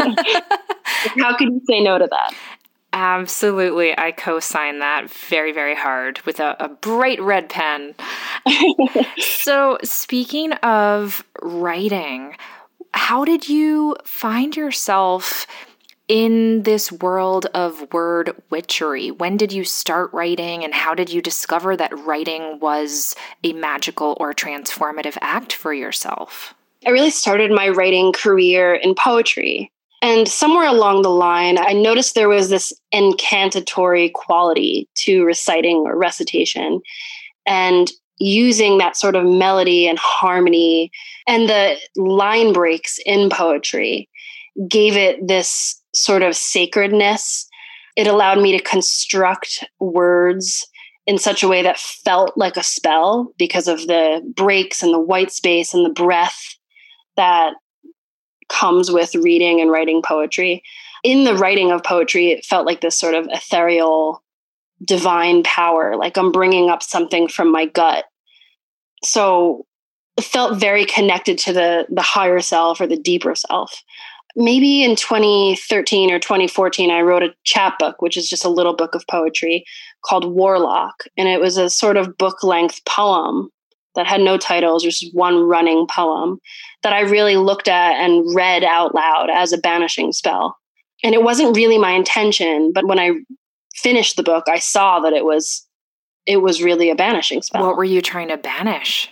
could 1.36 1.48
you 1.48 1.62
say 1.68 1.80
no 1.80 1.98
to 1.98 2.06
that? 2.10 2.34
Absolutely. 2.92 3.98
I 3.98 4.12
co 4.12 4.40
sign 4.40 4.78
that 4.78 5.10
very, 5.10 5.52
very 5.52 5.74
hard 5.74 6.20
with 6.20 6.40
a, 6.40 6.56
a 6.58 6.68
bright 6.68 7.20
red 7.20 7.50
pen. 7.50 7.94
so, 9.18 9.76
speaking 9.84 10.52
of 10.54 11.22
writing, 11.42 12.36
how 12.92 13.26
did 13.26 13.50
you 13.50 13.96
find 14.04 14.56
yourself 14.56 15.46
in 16.08 16.62
this 16.62 16.92
world 16.92 17.46
of 17.54 17.92
word 17.92 18.40
witchery? 18.50 19.10
When 19.10 19.36
did 19.36 19.52
you 19.52 19.64
start 19.64 20.12
writing, 20.12 20.64
and 20.64 20.72
how 20.74 20.94
did 20.94 21.10
you 21.10 21.20
discover 21.20 21.76
that 21.76 21.96
writing 21.98 22.58
was 22.60 23.16
a 23.42 23.52
magical 23.52 24.16
or 24.20 24.32
transformative 24.32 25.18
act 25.20 25.52
for 25.52 25.72
yourself? 25.74 26.54
I 26.86 26.90
really 26.90 27.10
started 27.10 27.50
my 27.50 27.68
writing 27.68 28.12
career 28.12 28.74
in 28.74 28.94
poetry. 28.94 29.72
And 30.02 30.28
somewhere 30.28 30.68
along 30.68 31.02
the 31.02 31.10
line, 31.10 31.58
I 31.58 31.72
noticed 31.72 32.14
there 32.14 32.28
was 32.28 32.48
this 32.48 32.72
incantatory 32.92 34.10
quality 34.10 34.88
to 34.98 35.24
reciting 35.24 35.78
or 35.78 35.96
recitation. 35.96 36.80
And 37.46 37.90
using 38.18 38.78
that 38.78 38.96
sort 38.96 39.16
of 39.16 39.24
melody 39.24 39.88
and 39.88 39.98
harmony 39.98 40.90
and 41.26 41.48
the 41.48 41.76
line 41.96 42.52
breaks 42.52 42.98
in 43.04 43.30
poetry 43.30 44.08
gave 44.68 44.96
it 44.96 45.26
this 45.26 45.82
sort 45.96 46.22
of 46.22 46.36
sacredness. 46.36 47.48
It 47.96 48.06
allowed 48.06 48.40
me 48.40 48.56
to 48.56 48.62
construct 48.62 49.64
words 49.80 50.66
in 51.06 51.18
such 51.18 51.42
a 51.42 51.48
way 51.48 51.62
that 51.62 51.78
felt 51.78 52.36
like 52.36 52.56
a 52.56 52.62
spell 52.62 53.32
because 53.38 53.66
of 53.68 53.86
the 53.86 54.20
breaks 54.36 54.82
and 54.82 54.92
the 54.92 55.00
white 55.00 55.32
space 55.32 55.72
and 55.72 55.84
the 55.84 55.90
breath 55.90 56.56
that 57.16 57.54
comes 58.48 58.90
with 58.90 59.14
reading 59.14 59.60
and 59.60 59.70
writing 59.70 60.02
poetry. 60.02 60.62
In 61.02 61.24
the 61.24 61.34
writing 61.34 61.72
of 61.72 61.82
poetry, 61.82 62.30
it 62.30 62.44
felt 62.44 62.66
like 62.66 62.80
this 62.80 62.98
sort 62.98 63.14
of 63.14 63.28
ethereal, 63.30 64.22
divine 64.84 65.42
power, 65.44 65.96
like 65.96 66.18
I'm 66.18 66.32
bringing 66.32 66.68
up 66.68 66.82
something 66.82 67.28
from 67.28 67.50
my 67.50 67.66
gut. 67.66 68.04
So 69.02 69.64
felt 70.20 70.58
very 70.58 70.84
connected 70.84 71.38
to 71.38 71.52
the 71.52 71.86
the 71.90 72.02
higher 72.02 72.40
self 72.40 72.80
or 72.80 72.86
the 72.86 72.96
deeper 72.96 73.34
self 73.34 73.82
maybe 74.36 74.84
in 74.84 74.94
2013 74.94 76.12
or 76.12 76.18
2014, 76.18 76.90
I 76.90 77.00
wrote 77.00 77.22
a 77.22 77.34
chapbook, 77.44 78.02
which 78.02 78.16
is 78.16 78.28
just 78.28 78.44
a 78.44 78.50
little 78.50 78.76
book 78.76 78.94
of 78.94 79.06
poetry 79.10 79.64
called 80.04 80.30
Warlock. 80.30 81.04
And 81.16 81.26
it 81.26 81.40
was 81.40 81.56
a 81.56 81.70
sort 81.70 81.96
of 81.96 82.16
book 82.18 82.42
length 82.42 82.84
poem 82.84 83.50
that 83.94 84.06
had 84.06 84.20
no 84.20 84.36
titles, 84.36 84.82
just 84.82 85.14
one 85.14 85.40
running 85.40 85.86
poem 85.90 86.38
that 86.82 86.92
I 86.92 87.00
really 87.00 87.36
looked 87.36 87.66
at 87.66 87.94
and 87.94 88.34
read 88.34 88.62
out 88.62 88.94
loud 88.94 89.30
as 89.32 89.52
a 89.52 89.58
banishing 89.58 90.12
spell. 90.12 90.56
And 91.02 91.14
it 91.14 91.22
wasn't 91.22 91.56
really 91.56 91.78
my 91.78 91.92
intention, 91.92 92.72
but 92.74 92.86
when 92.86 92.98
I 92.98 93.12
finished 93.74 94.16
the 94.16 94.22
book, 94.22 94.44
I 94.48 94.58
saw 94.58 95.00
that 95.00 95.12
it 95.12 95.24
was 95.24 95.66
it 96.26 96.38
was 96.38 96.62
really 96.62 96.90
a 96.90 96.94
banishing 96.96 97.40
spell. 97.40 97.64
What 97.64 97.76
were 97.76 97.84
you 97.84 98.02
trying 98.02 98.28
to 98.28 98.36
banish? 98.36 99.08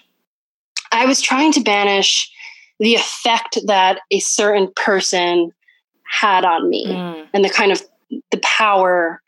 I 0.90 1.06
was 1.06 1.22
trying 1.22 1.52
to 1.52 1.60
banish 1.60 2.30
the 2.84 2.94
effect 2.94 3.58
that 3.66 4.00
a 4.10 4.20
certain 4.20 4.70
person 4.76 5.50
had 6.06 6.44
on 6.44 6.68
me 6.68 6.86
mm. 6.86 7.26
and 7.32 7.42
the 7.42 7.48
kind 7.48 7.72
of 7.72 7.82
the 8.30 8.38
power 8.42 9.22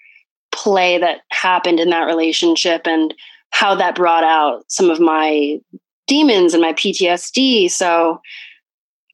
play 0.53 0.99
that 0.99 1.23
happened 1.31 1.81
in 1.81 1.89
that 1.89 2.05
relationship 2.05 2.83
and 2.87 3.15
how 3.51 3.75
that 3.75 3.95
brought 3.95 4.25
out 4.25 4.63
some 4.69 4.91
of 4.91 5.01
my 5.01 5.59
demons 6.07 6.53
and 6.53 6.63
my 6.63 6.75
PTSD. 6.75 7.71
So 7.71 8.21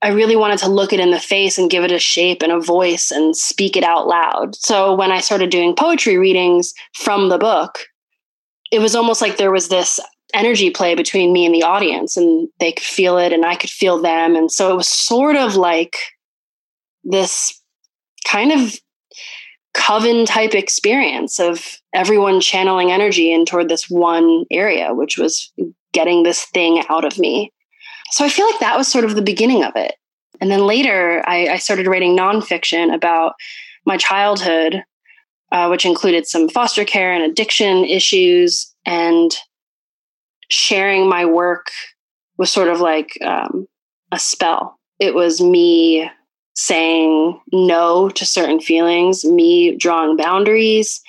I 0.03 0.09
really 0.09 0.35
wanted 0.35 0.59
to 0.59 0.69
look 0.69 0.93
it 0.93 0.99
in 0.99 1.13
the 1.13 1.21
face 1.21 1.57
and 1.57 1.71
give 1.71 1.85
it 1.85 1.93
a 1.93 2.01
shape 2.01 2.43
and 2.43 2.51
a 2.51 2.61
voice 2.61 3.13
and 3.13 3.37
speak 3.37 3.77
it 3.77 3.85
out 3.85 4.09
loud. 4.09 4.57
So 4.57 4.93
when 4.93 5.13
I 5.13 5.21
started 5.21 5.51
doing 5.51 5.77
poetry 5.77 6.19
readings 6.19 6.75
from 6.95 7.29
the 7.29 7.39
book, 7.39 7.79
it 8.73 8.81
was 8.81 8.97
almost 8.97 9.23
like 9.23 9.37
there 9.37 9.53
was 9.53 9.69
this 9.69 10.01
energy 10.35 10.71
play 10.71 10.95
between 10.95 11.33
me 11.33 11.45
and 11.45 11.55
the 11.55 11.63
audience 11.63 12.17
and 12.17 12.49
they 12.59 12.73
could 12.73 12.85
feel 12.85 13.19
it 13.19 13.33
and 13.33 13.45
I 13.45 13.55
could 13.55 13.71
feel 13.71 14.01
them. 14.01 14.35
And 14.35 14.51
so 14.51 14.73
it 14.73 14.77
was 14.77 14.89
sort 14.89 15.37
of 15.37 15.57
like 15.57 15.97
this 17.05 17.61
kind 18.27 18.53
of 18.53 18.75
coven 19.75 20.27
type 20.27 20.55
experience 20.55 21.39
of 21.39 21.79
everyone 21.95 22.41
channeling 22.41 22.91
energy 22.91 23.33
in 23.33 23.45
toward 23.45 23.69
this 23.69 23.89
one 23.89 24.45
area, 24.51 24.95
which 24.95 25.19
was 25.19 25.53
getting 25.93 26.23
this 26.23 26.45
thing 26.45 26.83
out 26.89 27.05
of 27.05 27.19
me. 27.19 27.53
So 28.11 28.25
I 28.25 28.29
feel 28.29 28.47
like 28.47 28.61
that 28.61 28.77
was 28.77 28.89
sort 28.89 29.05
of 29.05 29.15
the 29.15 29.23
beginning 29.23 29.65
of 29.65 29.73
it. 29.77 29.95
And 30.41 30.51
then 30.51 30.67
later, 30.67 31.23
I, 31.27 31.49
I 31.49 31.57
started 31.59 31.87
writing 31.87 32.17
nonfiction 32.17 32.95
about 32.95 33.35
my 33.87 33.97
childhood, 33.97 34.83
uh, 35.51 35.69
which 35.69 35.87
included 35.87 36.27
some 36.27 36.49
foster 36.49 36.85
care 36.85 37.13
and 37.13 37.23
addiction 37.23 37.85
issues. 37.85 38.75
And 38.85 39.31
sharing 40.49 41.09
my 41.09 41.25
work 41.25 41.69
was 42.39 42.51
sort 42.51 42.69
of 42.69 42.81
like 42.81 43.19
um, 43.23 43.67
a 44.11 44.19
spell. 44.19 44.79
It 44.99 45.15
was 45.15 45.41
me 45.41 46.11
saying 46.55 47.41
no 47.53 48.09
to 48.11 48.27
certain 48.27 48.61
feelings, 48.61 49.25
me 49.25 49.77
drawing 49.77 50.17
boundaries. 50.17 51.01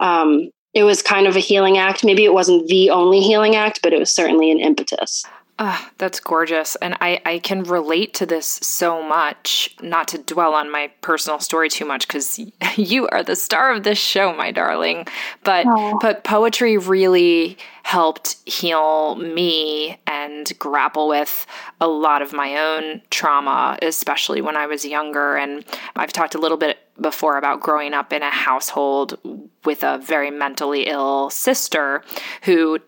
Um, 0.00 0.50
it 0.74 0.84
was 0.84 1.02
kind 1.02 1.26
of 1.26 1.36
a 1.36 1.40
healing 1.40 1.78
act. 1.78 2.04
Maybe 2.04 2.24
it 2.24 2.32
wasn't 2.32 2.68
the 2.68 2.90
only 2.90 3.20
healing 3.20 3.56
act, 3.56 3.80
but 3.82 3.92
it 3.92 3.98
was 3.98 4.12
certainly 4.12 4.50
an 4.50 4.60
impetus. 4.60 5.24
Oh, 5.60 5.88
that's 5.98 6.20
gorgeous. 6.20 6.76
And 6.76 6.96
I, 7.00 7.20
I 7.24 7.38
can 7.40 7.64
relate 7.64 8.14
to 8.14 8.26
this 8.26 8.46
so 8.46 9.02
much, 9.02 9.74
not 9.82 10.06
to 10.08 10.18
dwell 10.18 10.54
on 10.54 10.70
my 10.70 10.92
personal 11.00 11.40
story 11.40 11.68
too 11.68 11.84
much, 11.84 12.06
because 12.06 12.38
you 12.76 13.08
are 13.08 13.24
the 13.24 13.34
star 13.34 13.72
of 13.72 13.82
this 13.82 13.98
show, 13.98 14.32
my 14.32 14.52
darling. 14.52 15.06
But 15.42 15.66
Aww. 15.66 16.00
but 16.00 16.22
poetry 16.22 16.78
really 16.78 17.58
helped 17.82 18.36
heal 18.44 19.16
me 19.16 19.98
and 20.06 20.52
grapple 20.58 21.08
with 21.08 21.46
a 21.80 21.88
lot 21.88 22.22
of 22.22 22.32
my 22.32 22.56
own 22.56 23.02
trauma, 23.10 23.78
especially 23.82 24.40
when 24.40 24.56
I 24.56 24.66
was 24.66 24.84
younger. 24.84 25.36
And 25.36 25.64
I've 25.96 26.12
talked 26.12 26.36
a 26.36 26.38
little 26.38 26.58
bit 26.58 26.78
before 27.00 27.36
about 27.36 27.60
growing 27.60 27.94
up 27.94 28.12
in 28.12 28.22
a 28.22 28.30
household 28.30 29.18
with 29.64 29.82
a 29.82 29.98
very 29.98 30.30
mentally 30.30 30.82
ill 30.82 31.30
sister 31.30 32.02
who 32.42 32.78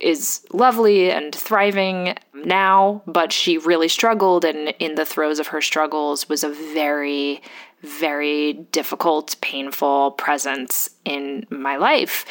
is 0.00 0.44
lovely 0.52 1.10
and 1.10 1.34
thriving 1.34 2.16
now, 2.34 3.02
but 3.06 3.32
she 3.32 3.58
really 3.58 3.88
struggled, 3.88 4.44
and 4.44 4.74
in 4.78 4.94
the 4.94 5.04
throes 5.04 5.38
of 5.38 5.48
her 5.48 5.60
struggles 5.60 6.28
was 6.28 6.42
a 6.42 6.48
very, 6.48 7.42
very 7.82 8.54
difficult, 8.72 9.36
painful 9.40 10.12
presence 10.12 10.90
in 11.04 11.46
my 11.50 11.76
life. 11.76 12.24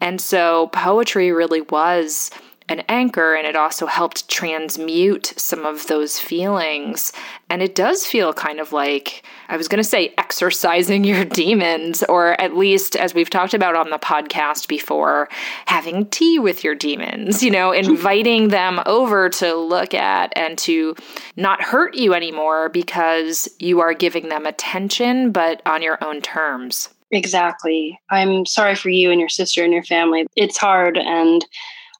And 0.00 0.20
so 0.20 0.68
poetry 0.68 1.32
really 1.32 1.62
was 1.62 2.30
an 2.68 2.80
anchor 2.88 3.34
and 3.34 3.46
it 3.46 3.56
also 3.56 3.86
helped 3.86 4.28
transmute 4.28 5.34
some 5.36 5.66
of 5.66 5.86
those 5.86 6.18
feelings. 6.18 7.12
And 7.50 7.62
it 7.62 7.74
does 7.74 8.06
feel 8.06 8.32
kind 8.32 8.58
of 8.58 8.72
like, 8.72 9.22
I 9.48 9.56
was 9.58 9.68
going 9.68 9.82
to 9.82 9.88
say, 9.88 10.14
exercising 10.16 11.04
your 11.04 11.24
demons, 11.24 12.02
or 12.04 12.40
at 12.40 12.56
least, 12.56 12.96
as 12.96 13.14
we've 13.14 13.28
talked 13.28 13.52
about 13.52 13.76
on 13.76 13.90
the 13.90 13.98
podcast 13.98 14.66
before, 14.66 15.28
having 15.66 16.06
tea 16.06 16.38
with 16.38 16.64
your 16.64 16.74
demons, 16.74 17.42
you 17.42 17.50
know, 17.50 17.72
inviting 17.84 18.48
them 18.48 18.80
over 18.86 19.28
to 19.28 19.54
look 19.54 19.92
at 19.92 20.32
and 20.34 20.56
to 20.58 20.94
not 21.36 21.62
hurt 21.62 21.94
you 21.94 22.14
anymore 22.14 22.70
because 22.70 23.48
you 23.58 23.80
are 23.80 23.92
giving 23.92 24.30
them 24.30 24.46
attention, 24.46 25.32
but 25.32 25.60
on 25.66 25.82
your 25.82 26.02
own 26.02 26.22
terms. 26.22 26.88
Exactly. 27.10 27.98
I'm 28.10 28.46
sorry 28.46 28.74
for 28.74 28.88
you 28.88 29.10
and 29.10 29.20
your 29.20 29.28
sister 29.28 29.62
and 29.62 29.72
your 29.72 29.84
family. 29.84 30.26
It's 30.34 30.58
hard 30.58 30.98
and 30.98 31.44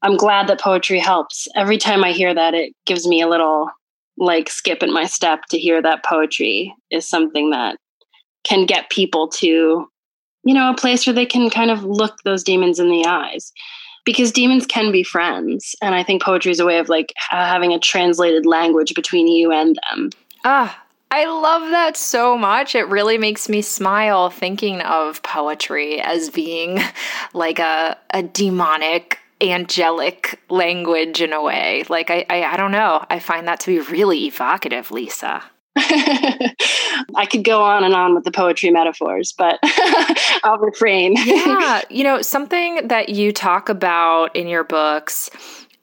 I'm 0.04 0.16
glad 0.16 0.48
that 0.48 0.60
poetry 0.60 1.00
helps. 1.00 1.48
Every 1.56 1.78
time 1.78 2.04
I 2.04 2.12
hear 2.12 2.32
that, 2.34 2.54
it 2.54 2.74
gives 2.84 3.08
me 3.08 3.22
a 3.22 3.28
little 3.28 3.70
like 4.18 4.48
skip 4.50 4.82
in 4.82 4.92
my 4.92 5.06
step 5.06 5.40
to 5.50 5.58
hear 5.58 5.82
that 5.82 6.04
poetry 6.04 6.72
is 6.90 7.08
something 7.08 7.50
that 7.50 7.78
can 8.44 8.66
get 8.66 8.90
people 8.90 9.28
to, 9.28 9.88
you 10.44 10.54
know, 10.54 10.70
a 10.70 10.76
place 10.76 11.06
where 11.06 11.14
they 11.14 11.26
can 11.26 11.50
kind 11.50 11.70
of 11.70 11.82
look 11.82 12.16
those 12.24 12.44
demons 12.44 12.78
in 12.78 12.90
the 12.90 13.06
eyes. 13.06 13.50
because 14.04 14.30
demons 14.30 14.66
can 14.66 14.92
be 14.92 15.02
friends 15.02 15.74
and 15.80 15.94
i 15.94 16.02
think 16.02 16.22
poetry 16.22 16.52
is 16.52 16.60
a 16.60 16.66
way 16.66 16.78
of 16.78 16.90
like 16.90 17.12
having 17.30 17.72
a 17.72 17.78
translated 17.78 18.44
language 18.44 18.94
between 18.94 19.26
you 19.26 19.50
and 19.50 19.78
them 19.88 20.10
ah 20.44 20.80
I 21.10 21.26
love 21.26 21.70
that 21.70 21.96
so 21.96 22.36
much. 22.36 22.74
It 22.74 22.88
really 22.88 23.18
makes 23.18 23.48
me 23.48 23.62
smile 23.62 24.30
thinking 24.30 24.80
of 24.80 25.22
poetry 25.22 26.00
as 26.00 26.28
being 26.28 26.80
like 27.34 27.60
a, 27.60 27.96
a 28.10 28.24
demonic 28.24 29.20
angelic 29.40 30.40
language 30.48 31.20
in 31.20 31.32
a 31.32 31.42
way. 31.42 31.84
Like 31.88 32.10
I, 32.10 32.24
I, 32.30 32.44
I 32.44 32.56
don't 32.56 32.72
know. 32.72 33.04
I 33.10 33.18
find 33.18 33.48
that 33.48 33.60
to 33.60 33.66
be 33.66 33.90
really 33.90 34.26
evocative, 34.26 34.90
Lisa. 34.90 35.42
I 35.76 37.26
could 37.30 37.44
go 37.44 37.62
on 37.62 37.82
and 37.82 37.94
on 37.94 38.14
with 38.14 38.24
the 38.24 38.30
poetry 38.30 38.70
metaphors, 38.70 39.34
but 39.36 39.58
I'll 40.44 40.58
refrain. 40.58 41.14
yeah. 41.16 41.82
You 41.90 42.04
know, 42.04 42.22
something 42.22 42.88
that 42.88 43.08
you 43.08 43.32
talk 43.32 43.68
about 43.68 44.34
in 44.36 44.46
your 44.46 44.64
books 44.64 45.30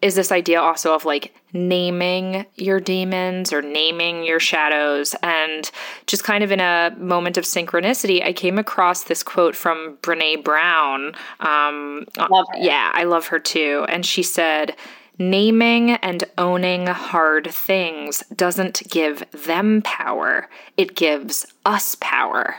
is 0.02 0.16
this 0.16 0.32
idea 0.32 0.60
also 0.60 0.96
of 0.96 1.06
like 1.06 1.34
naming 1.54 2.46
your 2.56 2.80
demons 2.80 3.54
or 3.54 3.62
naming 3.62 4.24
your 4.24 4.40
shadows. 4.40 5.16
And 5.22 5.70
just 6.08 6.24
kind 6.24 6.44
of 6.44 6.52
in 6.52 6.60
a 6.60 6.96
moment 6.98 7.38
of 7.38 7.44
synchronicity, 7.44 8.26
I 8.26 8.34
came 8.34 8.58
across 8.58 9.04
this 9.04 9.22
quote 9.22 9.56
from 9.56 9.98
Brene 10.02 10.44
Brown. 10.44 11.14
Um, 11.40 12.06
her. 12.18 12.44
Yeah, 12.58 12.92
I 12.94 13.04
love 13.04 13.28
her 13.28 13.40
too. 13.40 13.86
And 13.90 14.06
she 14.06 14.24
said, 14.24 14.76
Naming 15.20 15.92
and 15.92 16.24
owning 16.38 16.88
hard 16.88 17.52
things 17.52 18.24
doesn't 18.36 18.90
give 18.90 19.24
them 19.32 19.84
power, 19.84 20.50
it 20.78 20.96
gives 20.96 21.46
us 21.64 21.96
power. 22.00 22.56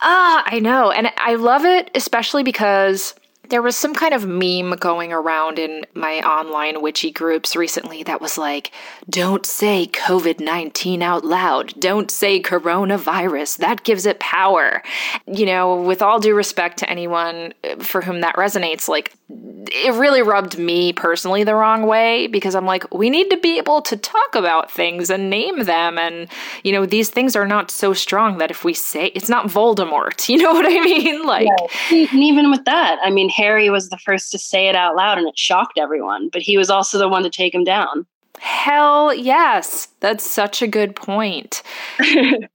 Ah, 0.00 0.42
I 0.46 0.58
know. 0.58 0.90
And 0.90 1.12
I 1.16 1.34
love 1.34 1.64
it, 1.64 1.90
especially 1.94 2.42
because 2.42 3.14
there 3.48 3.62
was 3.62 3.76
some 3.76 3.94
kind 3.94 4.14
of 4.14 4.26
meme 4.26 4.72
going 4.78 5.12
around 5.12 5.58
in 5.58 5.84
my 5.94 6.20
online 6.20 6.82
witchy 6.82 7.10
groups 7.10 7.56
recently 7.56 8.02
that 8.02 8.20
was 8.20 8.36
like, 8.36 8.72
don't 9.08 9.46
say 9.46 9.86
COVID 9.86 10.40
19 10.40 11.02
out 11.02 11.24
loud. 11.24 11.72
Don't 11.78 12.10
say 12.10 12.40
coronavirus. 12.40 13.58
That 13.58 13.84
gives 13.84 14.06
it 14.06 14.20
power. 14.20 14.82
You 15.26 15.46
know, 15.46 15.80
with 15.82 16.02
all 16.02 16.20
due 16.20 16.34
respect 16.34 16.78
to 16.78 16.90
anyone 16.90 17.54
uh, 17.64 17.76
for 17.76 18.02
whom 18.02 18.20
that 18.20 18.36
resonates, 18.36 18.88
like, 18.88 19.14
it 19.30 19.92
really 19.94 20.22
rubbed 20.22 20.58
me 20.58 20.92
personally 20.92 21.44
the 21.44 21.54
wrong 21.54 21.86
way 21.86 22.26
because 22.26 22.54
I'm 22.54 22.64
like, 22.64 22.92
we 22.94 23.10
need 23.10 23.28
to 23.30 23.36
be 23.36 23.58
able 23.58 23.82
to 23.82 23.96
talk 23.96 24.34
about 24.34 24.70
things 24.70 25.10
and 25.10 25.28
name 25.28 25.64
them. 25.64 25.98
And, 25.98 26.28
you 26.64 26.72
know, 26.72 26.86
these 26.86 27.10
things 27.10 27.36
are 27.36 27.46
not 27.46 27.70
so 27.70 27.92
strong 27.92 28.38
that 28.38 28.50
if 28.50 28.64
we 28.64 28.72
say 28.72 29.06
it's 29.08 29.28
not 29.28 29.46
Voldemort, 29.46 30.28
you 30.28 30.38
know 30.38 30.52
what 30.52 30.66
I 30.66 30.80
mean? 30.80 31.26
Like, 31.26 31.48
and 31.90 32.22
even 32.22 32.50
with 32.50 32.64
that, 32.64 32.98
I 33.02 33.10
mean, 33.10 33.28
Harry 33.38 33.70
was 33.70 33.88
the 33.88 33.98
first 33.98 34.32
to 34.32 34.38
say 34.38 34.68
it 34.68 34.74
out 34.74 34.96
loud 34.96 35.16
and 35.16 35.28
it 35.28 35.38
shocked 35.38 35.78
everyone, 35.78 36.28
but 36.32 36.42
he 36.42 36.58
was 36.58 36.70
also 36.70 36.98
the 36.98 37.08
one 37.08 37.22
to 37.22 37.30
take 37.30 37.54
him 37.54 37.64
down. 37.64 38.04
Hell 38.40 39.12
yes. 39.14 39.88
That's 40.00 40.28
such 40.28 40.62
a 40.62 40.68
good 40.68 40.94
point. 40.94 41.62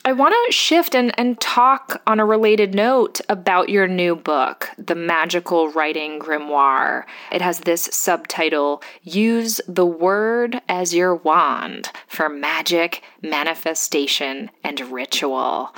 I 0.06 0.14
want 0.14 0.34
to 0.34 0.54
shift 0.54 0.96
and, 0.96 1.18
and 1.20 1.40
talk 1.42 2.02
on 2.08 2.20
a 2.20 2.26
related 2.26 2.74
note 2.74 3.20
about 3.28 3.68
your 3.68 3.88
new 3.88 4.16
book, 4.16 4.70
The 4.78 4.96
Magical 4.96 5.70
Writing 5.70 6.20
Grimoire. 6.20 7.04
It 7.32 7.42
has 7.42 7.62
this 7.62 7.90
subtitle 7.92 8.82
Use 9.02 9.60
the 9.68 9.86
Word 9.86 10.62
as 10.70 10.94
Your 10.94 11.16
Wand 11.16 11.90
for 12.08 12.30
Magic, 12.30 13.04
Manifestation, 13.22 14.50
and 14.64 14.80
Ritual. 14.92 15.76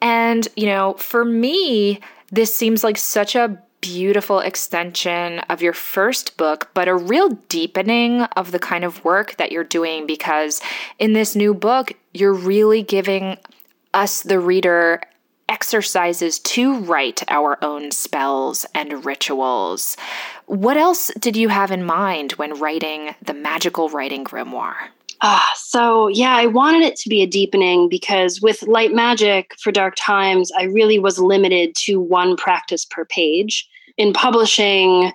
And, 0.00 0.48
you 0.56 0.66
know, 0.66 0.94
for 0.94 1.24
me, 1.24 2.00
this 2.32 2.54
seems 2.54 2.82
like 2.82 2.98
such 2.98 3.36
a 3.36 3.62
beautiful 3.80 4.40
extension 4.40 5.40
of 5.50 5.62
your 5.62 5.72
first 5.72 6.36
book, 6.36 6.70
but 6.74 6.88
a 6.88 6.94
real 6.94 7.30
deepening 7.48 8.22
of 8.22 8.52
the 8.52 8.58
kind 8.58 8.84
of 8.84 9.04
work 9.04 9.36
that 9.36 9.52
you're 9.52 9.64
doing 9.64 10.06
because 10.06 10.60
in 10.98 11.12
this 11.12 11.36
new 11.36 11.54
book, 11.54 11.92
you're 12.12 12.34
really 12.34 12.82
giving 12.82 13.38
us, 13.94 14.22
the 14.22 14.38
reader, 14.38 15.00
exercises 15.48 16.38
to 16.40 16.78
write 16.80 17.22
our 17.28 17.56
own 17.62 17.90
spells 17.90 18.66
and 18.74 19.04
rituals. 19.04 19.96
What 20.46 20.76
else 20.76 21.10
did 21.18 21.36
you 21.36 21.48
have 21.48 21.70
in 21.70 21.84
mind 21.84 22.32
when 22.32 22.58
writing 22.58 23.14
the 23.22 23.34
magical 23.34 23.88
writing 23.88 24.24
grimoire? 24.24 24.88
Ah, 25.22 25.50
so 25.56 26.08
yeah, 26.08 26.36
I 26.36 26.46
wanted 26.46 26.82
it 26.82 26.96
to 26.96 27.08
be 27.08 27.22
a 27.22 27.26
deepening 27.26 27.88
because 27.88 28.40
with 28.40 28.62
light 28.62 28.92
magic 28.92 29.54
for 29.60 29.72
dark 29.72 29.94
times, 29.98 30.52
I 30.52 30.64
really 30.64 30.98
was 30.98 31.18
limited 31.18 31.74
to 31.84 32.00
one 32.00 32.36
practice 32.36 32.84
per 32.84 33.04
page. 33.04 33.66
In 33.96 34.12
publishing, 34.12 35.12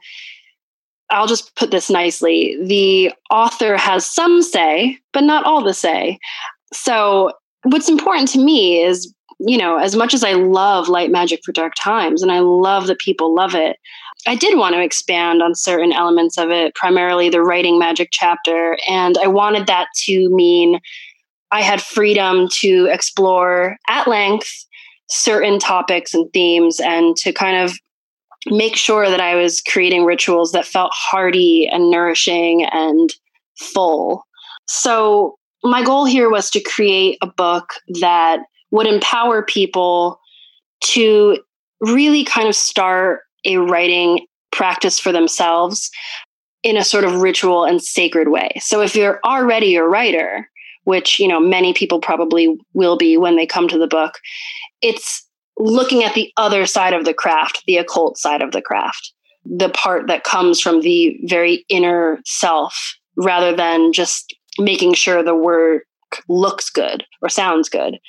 I'll 1.12 1.28
just 1.28 1.56
put 1.56 1.72
this 1.72 1.90
nicely 1.90 2.58
the 2.64 3.12
author 3.30 3.78
has 3.78 4.06
some 4.06 4.42
say, 4.42 4.98
but 5.14 5.24
not 5.24 5.46
all 5.46 5.64
the 5.64 5.74
say. 5.74 6.18
So, 6.74 7.34
what's 7.64 7.90
important 7.90 8.30
to 8.30 8.40
me 8.40 8.82
is, 8.82 9.14
you 9.46 9.58
know, 9.58 9.78
as 9.78 9.96
much 9.96 10.14
as 10.14 10.24
I 10.24 10.34
love 10.34 10.88
light 10.88 11.12
magic 11.12 11.42
for 11.44 11.52
dark 11.52 11.74
times 11.76 12.22
and 12.22 12.32
I 12.32 12.40
love 12.40 12.88
that 12.88 13.00
people 13.00 13.34
love 13.34 13.56
it, 13.56 13.78
I 14.28 14.36
did 14.36 14.58
want 14.58 14.76
to 14.76 14.82
expand 14.82 15.42
on 15.42 15.56
certain 15.56 15.92
elements 15.92 16.38
of 16.38 16.52
it, 16.52 16.76
primarily 16.76 17.30
the 17.30 17.42
writing 17.42 17.80
magic 17.80 18.10
chapter. 18.12 18.78
And 18.88 19.18
I 19.18 19.28
wanted 19.28 19.68
that 19.68 19.88
to 20.04 20.30
mean 20.30 20.80
I 21.52 21.62
had 21.62 21.82
freedom 21.82 22.48
to 22.60 22.88
explore 22.92 23.78
at 23.88 24.08
length 24.08 24.66
certain 25.10 25.60
topics 25.60 26.14
and 26.14 26.32
themes 26.34 26.80
and 26.80 27.16
to 27.18 27.34
kind 27.34 27.58
of 27.58 27.78
make 28.48 28.76
sure 28.76 29.10
that 29.10 29.20
I 29.20 29.36
was 29.36 29.62
creating 29.62 30.06
rituals 30.06 30.52
that 30.52 30.66
felt 30.66 30.92
hearty 30.94 31.68
and 31.68 31.90
nourishing 31.90 32.66
and 32.66 33.10
full. 33.58 34.24
So, 34.68 35.36
my 35.64 35.84
goal 35.84 36.06
here 36.06 36.30
was 36.30 36.50
to 36.52 36.60
create 36.60 37.20
a 37.22 37.28
book 37.28 37.74
that 38.00 38.40
would 38.72 38.88
empower 38.88 39.44
people 39.44 40.20
to 40.82 41.38
really 41.80 42.24
kind 42.24 42.48
of 42.48 42.56
start 42.56 43.22
a 43.46 43.58
writing 43.58 44.26
practice 44.52 45.00
for 45.00 45.12
themselves 45.12 45.90
in 46.64 46.78
a 46.78 46.84
sort 46.84 47.04
of 47.04 47.22
ritual 47.22 47.64
and 47.64 47.82
sacred 47.82 48.30
way. 48.30 48.52
So 48.60 48.82
if 48.82 48.96
you're 48.96 49.20
already 49.26 49.76
a 49.76 49.84
writer, 49.84 50.48
which 50.84 51.20
you 51.20 51.28
know 51.28 51.40
many 51.40 51.74
people 51.74 52.00
probably 52.00 52.58
will 52.74 52.98
be 52.98 53.18
when 53.18 53.36
they 53.36 53.46
come 53.46 53.68
to 53.68 53.78
the 53.78 53.88
book, 53.88 54.20
it's 54.82 55.26
looking 55.58 56.04
at 56.04 56.14
the 56.14 56.32
other 56.38 56.66
side 56.66 56.94
of 56.94 57.06
the 57.06 57.14
craft, 57.14 57.64
the 57.68 57.78
occult 57.78 58.18
side 58.18 58.42
of 58.42 58.52
the 58.52 58.62
craft, 58.62 59.14
the 59.46 59.70
part 59.70 60.08
that 60.08 60.24
comes 60.24 60.60
from 60.60 60.82
the 60.82 61.20
very 61.24 61.66
inner 61.70 62.20
self 62.26 62.96
rather 63.16 63.56
than 63.56 63.94
just 63.94 64.36
making 64.58 64.94
sure 64.94 65.24
the 65.24 65.36
work 65.36 65.84
looks 66.28 66.70
good 66.70 67.06
or 67.22 67.30
sounds 67.30 67.70
good. 67.70 68.00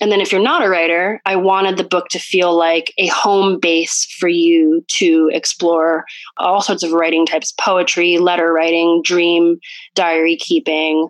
And 0.00 0.10
then 0.10 0.20
if 0.20 0.32
you're 0.32 0.42
not 0.42 0.64
a 0.64 0.68
writer, 0.68 1.20
I 1.26 1.36
wanted 1.36 1.76
the 1.76 1.84
book 1.84 2.08
to 2.10 2.18
feel 2.18 2.56
like 2.56 2.92
a 2.98 3.08
home 3.08 3.58
base 3.58 4.06
for 4.18 4.28
you 4.28 4.84
to 4.98 5.30
explore 5.32 6.04
all 6.38 6.62
sorts 6.62 6.82
of 6.82 6.92
writing 6.92 7.26
types 7.26 7.52
poetry, 7.52 8.18
letter 8.18 8.52
writing, 8.52 9.02
dream, 9.04 9.58
diary 9.94 10.36
keeping, 10.36 11.08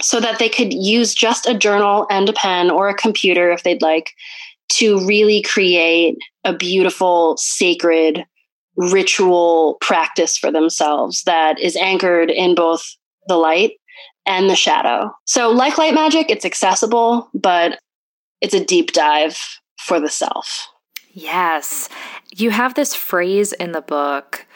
so 0.00 0.20
that 0.20 0.38
they 0.38 0.48
could 0.48 0.72
use 0.72 1.14
just 1.14 1.46
a 1.46 1.56
journal 1.56 2.06
and 2.10 2.28
a 2.28 2.32
pen 2.32 2.70
or 2.70 2.88
a 2.88 2.94
computer 2.94 3.50
if 3.50 3.62
they'd 3.62 3.82
like 3.82 4.10
to 4.70 5.04
really 5.06 5.42
create 5.42 6.16
a 6.44 6.54
beautiful, 6.54 7.36
sacred 7.36 8.24
ritual 8.76 9.76
practice 9.80 10.36
for 10.36 10.50
themselves 10.50 11.22
that 11.24 11.60
is 11.60 11.76
anchored 11.76 12.30
in 12.30 12.54
both 12.54 12.96
the 13.26 13.36
light 13.36 13.72
and 14.26 14.48
the 14.48 14.56
shadow. 14.56 15.10
So, 15.26 15.50
like 15.50 15.78
light 15.78 15.94
magic, 15.94 16.30
it's 16.30 16.44
accessible, 16.44 17.28
but 17.34 17.78
it's 18.42 18.54
a 18.54 18.64
deep 18.64 18.92
dive 18.92 19.38
for 19.78 20.00
the 20.00 20.10
self. 20.10 20.68
Yes. 21.12 21.88
You 22.30 22.50
have 22.50 22.74
this 22.74 22.94
phrase 22.94 23.52
in 23.52 23.72
the 23.72 23.80
book 23.80 24.46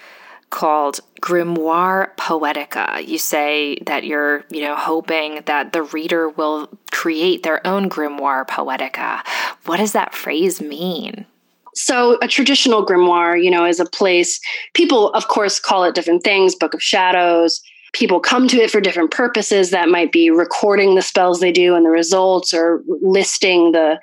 called 0.50 1.00
Grimoire 1.20 2.14
Poetica. 2.16 3.06
You 3.06 3.18
say 3.18 3.76
that 3.86 4.04
you're, 4.04 4.44
you 4.50 4.62
know, 4.62 4.74
hoping 4.74 5.42
that 5.46 5.72
the 5.72 5.82
reader 5.82 6.28
will 6.28 6.68
create 6.90 7.42
their 7.42 7.64
own 7.66 7.88
Grimoire 7.88 8.46
Poetica. 8.46 9.20
What 9.64 9.78
does 9.78 9.92
that 9.92 10.14
phrase 10.14 10.60
mean? 10.60 11.26
So, 11.74 12.18
a 12.22 12.28
traditional 12.28 12.86
grimoire, 12.86 13.42
you 13.42 13.50
know, 13.50 13.66
is 13.66 13.80
a 13.80 13.84
place 13.84 14.40
people, 14.72 15.10
of 15.10 15.28
course, 15.28 15.60
call 15.60 15.84
it 15.84 15.94
different 15.94 16.24
things 16.24 16.54
Book 16.54 16.72
of 16.72 16.82
Shadows. 16.82 17.60
People 17.96 18.20
come 18.20 18.46
to 18.48 18.58
it 18.58 18.70
for 18.70 18.78
different 18.78 19.10
purposes. 19.10 19.70
That 19.70 19.88
might 19.88 20.12
be 20.12 20.28
recording 20.28 20.94
the 20.94 21.02
spells 21.02 21.40
they 21.40 21.50
do 21.50 21.74
and 21.74 21.86
the 21.86 21.90
results, 21.90 22.52
or 22.52 22.82
listing 23.00 23.72
the 23.72 23.98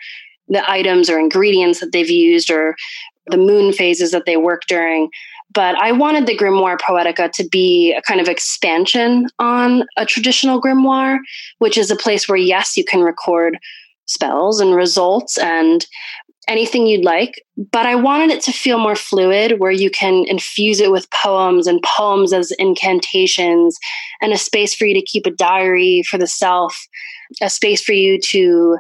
the 0.48 0.68
items 0.70 1.12
or 1.12 1.20
ingredients 1.20 1.80
that 1.80 1.92
they've 1.92 2.10
used, 2.10 2.50
or 2.50 2.76
the 3.28 3.38
moon 3.38 3.72
phases 3.72 4.10
that 4.10 4.26
they 4.26 4.36
work 4.36 4.64
during. 4.68 5.10
But 5.54 5.76
I 5.76 5.92
wanted 5.92 6.26
the 6.26 6.36
Grimoire 6.36 6.80
Poetica 6.80 7.32
to 7.34 7.48
be 7.48 7.94
a 7.94 8.02
kind 8.02 8.20
of 8.20 8.28
expansion 8.28 9.28
on 9.38 9.84
a 9.96 10.08
traditional 10.08 10.60
grimoire, 10.60 11.20
which 11.60 11.78
is 11.78 11.92
a 11.92 11.96
place 11.96 12.28
where, 12.28 12.38
yes, 12.38 12.76
you 12.76 12.84
can 12.84 13.02
record 13.02 13.60
spells 14.06 14.60
and 14.60 14.76
results 14.76 15.38
and 15.38 15.86
anything 16.48 16.88
you'd 16.88 17.06
like. 17.06 17.44
But 17.72 17.86
I 17.86 17.96
wanted 17.96 18.32
it 18.32 18.42
to 18.44 18.52
feel 18.52 18.80
more 18.80 18.96
fluid, 18.96 19.60
where 19.60 19.72
you 19.72 19.90
can 19.90 20.26
infuse 20.28 20.80
it 20.80 20.92
with 20.92 21.10
poems 21.12 21.68
and 21.68 21.82
poems 21.84 22.34
as 22.34 22.52
incantations, 22.60 23.78
and 24.22 24.34
a 24.34 24.38
space 24.38 24.74
for 24.74 24.86
you 24.86 24.94
to 24.94 25.06
keep 25.06 25.26
a 25.26 25.32
diary 25.32 26.04
for 26.10 26.18
the 26.18 26.28
self, 26.28 26.88
a 27.42 27.50
space 27.50 27.82
for 27.82 27.94
you 27.94 28.20
to 28.20 28.78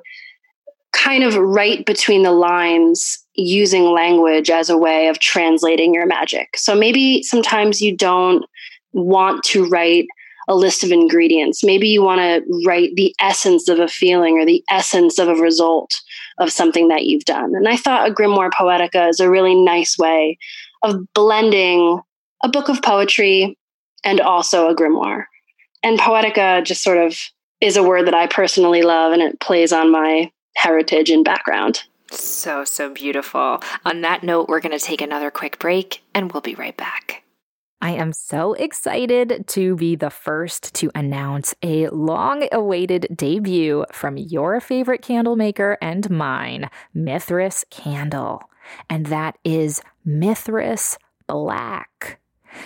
kind 0.91 1.24
of 1.24 1.36
write 1.36 1.86
between 1.86 2.24
the 2.24 2.32
lines 2.32 3.20
using 3.36 3.86
language 3.86 4.49
as 4.49 4.70
a 4.70 4.78
way 4.78 5.07
of 5.07 5.20
translating 5.20 5.93
your 5.93 6.05
magic. 6.05 6.55
So 6.55 6.76
maybe 6.76 7.24
sometimes 7.24 7.82
you 7.82 7.97
don't 7.97 8.45
want 8.91 9.43
to 9.45 9.68
write 9.68 10.05
a 10.47 10.55
list 10.55 10.84
of 10.84 10.91
ingredients. 10.91 11.64
Maybe 11.64 11.88
you 11.88 12.03
want 12.03 12.20
to 12.20 12.64
write 12.68 12.91
the 12.95 13.16
essence 13.20 13.70
of 13.70 13.80
a 13.80 13.88
feeling 13.88 14.38
or 14.38 14.45
the 14.45 14.64
essence 14.70 15.18
of 15.18 15.30
a 15.30 15.36
result 15.36 15.93
of 16.38 16.51
something 16.51 16.88
that 16.89 17.05
you've 17.05 17.25
done. 17.25 17.55
And 17.55 17.67
I 17.67 17.77
thought 17.77 18.09
a 18.09 18.13
grimoire 18.13 18.51
poetica 18.51 19.09
is 19.09 19.19
a 19.19 19.29
really 19.29 19.55
nice 19.55 19.97
way 19.97 20.38
of 20.81 21.13
blending 21.13 22.01
a 22.43 22.49
book 22.49 22.69
of 22.69 22.81
poetry 22.81 23.57
and 24.03 24.19
also 24.19 24.69
a 24.69 24.75
grimoire. 24.75 25.25
And 25.81 25.99
poetica 25.99 26.63
just 26.63 26.84
sort 26.84 26.97
of 26.97 27.17
is 27.61 27.77
a 27.77 27.84
word 27.84 28.07
that 28.07 28.13
I 28.13 28.27
personally 28.27 28.81
love 28.81 29.13
and 29.13 29.21
it 29.21 29.39
plays 29.39 29.71
on 29.71 29.91
my 29.91 30.31
heritage 30.55 31.09
and 31.09 31.23
background. 31.23 31.84
So, 32.11 32.63
so 32.63 32.89
beautiful. 32.89 33.61
On 33.86 34.01
that 34.01 34.23
note, 34.23 34.47
we're 34.47 34.59
going 34.59 34.77
to 34.77 34.84
take 34.84 35.01
another 35.01 35.31
quick 35.31 35.57
break 35.59 36.01
and 36.13 36.31
we'll 36.31 36.41
be 36.41 36.55
right 36.55 36.75
back. 36.75 37.22
I 37.84 37.91
am 37.95 38.13
so 38.13 38.53
excited 38.53 39.43
to 39.47 39.75
be 39.75 39.97
the 39.97 40.09
first 40.09 40.73
to 40.75 40.89
announce 40.95 41.53
a 41.61 41.89
long 41.89 42.47
awaited 42.49 43.07
debut 43.13 43.84
from 43.91 44.15
your 44.15 44.61
favorite 44.61 45.01
candle 45.01 45.36
maker 45.36 45.77
and 45.81 46.09
mine, 46.09 46.69
Mithras 46.93 47.65
Candle. 47.69 48.41
And 48.89 49.07
that 49.07 49.38
is 49.43 49.81
Mithras 50.05 50.97
Black. 51.27 52.21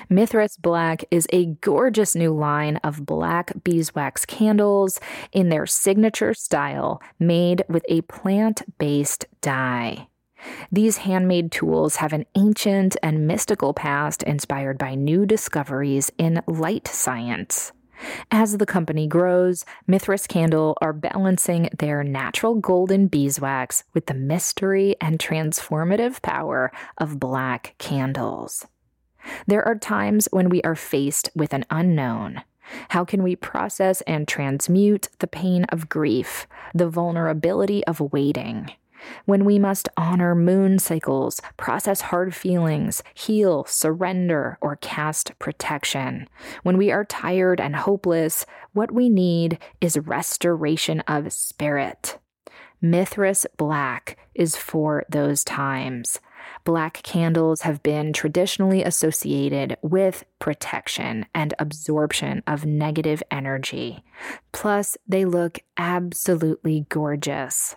Mithras 0.08 0.56
Black 0.56 1.04
is 1.10 1.26
a 1.34 1.48
gorgeous 1.62 2.14
new 2.14 2.32
line 2.32 2.78
of 2.84 3.04
black 3.04 3.54
beeswax 3.64 4.24
candles 4.24 5.00
in 5.32 5.50
their 5.50 5.66
signature 5.66 6.36
style, 6.36 7.02
made 7.18 7.64
with 7.68 7.84
a 7.90 8.02
plant 8.02 8.62
based 8.78 9.26
dye. 9.42 10.10
These 10.72 10.98
handmade 10.98 11.52
tools 11.52 11.98
have 11.98 12.14
an 12.14 12.26
ancient 12.36 12.96
and 13.02 13.28
mystical 13.28 13.74
past 13.74 14.24
inspired 14.24 14.78
by 14.78 14.96
new 14.96 15.26
discoveries 15.26 16.12
in 16.18 16.42
light 16.48 16.88
science. 16.88 17.72
As 18.30 18.58
the 18.58 18.66
company 18.66 19.08
grows, 19.08 19.66
Mithras 19.88 20.28
Candle 20.28 20.78
are 20.82 20.94
balancing 20.94 21.70
their 21.80 22.04
natural 22.04 22.56
golden 22.56 23.08
beeswax 23.08 23.84
with 23.94 24.06
the 24.06 24.14
mystery 24.14 24.96
and 25.02 25.18
transformative 25.18 26.22
power 26.22 26.72
of 26.98 27.20
black 27.20 27.74
candles. 27.80 28.68
There 29.48 29.68
are 29.68 29.76
times 29.76 30.28
when 30.32 30.50
we 30.50 30.62
are 30.62 30.76
faced 30.76 31.30
with 31.36 31.54
an 31.54 31.66
unknown. 31.70 32.44
How 32.90 33.06
can 33.06 33.24
we 33.24 33.36
process 33.36 34.02
and 34.02 34.28
transmute 34.28 35.10
the 35.20 35.28
pain 35.28 35.64
of 35.66 35.90
grief, 35.90 36.48
the 36.74 36.90
vulnerability 36.90 37.84
of 37.86 38.00
waiting? 38.00 38.72
When 39.26 39.46
we 39.46 39.60
must 39.60 39.90
honor 39.98 40.36
moon 40.36 40.80
cycles, 40.80 41.42
process 41.58 42.02
hard 42.02 42.36
feelings, 42.36 43.04
heal, 43.14 43.66
surrender, 43.66 44.58
or 44.62 44.76
cast 44.78 45.38
protection. 45.40 46.28
When 46.64 46.78
we 46.78 46.92
are 46.92 47.06
tired 47.06 47.60
and 47.62 47.76
hopeless, 47.76 48.46
what 48.74 48.92
we 48.92 49.10
need 49.10 49.60
is 49.82 49.98
restoration 49.98 51.02
of 51.02 51.34
spirit. 51.34 52.20
Mithras 52.82 53.46
Black 53.58 54.18
is 54.36 54.56
for 54.56 55.04
those 55.10 55.44
times. 55.44 56.20
Black 56.64 57.02
candles 57.04 57.62
have 57.62 57.82
been 57.82 58.14
traditionally 58.14 58.84
associated 58.84 59.78
with 59.82 60.26
protection 60.40 61.26
and 61.34 61.54
absorption 61.60 62.44
of 62.46 62.66
negative 62.66 63.24
energy. 63.32 64.04
Plus, 64.52 64.98
they 65.08 65.26
look 65.26 65.60
absolutely 65.78 66.86
gorgeous. 66.90 67.76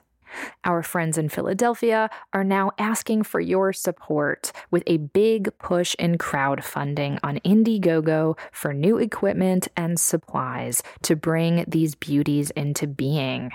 Our 0.64 0.82
friends 0.82 1.18
in 1.18 1.28
Philadelphia 1.28 2.10
are 2.32 2.44
now 2.44 2.72
asking 2.78 3.24
for 3.24 3.40
your 3.40 3.72
support 3.72 4.52
with 4.70 4.82
a 4.86 4.98
big 4.98 5.56
push 5.58 5.94
in 5.98 6.18
crowdfunding 6.18 7.18
on 7.22 7.38
Indiegogo 7.40 8.38
for 8.52 8.72
new 8.72 8.98
equipment 8.98 9.68
and 9.76 9.98
supplies 9.98 10.82
to 11.02 11.16
bring 11.16 11.64
these 11.66 11.94
beauties 11.94 12.50
into 12.50 12.86
being. 12.86 13.52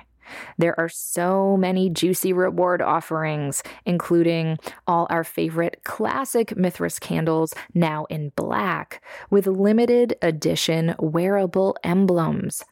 There 0.57 0.77
are 0.79 0.89
so 0.89 1.55
many 1.55 1.89
juicy 1.89 2.33
reward 2.33 2.81
offerings, 2.81 3.61
including 3.85 4.57
all 4.87 5.07
our 5.09 5.23
favorite 5.23 5.81
classic 5.83 6.57
Mithras 6.57 6.99
candles 6.99 7.53
now 7.73 8.05
in 8.05 8.29
black, 8.35 9.03
with 9.29 9.47
limited 9.47 10.15
edition 10.21 10.95
wearable 10.99 11.77
emblems 11.83 12.63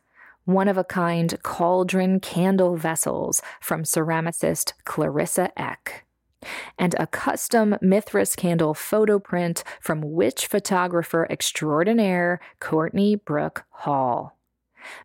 one 0.45 0.67
of 0.67 0.77
a 0.77 0.83
kind 0.83 1.37
cauldron 1.43 2.19
candle 2.19 2.75
vessels 2.75 3.41
from 3.61 3.83
ceramicist 3.83 4.73
Clarissa 4.83 5.51
Eck, 5.59 6.05
and 6.77 6.95
a 6.99 7.07
custom 7.07 7.77
Mithras 7.81 8.35
candle 8.35 8.73
photo 8.73 9.19
print 9.19 9.63
from 9.79 10.01
witch 10.01 10.47
photographer 10.47 11.25
extraordinaire 11.29 12.39
Courtney 12.59 13.15
Brooke 13.15 13.63
Hall. 13.69 14.37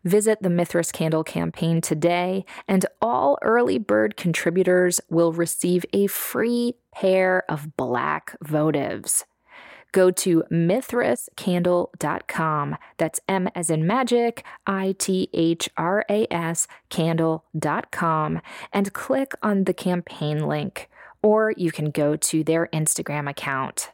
Visit 0.03 0.41
the 0.41 0.49
Mithras 0.49 0.91
Candle 0.91 1.23
campaign 1.23 1.79
today, 1.79 2.43
and 2.67 2.85
all 3.01 3.37
early 3.41 3.77
bird 3.77 4.17
contributors 4.17 4.99
will 5.09 5.31
receive 5.31 5.85
a 5.93 6.07
free 6.07 6.73
pair 6.93 7.43
of 7.49 7.77
black 7.77 8.35
votives 8.43 9.23
go 9.91 10.11
to 10.11 10.43
mithrascandle.com. 10.51 12.77
That's 12.97 13.19
M 13.27 13.49
as 13.55 13.69
in 13.69 13.87
magic, 13.87 14.45
I 14.65 14.95
T 14.97 15.29
H 15.33 15.69
R 15.77 16.05
A 16.09 16.25
S 16.31 16.67
candle.com, 16.89 18.41
and 18.71 18.93
click 18.93 19.33
on 19.41 19.65
the 19.65 19.73
campaign 19.73 20.47
link, 20.47 20.89
or 21.21 21.53
you 21.57 21.71
can 21.71 21.91
go 21.91 22.15
to 22.15 22.43
their 22.43 22.67
Instagram 22.67 23.29
account. 23.29 23.91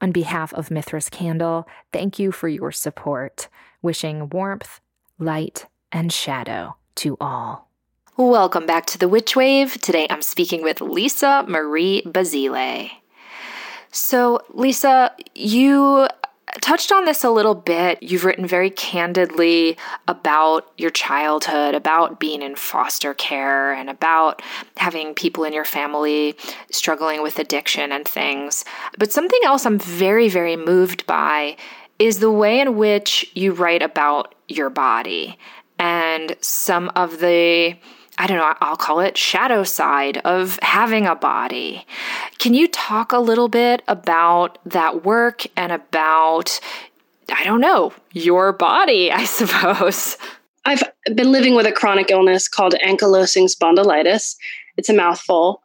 On 0.00 0.12
behalf 0.12 0.52
of 0.52 0.70
Mithras 0.70 1.08
Candle, 1.08 1.66
thank 1.92 2.18
you 2.18 2.30
for 2.30 2.48
your 2.48 2.70
support. 2.70 3.48
Wishing 3.80 4.28
warmth, 4.28 4.80
light, 5.18 5.66
and 5.90 6.12
shadow 6.12 6.76
to 6.96 7.16
all. 7.20 7.70
Welcome 8.18 8.66
back 8.66 8.86
to 8.86 8.98
the 8.98 9.08
Witch 9.08 9.36
Wave. 9.36 9.80
Today 9.80 10.06
I'm 10.08 10.22
speaking 10.22 10.62
with 10.62 10.80
Lisa 10.80 11.44
Marie 11.48 12.02
Basile. 12.02 12.90
So, 13.96 14.40
Lisa, 14.52 15.12
you 15.34 16.06
touched 16.60 16.92
on 16.92 17.06
this 17.06 17.24
a 17.24 17.30
little 17.30 17.54
bit. 17.54 18.02
You've 18.02 18.26
written 18.26 18.46
very 18.46 18.68
candidly 18.68 19.78
about 20.06 20.70
your 20.76 20.90
childhood, 20.90 21.74
about 21.74 22.20
being 22.20 22.42
in 22.42 22.56
foster 22.56 23.14
care, 23.14 23.72
and 23.72 23.88
about 23.88 24.42
having 24.76 25.14
people 25.14 25.44
in 25.44 25.54
your 25.54 25.64
family 25.64 26.36
struggling 26.70 27.22
with 27.22 27.38
addiction 27.38 27.90
and 27.90 28.06
things. 28.06 28.66
But 28.98 29.12
something 29.12 29.40
else 29.44 29.64
I'm 29.64 29.78
very, 29.78 30.28
very 30.28 30.56
moved 30.56 31.06
by 31.06 31.56
is 31.98 32.18
the 32.18 32.30
way 32.30 32.60
in 32.60 32.76
which 32.76 33.30
you 33.34 33.52
write 33.52 33.82
about 33.82 34.34
your 34.46 34.68
body 34.68 35.38
and 35.78 36.36
some 36.42 36.90
of 36.94 37.20
the 37.20 37.76
I 38.18 38.26
don't 38.26 38.38
know, 38.38 38.54
I'll 38.60 38.76
call 38.76 39.00
it 39.00 39.18
shadow 39.18 39.62
side 39.62 40.18
of 40.18 40.58
having 40.62 41.06
a 41.06 41.14
body. 41.14 41.86
Can 42.38 42.54
you 42.54 42.66
talk 42.66 43.12
a 43.12 43.18
little 43.18 43.48
bit 43.48 43.82
about 43.88 44.58
that 44.64 45.04
work 45.04 45.46
and 45.56 45.70
about, 45.70 46.58
I 47.30 47.44
don't 47.44 47.60
know, 47.60 47.92
your 48.12 48.52
body, 48.52 49.12
I 49.12 49.24
suppose? 49.40 50.16
I've 50.64 50.82
been 51.14 51.30
living 51.30 51.54
with 51.54 51.66
a 51.66 51.72
chronic 51.72 52.10
illness 52.10 52.48
called 52.48 52.74
ankylosing 52.84 53.54
spondylitis. 53.54 54.36
It's 54.76 54.88
a 54.88 54.94
mouthful 54.94 55.62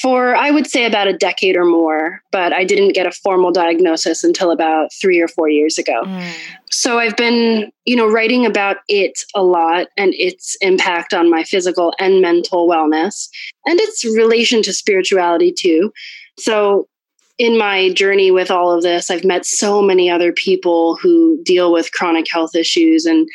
for 0.00 0.34
I 0.34 0.50
would 0.50 0.66
say 0.66 0.86
about 0.86 1.06
a 1.06 1.16
decade 1.16 1.56
or 1.56 1.64
more, 1.64 2.20
but 2.32 2.52
I 2.52 2.64
didn't 2.64 2.94
get 2.94 3.06
a 3.06 3.12
formal 3.12 3.52
diagnosis 3.52 4.24
until 4.24 4.50
about 4.50 4.90
three 5.00 5.20
or 5.20 5.28
four 5.28 5.48
years 5.48 5.78
ago. 5.78 6.02
Mm. 6.04 6.32
So 6.70 6.98
I've 6.98 7.16
been, 7.16 7.70
you 7.84 7.94
know, 7.94 8.10
writing 8.10 8.44
about 8.44 8.78
it 8.88 9.20
a 9.34 9.42
lot 9.42 9.86
and 9.96 10.12
its 10.14 10.56
impact 10.60 11.14
on 11.14 11.30
my 11.30 11.44
physical 11.44 11.94
and 12.00 12.20
mental 12.20 12.68
wellness 12.68 13.28
and 13.66 13.78
its 13.80 14.04
relation 14.04 14.62
to 14.62 14.72
spirituality 14.72 15.52
too. 15.52 15.92
So 16.38 16.88
in 17.38 17.56
my 17.56 17.92
journey 17.92 18.32
with 18.32 18.50
all 18.50 18.72
of 18.72 18.82
this, 18.82 19.10
I've 19.10 19.24
met 19.24 19.46
so 19.46 19.80
many 19.80 20.10
other 20.10 20.32
people 20.32 20.96
who 20.96 21.40
deal 21.44 21.72
with 21.72 21.92
chronic 21.92 22.26
health 22.30 22.54
issues 22.56 23.06
and 23.06 23.28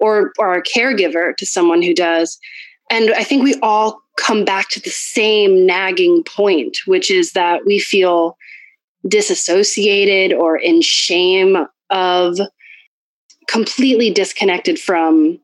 or 0.00 0.32
are 0.38 0.54
a 0.54 0.62
caregiver 0.62 1.36
to 1.36 1.44
someone 1.44 1.82
who 1.82 1.92
does. 1.92 2.38
And 2.90 3.12
I 3.14 3.24
think 3.24 3.42
we 3.42 3.56
all 3.62 4.00
come 4.18 4.44
back 4.44 4.68
to 4.70 4.80
the 4.80 4.90
same 4.90 5.64
nagging 5.64 6.22
point, 6.24 6.78
which 6.86 7.10
is 7.10 7.32
that 7.32 7.64
we 7.64 7.78
feel 7.78 8.36
disassociated 9.06 10.36
or 10.36 10.56
in 10.56 10.82
shame 10.82 11.56
of 11.90 12.38
completely 13.48 14.10
disconnected 14.10 14.78
from 14.78 15.38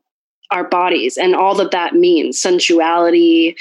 our 0.51 0.67
bodies 0.67 1.17
and 1.17 1.35
all 1.35 1.55
that 1.55 1.71
that 1.71 1.95
means 1.95 2.39
sensuality, 2.39 3.55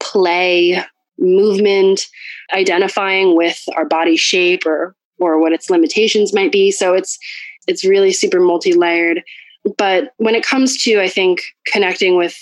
play, 0.00 0.82
movement, 1.18 2.06
identifying 2.52 3.34
with 3.34 3.62
our 3.74 3.86
body 3.86 4.16
shape 4.16 4.66
or 4.66 4.94
or 5.18 5.40
what 5.40 5.52
its 5.52 5.70
limitations 5.70 6.34
might 6.34 6.52
be. 6.52 6.70
So 6.70 6.94
it's 6.94 7.18
it's 7.66 7.84
really 7.84 8.12
super 8.12 8.40
multi-layered. 8.40 9.22
But 9.78 10.12
when 10.18 10.34
it 10.34 10.44
comes 10.44 10.82
to 10.84 11.00
I 11.00 11.08
think 11.08 11.42
connecting 11.66 12.16
with 12.16 12.36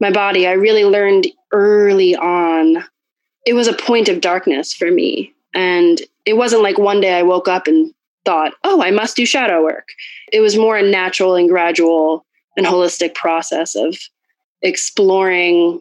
my 0.00 0.10
body, 0.10 0.46
I 0.46 0.52
really 0.52 0.84
learned 0.84 1.26
early 1.52 2.14
on 2.16 2.84
it 3.46 3.54
was 3.54 3.68
a 3.68 3.72
point 3.72 4.08
of 4.08 4.20
darkness 4.20 4.74
for 4.74 4.90
me. 4.90 5.32
And 5.54 6.02
it 6.26 6.36
wasn't 6.36 6.62
like 6.62 6.78
one 6.78 7.00
day 7.00 7.14
I 7.14 7.22
woke 7.22 7.48
up 7.48 7.68
and 7.68 7.94
thought, 8.24 8.52
oh, 8.64 8.82
I 8.82 8.90
must 8.90 9.16
do 9.16 9.24
shadow 9.24 9.62
work. 9.62 9.88
It 10.32 10.40
was 10.40 10.58
more 10.58 10.76
a 10.76 10.82
natural 10.82 11.36
and 11.36 11.48
gradual 11.48 12.26
and 12.56 12.66
holistic 12.66 13.14
process 13.14 13.76
of 13.76 13.96
exploring 14.62 15.80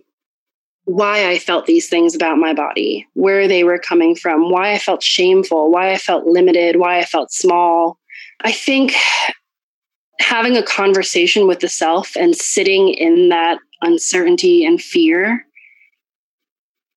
why 0.86 1.28
I 1.28 1.40
felt 1.40 1.66
these 1.66 1.90
things 1.90 2.14
about 2.14 2.38
my 2.38 2.54
body, 2.54 3.08
where 3.14 3.48
they 3.48 3.64
were 3.64 3.80
coming 3.80 4.16
from, 4.16 4.52
why 4.52 4.72
I 4.72 4.78
felt 4.78 5.02
shameful, 5.02 5.72
why 5.72 5.92
I 5.92 5.98
felt 5.98 6.28
limited, 6.28 6.76
why 6.76 7.00
I 7.00 7.06
felt 7.06 7.32
small. 7.32 7.98
I 8.42 8.52
think 8.52 8.94
having 10.20 10.56
a 10.56 10.64
conversation 10.64 11.48
with 11.48 11.60
the 11.60 11.68
self 11.68 12.16
and 12.16 12.36
sitting 12.36 12.90
in 12.90 13.30
that 13.30 13.58
uncertainty 13.86 14.66
and 14.66 14.82
fear 14.82 15.46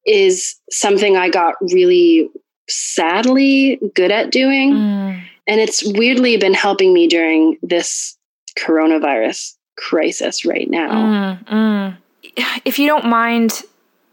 is 0.06 0.56
something 0.70 1.16
I 1.16 1.28
got 1.28 1.54
really 1.60 2.30
sadly 2.68 3.78
good 3.94 4.10
at 4.10 4.30
doing. 4.30 4.72
Mm. 4.72 5.22
And 5.46 5.60
it's 5.60 5.82
weirdly 5.84 6.36
been 6.36 6.54
helping 6.54 6.92
me 6.92 7.06
during 7.06 7.58
this 7.62 8.16
coronavirus 8.58 9.54
crisis 9.76 10.44
right 10.44 10.68
now. 10.68 10.90
Mm, 10.90 11.44
mm. 11.46 11.96
If 12.64 12.78
you 12.78 12.86
don't 12.86 13.06
mind 13.06 13.62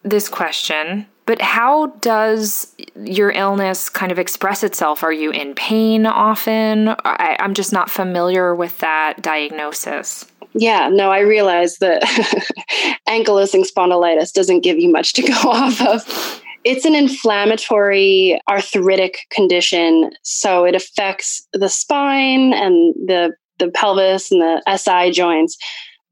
this 0.04 0.30
question, 0.30 1.08
but 1.26 1.42
how 1.42 1.88
does 2.02 2.74
your 2.96 3.32
illness 3.32 3.90
kind 3.90 4.12
of 4.12 4.20
express 4.20 4.64
itself? 4.64 5.04
Are 5.04 5.12
you 5.12 5.32
in 5.32 5.56
pain 5.56 6.06
often? 6.06 6.90
I, 7.04 7.36
am 7.40 7.56
just 7.56 7.74
not 7.74 7.90
familiar 7.90 8.54
with 8.54 8.78
that 8.80 9.22
diagnosis. 9.22 10.26
Yeah, 10.58 10.90
no, 10.90 11.12
I 11.12 11.20
realize 11.20 11.78
that 11.78 12.02
ankylosing 13.10 13.70
spondylitis 13.70 14.32
doesn't 14.32 14.62
give 14.62 14.80
you 14.80 14.90
much 14.90 15.14
to 15.14 15.22
go 15.22 15.34
off 15.50 15.82
of. 15.82 16.42
It's 16.64 16.86
an 16.86 16.96
inflammatory 16.96 18.40
arthritic 18.50 19.18
condition, 19.32 20.12
so 20.24 20.64
it 20.66 20.74
affects 20.74 21.46
the 21.54 21.70
spine 21.70 22.54
and 22.54 22.96
the 23.06 23.34
the 23.60 23.70
pelvis 23.70 24.32
and 24.32 24.42
the 24.42 24.78
SI 24.78 25.12
joints, 25.12 25.58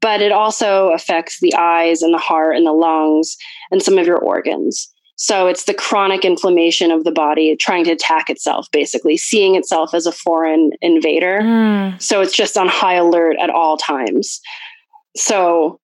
but 0.00 0.22
it 0.22 0.32
also 0.32 0.90
affects 0.92 1.40
the 1.40 1.54
eyes 1.54 2.00
and 2.00 2.14
the 2.14 2.18
heart 2.18 2.56
and 2.56 2.66
the 2.66 2.72
lungs 2.72 3.36
and 3.70 3.82
some 3.82 3.98
of 3.98 4.06
your 4.06 4.18
organs. 4.18 4.90
So 5.16 5.46
it's 5.46 5.64
the 5.64 5.74
chronic 5.74 6.24
inflammation 6.24 6.90
of 6.90 7.04
the 7.04 7.12
body 7.12 7.54
trying 7.56 7.84
to 7.84 7.92
attack 7.92 8.28
itself, 8.28 8.66
basically, 8.72 9.16
seeing 9.16 9.54
itself 9.54 9.94
as 9.94 10.06
a 10.06 10.12
foreign 10.12 10.72
invader. 10.80 11.40
Mm. 11.40 12.02
So 12.02 12.20
it's 12.20 12.34
just 12.34 12.56
on 12.56 12.68
high 12.68 12.94
alert 12.94 13.36
at 13.40 13.50
all 13.50 13.76
times. 13.76 14.40
So 15.16 15.78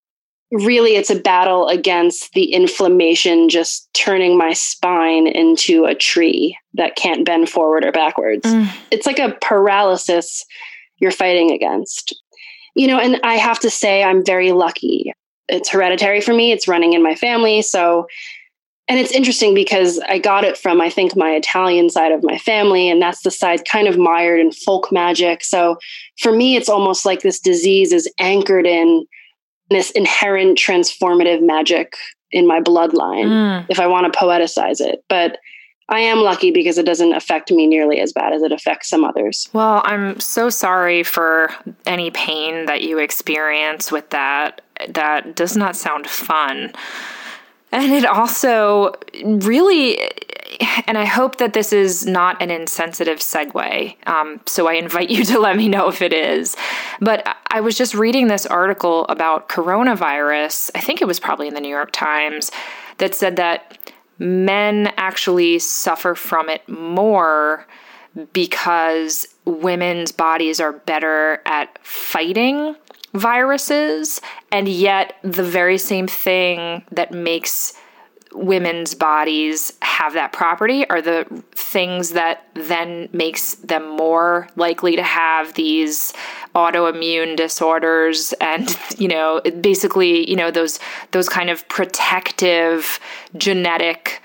really, 0.51 0.97
it's 0.97 1.11
a 1.11 1.21
battle 1.21 1.69
against 1.69 2.33
the 2.33 2.53
inflammation 2.53 3.49
just 3.49 3.89
turning 3.95 4.37
my 4.37 4.53
spine 4.53 5.29
into 5.29 5.85
a 5.85 5.95
tree 5.95 6.59
that 6.75 6.97
can't 6.97 7.25
bend 7.25 7.49
forward 7.49 7.85
or 7.85 7.93
backwards. 7.93 8.45
Mm. 8.45 8.69
It's 8.91 9.07
like 9.07 9.21
a 9.21 9.37
paralysis 9.41 10.45
you're 10.99 11.13
fighting 11.13 11.53
against. 11.53 12.21
You 12.75 12.89
know, 12.89 12.99
and 12.99 13.21
I 13.23 13.35
have 13.35 13.61
to 13.61 13.71
say, 13.71 14.03
I'm 14.03 14.25
very 14.25 14.51
lucky. 14.53 15.13
It's 15.49 15.69
hereditary 15.69 16.21
for 16.21 16.35
me, 16.35 16.53
it's 16.53 16.69
running 16.69 16.95
in 16.95 17.03
my 17.03 17.15
family. 17.15 17.63
So 17.63 18.07
and 18.91 18.99
it's 18.99 19.13
interesting 19.13 19.55
because 19.55 20.01
I 20.01 20.19
got 20.19 20.43
it 20.43 20.59
from, 20.59 20.81
I 20.81 20.91
think, 20.91 21.15
my 21.15 21.31
Italian 21.31 21.91
side 21.91 22.11
of 22.11 22.25
my 22.25 22.39
family, 22.39 22.91
and 22.91 23.01
that's 23.01 23.23
the 23.23 23.31
side 23.31 23.65
kind 23.65 23.87
of 23.87 23.97
mired 23.97 24.41
in 24.41 24.51
folk 24.51 24.91
magic. 24.91 25.45
So 25.45 25.79
for 26.19 26.33
me, 26.33 26.57
it's 26.57 26.69
almost 26.69 27.07
like 27.07 27.23
this 27.23 27.39
disease 27.39 27.93
is 27.93 28.13
anchored 28.19 28.67
in 28.67 29.07
this 29.69 29.93
inherent 29.93 30.59
transformative 30.59 31.41
magic 31.41 31.95
in 32.33 32.49
my 32.49 32.61
bloodline, 32.61 33.29
mm. 33.29 33.67
if 33.69 33.79
I 33.79 33.87
want 33.87 34.13
to 34.13 34.19
poeticize 34.19 34.81
it. 34.81 35.05
But 35.09 35.39
I 35.89 36.01
am 36.01 36.19
lucky 36.19 36.51
because 36.51 36.77
it 36.77 36.85
doesn't 36.85 37.13
affect 37.13 37.53
me 37.53 37.69
nearly 37.69 38.01
as 38.01 38.13
bad 38.13 38.33
as 38.33 38.43
it 38.43 38.51
affects 38.51 38.89
some 38.89 39.05
others. 39.05 39.49
Well, 39.53 39.83
I'm 39.85 40.19
so 40.19 40.51
sorry 40.51 41.05
for 41.05 41.55
any 41.87 42.11
pain 42.11 42.67
that 42.67 42.83
you 42.83 42.99
experience 42.99 43.93
with 43.93 44.11
that. 44.11 44.63
That 44.89 45.37
does 45.37 45.57
not 45.57 45.77
sound 45.77 46.09
fun. 46.09 46.73
And 47.73 47.93
it 47.93 48.05
also 48.05 48.95
really, 49.23 50.01
and 50.87 50.99
I 50.99 51.05
hope 51.05 51.37
that 51.37 51.53
this 51.53 51.73
is 51.73 52.05
not 52.05 52.41
an 52.43 52.51
insensitive 52.51 53.19
segue. 53.19 54.09
Um, 54.09 54.41
so 54.47 54.69
I 54.69 54.75
invite 54.75 55.11
you 55.11 55.25
to 55.27 55.39
let 55.39 55.57
me 55.57 55.69
know 55.69 55.89
if 55.89 56.03
it 56.03 56.13
is. 56.13 56.57
But 57.01 57.27
I 57.51 57.61
was 57.61 57.77
just 57.77 57.95
reading 57.95 58.29
this 58.29 58.47
article 58.47 59.07
about 59.09 59.49
coronavirus. 59.49 60.71
I 60.75 60.81
think 60.81 61.01
it 61.01 61.07
was 61.07 61.21
probably 61.21 61.49
in 61.49 61.55
the 61.55 61.61
New 61.61 61.69
York 61.69 61.93
Times 61.93 62.51
that 62.99 63.15
said 63.15 63.37
that 63.37 63.79
men 64.19 64.93
actually 64.97 65.59
suffer 65.59 66.15
from 66.15 66.49
it 66.49 66.69
more 66.69 67.67
because 68.33 69.27
women's 69.45 70.13
bodies 70.13 70.61
are 70.61 70.73
better 70.73 71.41
at 71.47 71.79
fighting 71.85 72.75
viruses, 73.15 74.21
and 74.53 74.69
yet 74.69 75.17
the 75.23 75.43
very 75.43 75.79
same 75.79 76.07
thing 76.07 76.85
that 76.93 77.13
makes 77.13 77.75
women's 78.33 78.95
bodies 78.95 79.73
have 79.83 80.13
that 80.13 80.33
property 80.33 80.89
are 80.89 81.03
the 81.03 81.27
things 81.53 82.11
that 82.11 82.47
then 82.55 83.09
makes 83.13 83.57
them 83.57 83.97
more 83.97 84.49
likely 84.57 84.95
to 84.97 85.03
have 85.03 85.55
these 85.55 86.13
autoimmune 86.55 87.37
disorders 87.37 88.33
and 88.41 88.77
you 88.99 89.09
know 89.09 89.41
basically 89.61 90.29
you 90.29 90.37
know 90.37 90.51
those 90.51 90.79
those 91.11 91.29
kind 91.29 91.51
of 91.51 91.67
protective 91.69 93.01
genetic 93.37 94.23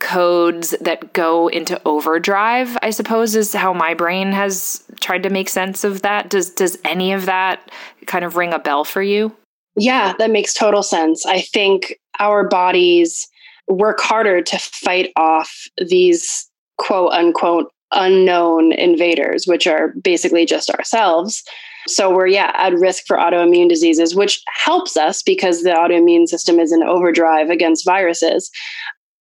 codes 0.00 0.74
that 0.82 1.14
go 1.14 1.48
into 1.48 1.80
overdrive 1.86 2.76
i 2.82 2.90
suppose 2.90 3.34
is 3.34 3.54
how 3.54 3.72
my 3.72 3.94
brain 3.94 4.32
has 4.32 4.84
tried 5.00 5.22
to 5.22 5.30
make 5.30 5.48
sense 5.48 5.84
of 5.84 6.02
that. 6.02 6.28
Does 6.28 6.50
does 6.50 6.78
any 6.84 7.12
of 7.12 7.26
that 7.26 7.70
kind 8.06 8.24
of 8.24 8.36
ring 8.36 8.52
a 8.52 8.58
bell 8.58 8.84
for 8.84 9.02
you? 9.02 9.34
Yeah 9.76 10.14
that 10.18 10.30
makes 10.30 10.54
total 10.54 10.82
sense. 10.82 11.24
I 11.26 11.40
think 11.40 11.94
our 12.20 12.48
bodies 12.48 13.28
work 13.68 14.00
harder 14.00 14.42
to 14.42 14.58
fight 14.58 15.12
off 15.16 15.66
these 15.86 16.48
quote 16.78 17.12
unquote 17.12 17.70
unknown 17.92 18.72
invaders 18.72 19.46
which 19.46 19.66
are 19.66 19.94
basically 20.02 20.44
just 20.44 20.70
ourselves. 20.70 21.42
So 21.86 22.14
we're 22.14 22.26
yeah 22.26 22.52
at 22.54 22.74
risk 22.74 23.04
for 23.06 23.16
autoimmune 23.16 23.68
diseases 23.68 24.14
which 24.14 24.42
helps 24.54 24.96
us 24.96 25.22
because 25.22 25.62
the 25.62 25.70
autoimmune 25.70 26.26
system 26.26 26.58
is 26.58 26.72
in 26.72 26.82
overdrive 26.82 27.50
against 27.50 27.84
viruses 27.84 28.50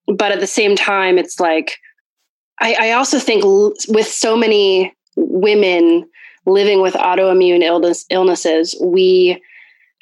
but 0.07 0.32
at 0.32 0.40
the 0.40 0.46
same 0.46 0.76
time, 0.76 1.18
it's 1.18 1.40
like, 1.40 1.78
I, 2.61 2.76
I 2.80 2.92
also 2.92 3.18
think 3.18 3.44
l- 3.44 3.74
with 3.88 4.07
so 4.07 4.36
many 4.36 4.94
women 5.16 6.09
living 6.46 6.80
with 6.80 6.94
autoimmune 6.94 7.62
illness, 7.62 8.04
illnesses, 8.11 8.74
we 8.82 9.42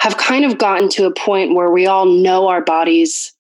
have 0.00 0.16
kind 0.16 0.44
of 0.44 0.59
gotten 0.59 0.88
to 0.90 1.07
a 1.07 1.14
point 1.14 1.55
where 1.55 1.70
we 1.70 1.86
all 1.86 2.05
know 2.05 2.48
our 2.48 2.62
bodies 2.62 3.32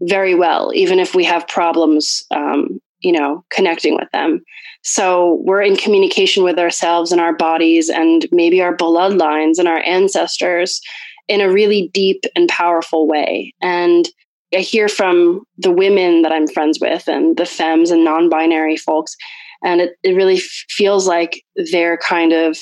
very 0.00 0.34
well, 0.34 0.72
even 0.74 0.98
if 0.98 1.14
we 1.14 1.24
have 1.24 1.48
problems, 1.48 2.24
um, 2.30 2.80
you 3.00 3.12
know, 3.12 3.44
connecting 3.50 3.94
with 3.94 4.10
them. 4.12 4.42
So 4.82 5.42
we're 5.44 5.62
in 5.62 5.76
communication 5.76 6.44
with 6.44 6.58
ourselves 6.58 7.12
and 7.12 7.20
our 7.20 7.34
bodies 7.34 7.88
and 7.88 8.26
maybe 8.30 8.62
our 8.62 8.76
bloodlines 8.76 9.58
and 9.58 9.68
our 9.68 9.82
ancestors 9.84 10.80
in 11.28 11.40
a 11.40 11.50
really 11.50 11.90
deep 11.92 12.24
and 12.34 12.48
powerful 12.48 13.06
way. 13.08 13.52
And 13.60 14.08
I 14.54 14.58
hear 14.58 14.88
from 14.88 15.42
the 15.58 15.70
women 15.70 16.22
that 16.22 16.32
I'm 16.32 16.46
friends 16.46 16.78
with 16.80 17.08
and 17.08 17.36
the 17.36 17.46
femmes 17.46 17.90
and 17.90 18.04
non 18.04 18.28
binary 18.28 18.76
folks. 18.76 19.16
And 19.64 19.80
it, 19.80 19.96
it 20.02 20.12
really 20.12 20.36
f- 20.36 20.64
feels 20.68 21.06
like 21.06 21.42
they're 21.72 21.96
kind 21.98 22.32
of 22.32 22.58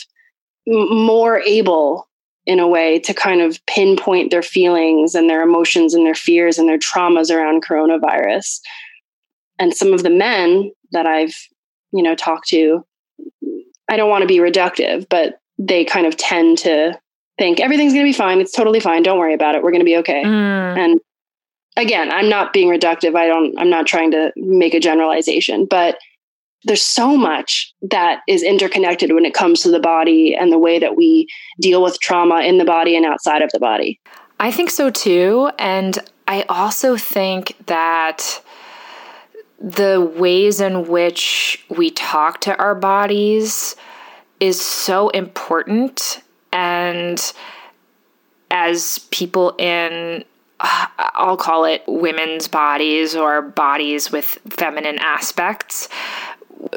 m- 0.66 0.96
more 0.96 1.40
able 1.40 2.08
in 2.46 2.58
a 2.60 2.68
way 2.68 2.98
to 3.00 3.14
kind 3.14 3.40
of 3.40 3.58
pinpoint 3.66 4.30
their 4.30 4.42
feelings 4.42 5.14
and 5.14 5.28
their 5.28 5.42
emotions 5.42 5.94
and 5.94 6.06
their 6.06 6.14
fears 6.14 6.58
and 6.58 6.68
their 6.68 6.78
traumas 6.78 7.34
around 7.34 7.64
coronavirus. 7.64 8.60
And 9.58 9.74
some 9.74 9.92
of 9.92 10.02
the 10.02 10.10
men 10.10 10.70
that 10.92 11.06
I've, 11.06 11.34
you 11.92 12.02
know, 12.02 12.14
talked 12.14 12.48
to, 12.48 12.84
I 13.88 13.96
don't 13.96 14.10
want 14.10 14.22
to 14.22 14.28
be 14.28 14.38
reductive, 14.38 15.06
but 15.08 15.38
they 15.58 15.84
kind 15.84 16.06
of 16.06 16.16
tend 16.16 16.58
to 16.58 16.98
think 17.38 17.60
everything's 17.60 17.92
going 17.92 18.04
to 18.04 18.08
be 18.08 18.16
fine. 18.16 18.40
It's 18.40 18.52
totally 18.52 18.80
fine. 18.80 19.02
Don't 19.02 19.18
worry 19.18 19.34
about 19.34 19.54
it. 19.54 19.62
We're 19.62 19.70
going 19.70 19.80
to 19.80 19.86
be 19.86 19.96
okay. 19.98 20.22
Mm. 20.24 20.78
And 20.78 21.00
again, 21.76 22.10
I'm 22.10 22.28
not 22.28 22.52
being 22.52 22.68
reductive. 22.68 23.16
I 23.16 23.26
don't, 23.26 23.58
I'm 23.58 23.70
not 23.70 23.86
trying 23.86 24.10
to 24.12 24.32
make 24.36 24.74
a 24.74 24.80
generalization, 24.80 25.66
but 25.68 25.98
there's 26.64 26.82
so 26.82 27.16
much 27.16 27.74
that 27.82 28.20
is 28.26 28.42
interconnected 28.42 29.12
when 29.12 29.24
it 29.24 29.34
comes 29.34 29.60
to 29.62 29.70
the 29.70 29.80
body 29.80 30.34
and 30.34 30.50
the 30.50 30.58
way 30.58 30.78
that 30.78 30.96
we 30.96 31.28
deal 31.60 31.82
with 31.82 32.00
trauma 32.00 32.40
in 32.40 32.58
the 32.58 32.64
body 32.64 32.96
and 32.96 33.04
outside 33.04 33.42
of 33.42 33.50
the 33.52 33.58
body. 33.58 34.00
I 34.40 34.50
think 34.50 34.70
so 34.70 34.90
too. 34.90 35.50
And 35.58 35.98
I 36.26 36.44
also 36.48 36.96
think 36.96 37.54
that 37.66 38.42
the 39.60 40.00
ways 40.00 40.60
in 40.60 40.88
which 40.88 41.64
we 41.68 41.90
talk 41.90 42.40
to 42.42 42.56
our 42.56 42.74
bodies 42.74 43.76
is 44.40 44.60
so 44.60 45.10
important. 45.10 46.22
And 46.52 47.32
as 48.50 49.00
people 49.10 49.54
in 49.58 50.24
I'll 50.64 51.36
call 51.36 51.64
it 51.64 51.84
women's 51.86 52.48
bodies 52.48 53.14
or 53.14 53.42
bodies 53.42 54.10
with 54.10 54.38
feminine 54.48 54.98
aspects, 54.98 55.88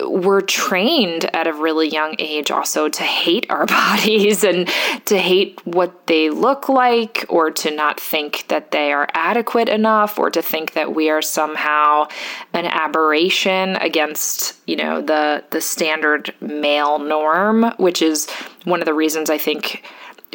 we're 0.03 0.41
trained 0.41 1.25
at 1.35 1.47
a 1.47 1.53
really 1.53 1.87
young 1.87 2.15
age 2.19 2.51
also 2.51 2.89
to 2.89 3.03
hate 3.03 3.45
our 3.49 3.65
bodies 3.65 4.43
and 4.43 4.67
to 5.05 5.17
hate 5.17 5.59
what 5.65 6.07
they 6.07 6.29
look 6.29 6.69
like 6.69 7.25
or 7.29 7.51
to 7.51 7.71
not 7.71 7.99
think 7.99 8.45
that 8.47 8.71
they 8.71 8.91
are 8.91 9.07
adequate 9.13 9.69
enough 9.69 10.19
or 10.19 10.29
to 10.29 10.41
think 10.41 10.73
that 10.73 10.93
we 10.93 11.09
are 11.09 11.21
somehow 11.21 12.07
an 12.53 12.65
aberration 12.65 13.75
against 13.77 14.55
you 14.67 14.75
know 14.75 15.01
the 15.01 15.43
the 15.51 15.61
standard 15.61 16.33
male 16.41 16.99
norm 16.99 17.63
which 17.77 18.01
is 18.01 18.29
one 18.65 18.79
of 18.81 18.85
the 18.85 18.93
reasons 18.93 19.29
i 19.29 19.37
think 19.37 19.83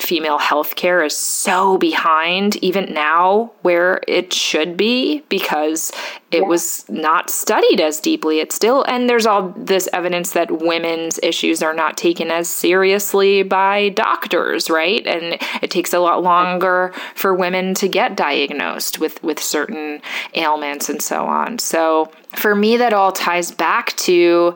female 0.01 0.38
healthcare 0.38 1.05
is 1.05 1.16
so 1.16 1.76
behind 1.78 2.57
even 2.57 2.93
now 2.93 3.53
where 3.62 4.01
it 4.09 4.32
should 4.32 4.76
be 4.76 5.20
because 5.28 5.93
it 6.33 6.41
yeah. 6.41 6.49
was 6.49 6.89
not 6.89 7.28
studied 7.28 7.80
as 7.80 8.01
deeply. 8.01 8.41
It's 8.41 8.55
still, 8.55 8.83
and 8.85 9.09
there's 9.09 9.26
all 9.26 9.53
this 9.55 9.89
evidence 9.93 10.33
that 10.33 10.51
women's 10.51 11.20
issues 11.22 11.62
are 11.62 11.74
not 11.74 11.99
taken 11.99 12.30
as 12.30 12.49
seriously 12.49 13.43
by 13.43 13.91
doctors, 13.91 14.70
right? 14.70 15.07
And 15.07 15.39
it 15.61 15.70
takes 15.70 15.93
a 15.93 15.99
lot 15.99 16.22
longer 16.22 16.95
for 17.14 17.35
women 17.35 17.74
to 17.74 17.89
get 17.89 18.16
diagnosed 18.16 18.99
with, 18.99 19.22
with 19.22 19.39
certain 19.41 20.01
ailments 20.35 20.89
and 20.89 21.03
so 21.03 21.26
on. 21.26 21.59
So 21.59 22.11
for 22.35 22.55
me, 22.55 22.78
that 22.78 22.95
all 22.95 23.12
ties 23.12 23.51
back 23.51 23.95
to 23.97 24.55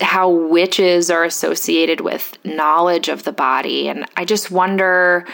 how 0.00 0.30
witches 0.30 1.10
are 1.10 1.24
associated 1.24 2.00
with 2.00 2.38
knowledge 2.42 3.08
of 3.08 3.24
the 3.24 3.32
body. 3.32 3.88
And 3.88 4.06
I 4.16 4.24
just 4.24 4.50
wonder 4.50 5.26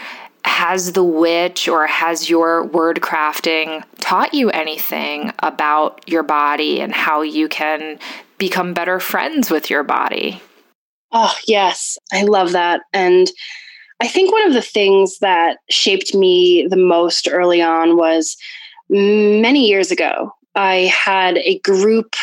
has 0.45 0.91
the 0.91 1.03
witch 1.03 1.67
or 1.67 1.87
has 1.87 2.29
your 2.29 2.65
word 2.65 2.99
crafting 2.99 3.83
taught 4.03 4.33
you 4.33 4.49
anything 4.49 5.31
about 5.39 6.07
your 6.09 6.23
body 6.23 6.81
and 6.81 6.93
how 6.93 7.21
you 7.21 7.47
can 7.47 7.97
become 8.37 8.73
better 8.73 8.99
friends 8.99 9.49
with 9.49 9.69
your 9.69 9.81
body? 9.81 10.41
Oh, 11.13 11.33
yes. 11.47 11.97
I 12.11 12.23
love 12.23 12.51
that. 12.51 12.81
And 12.91 13.31
I 14.01 14.07
think 14.09 14.33
one 14.33 14.45
of 14.45 14.51
the 14.51 14.61
things 14.61 15.19
that 15.19 15.59
shaped 15.69 16.13
me 16.13 16.67
the 16.69 16.75
most 16.75 17.29
early 17.31 17.61
on 17.61 17.95
was 17.95 18.35
many 18.89 19.65
years 19.65 19.89
ago. 19.89 20.31
I 20.53 20.91
had 20.93 21.37
a 21.37 21.59
group 21.59 22.13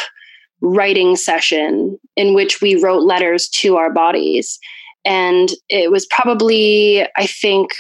writing 0.60 1.16
session 1.16 1.98
in 2.14 2.34
which 2.34 2.60
we 2.60 2.74
wrote 2.74 3.04
letters 3.04 3.48
to 3.48 3.76
our 3.76 3.90
bodies. 3.90 4.58
And 5.06 5.48
it 5.70 5.90
was 5.90 6.04
probably, 6.10 7.06
I 7.16 7.26
think, 7.26 7.70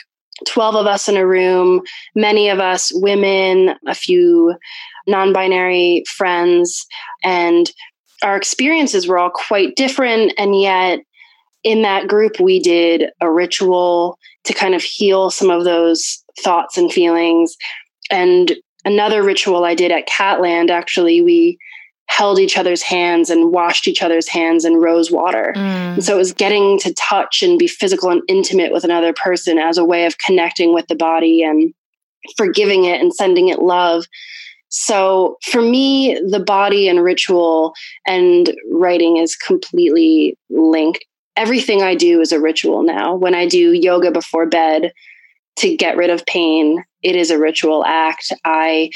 12 0.46 0.74
of 0.74 0.86
us 0.86 1.08
in 1.08 1.16
a 1.16 1.26
room, 1.26 1.82
many 2.14 2.48
of 2.48 2.60
us 2.60 2.90
women, 2.94 3.74
a 3.86 3.94
few 3.94 4.54
non 5.06 5.32
binary 5.32 6.04
friends, 6.06 6.86
and 7.24 7.70
our 8.22 8.36
experiences 8.36 9.06
were 9.06 9.18
all 9.18 9.30
quite 9.30 9.76
different. 9.76 10.32
And 10.38 10.60
yet, 10.60 11.00
in 11.62 11.82
that 11.82 12.08
group, 12.08 12.40
we 12.40 12.58
did 12.60 13.10
a 13.20 13.30
ritual 13.30 14.18
to 14.44 14.54
kind 14.54 14.74
of 14.74 14.82
heal 14.82 15.30
some 15.30 15.50
of 15.50 15.64
those 15.64 16.22
thoughts 16.42 16.78
and 16.78 16.92
feelings. 16.92 17.56
And 18.10 18.54
another 18.84 19.22
ritual 19.22 19.64
I 19.64 19.74
did 19.74 19.92
at 19.92 20.08
Catland, 20.08 20.70
actually, 20.70 21.20
we 21.20 21.58
held 22.10 22.40
each 22.40 22.58
other's 22.58 22.82
hands 22.82 23.30
and 23.30 23.52
washed 23.52 23.86
each 23.86 24.02
other's 24.02 24.28
hands 24.28 24.64
in 24.64 24.74
rose 24.74 25.12
water. 25.12 25.52
Mm. 25.56 25.94
And 25.94 26.04
so 26.04 26.14
it 26.14 26.18
was 26.18 26.32
getting 26.32 26.76
to 26.80 26.92
touch 26.94 27.40
and 27.40 27.56
be 27.56 27.68
physical 27.68 28.10
and 28.10 28.20
intimate 28.26 28.72
with 28.72 28.82
another 28.82 29.12
person 29.12 29.58
as 29.58 29.78
a 29.78 29.84
way 29.84 30.06
of 30.06 30.18
connecting 30.18 30.74
with 30.74 30.88
the 30.88 30.96
body 30.96 31.44
and 31.44 31.72
forgiving 32.36 32.84
it 32.84 33.00
and 33.00 33.14
sending 33.14 33.48
it 33.48 33.60
love. 33.60 34.06
So 34.70 35.36
for 35.44 35.62
me, 35.62 36.20
the 36.28 36.40
body 36.40 36.88
and 36.88 37.00
ritual 37.02 37.74
and 38.08 38.52
writing 38.72 39.16
is 39.16 39.36
completely 39.36 40.36
linked. 40.50 41.04
Everything 41.36 41.80
I 41.80 41.94
do 41.94 42.20
is 42.20 42.32
a 42.32 42.40
ritual 42.40 42.82
now. 42.82 43.14
When 43.14 43.36
I 43.36 43.46
do 43.46 43.72
yoga 43.72 44.10
before 44.10 44.46
bed 44.46 44.92
to 45.58 45.76
get 45.76 45.96
rid 45.96 46.10
of 46.10 46.26
pain, 46.26 46.84
it 47.02 47.14
is 47.14 47.30
a 47.30 47.38
ritual 47.38 47.84
act. 47.84 48.32
I 48.44 48.90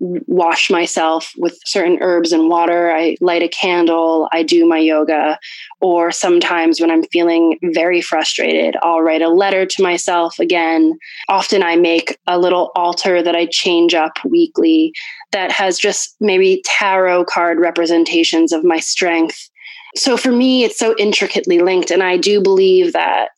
wash 0.00 0.70
myself 0.70 1.32
with 1.36 1.58
certain 1.64 1.98
herbs 2.00 2.32
and 2.32 2.48
water. 2.48 2.90
I 2.92 3.16
light 3.20 3.42
a 3.42 3.48
candle. 3.48 4.28
I 4.32 4.42
do 4.42 4.66
my 4.66 4.78
yoga. 4.78 5.38
Or 5.80 6.10
sometimes 6.10 6.80
when 6.80 6.90
I'm 6.90 7.02
feeling 7.04 7.58
very 7.74 8.00
frustrated, 8.00 8.76
I'll 8.82 9.02
write 9.02 9.22
a 9.22 9.28
letter 9.28 9.66
to 9.66 9.82
myself 9.82 10.38
again. 10.38 10.98
Often 11.28 11.62
I 11.62 11.76
make 11.76 12.18
a 12.26 12.38
little 12.38 12.70
altar 12.76 13.22
that 13.22 13.36
I 13.36 13.46
change 13.50 13.94
up 13.94 14.12
weekly 14.24 14.92
that 15.32 15.50
has 15.52 15.78
just 15.78 16.16
maybe 16.20 16.62
tarot 16.64 17.24
card 17.24 17.58
representations 17.58 18.52
of 18.52 18.64
my 18.64 18.78
strength. 18.78 19.50
So 19.96 20.16
for 20.16 20.32
me, 20.32 20.64
it's 20.64 20.78
so 20.78 20.94
intricately 20.98 21.58
linked. 21.58 21.90
And 21.90 22.02
I 22.02 22.16
do 22.16 22.40
believe 22.40 22.92
that 22.92 23.30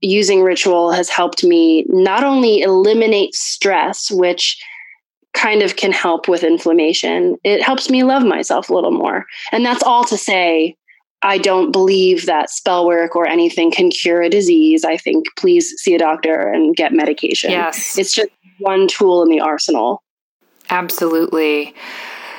using 0.00 0.42
ritual 0.42 0.92
has 0.92 1.08
helped 1.08 1.42
me 1.42 1.84
not 1.88 2.22
only 2.22 2.60
eliminate 2.60 3.34
stress, 3.34 4.10
which 4.10 4.58
kind 5.36 5.62
of 5.62 5.76
can 5.76 5.92
help 5.92 6.28
with 6.28 6.42
inflammation. 6.42 7.36
It 7.44 7.62
helps 7.62 7.88
me 7.90 8.02
love 8.02 8.24
myself 8.24 8.68
a 8.70 8.74
little 8.74 8.90
more. 8.90 9.26
And 9.52 9.64
that's 9.64 9.82
all 9.82 10.02
to 10.04 10.16
say 10.16 10.76
I 11.22 11.38
don't 11.38 11.72
believe 11.72 12.26
that 12.26 12.50
spell 12.50 12.86
work 12.86 13.14
or 13.16 13.26
anything 13.26 13.70
can 13.70 13.90
cure 13.90 14.22
a 14.22 14.28
disease. 14.28 14.84
I 14.84 14.96
think 14.96 15.26
please 15.36 15.74
see 15.78 15.94
a 15.94 15.98
doctor 15.98 16.48
and 16.52 16.74
get 16.74 16.92
medication. 16.92 17.50
Yes. 17.50 17.98
It's 17.98 18.14
just 18.14 18.30
one 18.58 18.88
tool 18.88 19.22
in 19.22 19.28
the 19.28 19.40
arsenal. 19.40 20.02
Absolutely. 20.70 21.74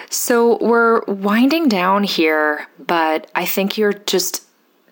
So 0.10 0.58
we're 0.60 1.02
winding 1.06 1.70
down 1.70 2.04
here, 2.04 2.68
but 2.80 3.30
I 3.36 3.46
think 3.46 3.78
you're 3.78 3.94
just 3.94 4.44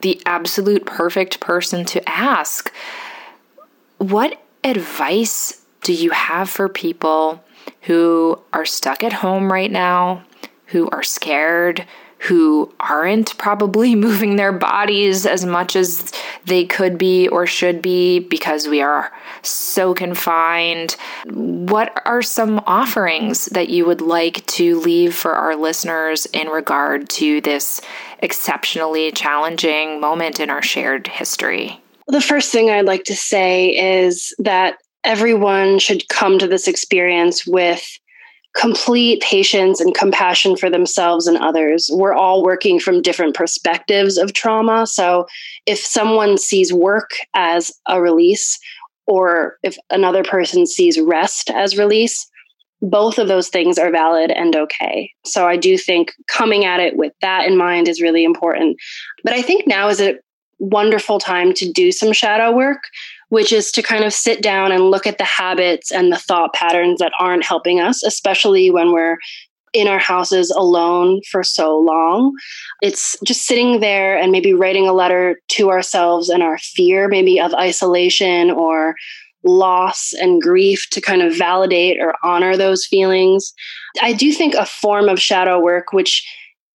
the 0.01 0.21
absolute 0.25 0.85
perfect 0.85 1.39
person 1.39 1.85
to 1.85 2.07
ask. 2.09 2.71
What 3.97 4.41
advice 4.63 5.64
do 5.85 5.93
you 5.93 6.09
have 6.09 6.49
for 6.49 6.67
people 6.67 7.43
who 7.81 8.41
are 8.53 8.65
stuck 8.65 9.03
at 9.03 9.13
home 9.13 9.53
right 9.53 9.71
now, 9.71 10.23
who 10.65 10.89
are 10.89 11.03
scared, 11.03 11.85
who 12.17 12.73
aren't 12.79 13.37
probably 13.37 13.93
moving 14.07 14.35
their 14.35 14.51
bodies 14.51 15.27
as 15.27 15.45
much 15.45 15.75
as 15.75 16.11
they 16.45 16.65
could 16.65 16.97
be 16.97 17.27
or 17.27 17.45
should 17.45 17.83
be 17.83 18.17
because 18.17 18.67
we 18.67 18.81
are 18.81 19.13
so 19.43 19.93
confined. 19.93 20.93
What 21.27 22.01
are 22.03 22.23
some 22.23 22.63
offerings 22.65 23.45
that 23.45 23.69
you 23.69 23.85
would 23.85 24.01
like 24.01 24.43
to 24.47 24.79
leave 24.79 25.13
for 25.13 25.33
our 25.33 25.55
listeners 25.55 26.25
in 26.25 26.47
regard 26.47 27.09
to 27.09 27.41
this 27.41 27.79
exceptionally 28.23 29.11
challenging 29.11 30.01
moment 30.01 30.39
in 30.39 30.49
our 30.49 30.63
shared 30.63 31.05
history? 31.05 31.79
The 32.07 32.21
first 32.21 32.51
thing 32.51 32.71
I'd 32.71 32.85
like 32.85 33.03
to 33.03 33.15
say 33.15 34.01
is 34.01 34.33
that 34.39 34.77
everyone 35.05 35.79
should 35.79 36.07
come 36.09 36.39
to 36.39 36.47
this 36.47 36.67
experience 36.67 37.45
with 37.45 37.85
complete 38.55 39.21
patience 39.21 39.81
and 39.81 39.93
compassion 39.93 40.55
for 40.55 40.69
themselves 40.69 41.27
and 41.27 41.37
others. 41.37 41.89
We're 41.91 42.13
all 42.13 42.41
working 42.43 42.79
from 42.79 43.01
different 43.01 43.35
perspectives 43.35 44.17
of 44.17 44.33
trauma. 44.33 44.87
So 44.87 45.27
if 45.65 45.79
someone 45.79 46.37
sees 46.37 46.71
work 46.71 47.11
as 47.33 47.71
a 47.87 48.01
release, 48.01 48.57
or 49.07 49.57
if 49.61 49.77
another 49.89 50.23
person 50.23 50.65
sees 50.65 50.99
rest 50.99 51.51
as 51.51 51.77
release, 51.77 52.27
both 52.81 53.17
of 53.17 53.27
those 53.27 53.49
things 53.49 53.77
are 53.77 53.91
valid 53.91 54.31
and 54.31 54.55
okay. 54.55 55.11
So 55.25 55.47
I 55.47 55.57
do 55.57 55.77
think 55.77 56.13
coming 56.27 56.65
at 56.65 56.79
it 56.79 56.97
with 56.97 57.13
that 57.21 57.45
in 57.45 57.57
mind 57.57 57.87
is 57.87 58.01
really 58.01 58.23
important. 58.23 58.77
But 59.23 59.33
I 59.33 59.41
think 59.41 59.67
now 59.67 59.89
is 59.89 60.01
a 60.01 60.17
wonderful 60.59 61.19
time 61.19 61.53
to 61.53 61.69
do 61.71 61.91
some 61.91 62.13
shadow 62.13 62.55
work 62.55 62.79
which 63.29 63.51
is 63.51 63.71
to 63.71 63.81
kind 63.81 64.03
of 64.03 64.13
sit 64.13 64.41
down 64.41 64.71
and 64.71 64.91
look 64.91 65.07
at 65.07 65.17
the 65.17 65.23
habits 65.23 65.91
and 65.91 66.11
the 66.11 66.17
thought 66.17 66.53
patterns 66.53 66.99
that 66.99 67.13
aren't 67.19 67.45
helping 67.45 67.79
us, 67.79 68.03
especially 68.03 68.71
when 68.71 68.91
we're 68.91 69.17
in 69.73 69.87
our 69.87 69.99
houses 69.99 70.51
alone 70.51 71.19
for 71.29 71.43
so 71.43 71.77
long. 71.77 72.33
It's 72.81 73.17
just 73.25 73.45
sitting 73.45 73.81
there 73.81 74.17
and 74.17 74.31
maybe 74.31 74.53
writing 74.53 74.87
a 74.87 74.93
letter 74.93 75.39
to 75.49 75.69
ourselves 75.69 76.29
and 76.29 76.41
our 76.41 76.57
fear, 76.59 77.09
maybe 77.09 77.39
of 77.41 77.53
isolation 77.53 78.51
or 78.51 78.95
loss 79.43 80.13
and 80.19 80.41
grief 80.41 80.87
to 80.91 81.01
kind 81.01 81.21
of 81.21 81.35
validate 81.35 81.99
or 81.99 82.15
honor 82.23 82.57
those 82.57 82.85
feelings. 82.85 83.53
I 84.01 84.13
do 84.13 84.31
think 84.31 84.55
a 84.55 84.65
form 84.65 85.09
of 85.09 85.19
shadow 85.19 85.59
work, 85.59 85.91
which 85.91 86.25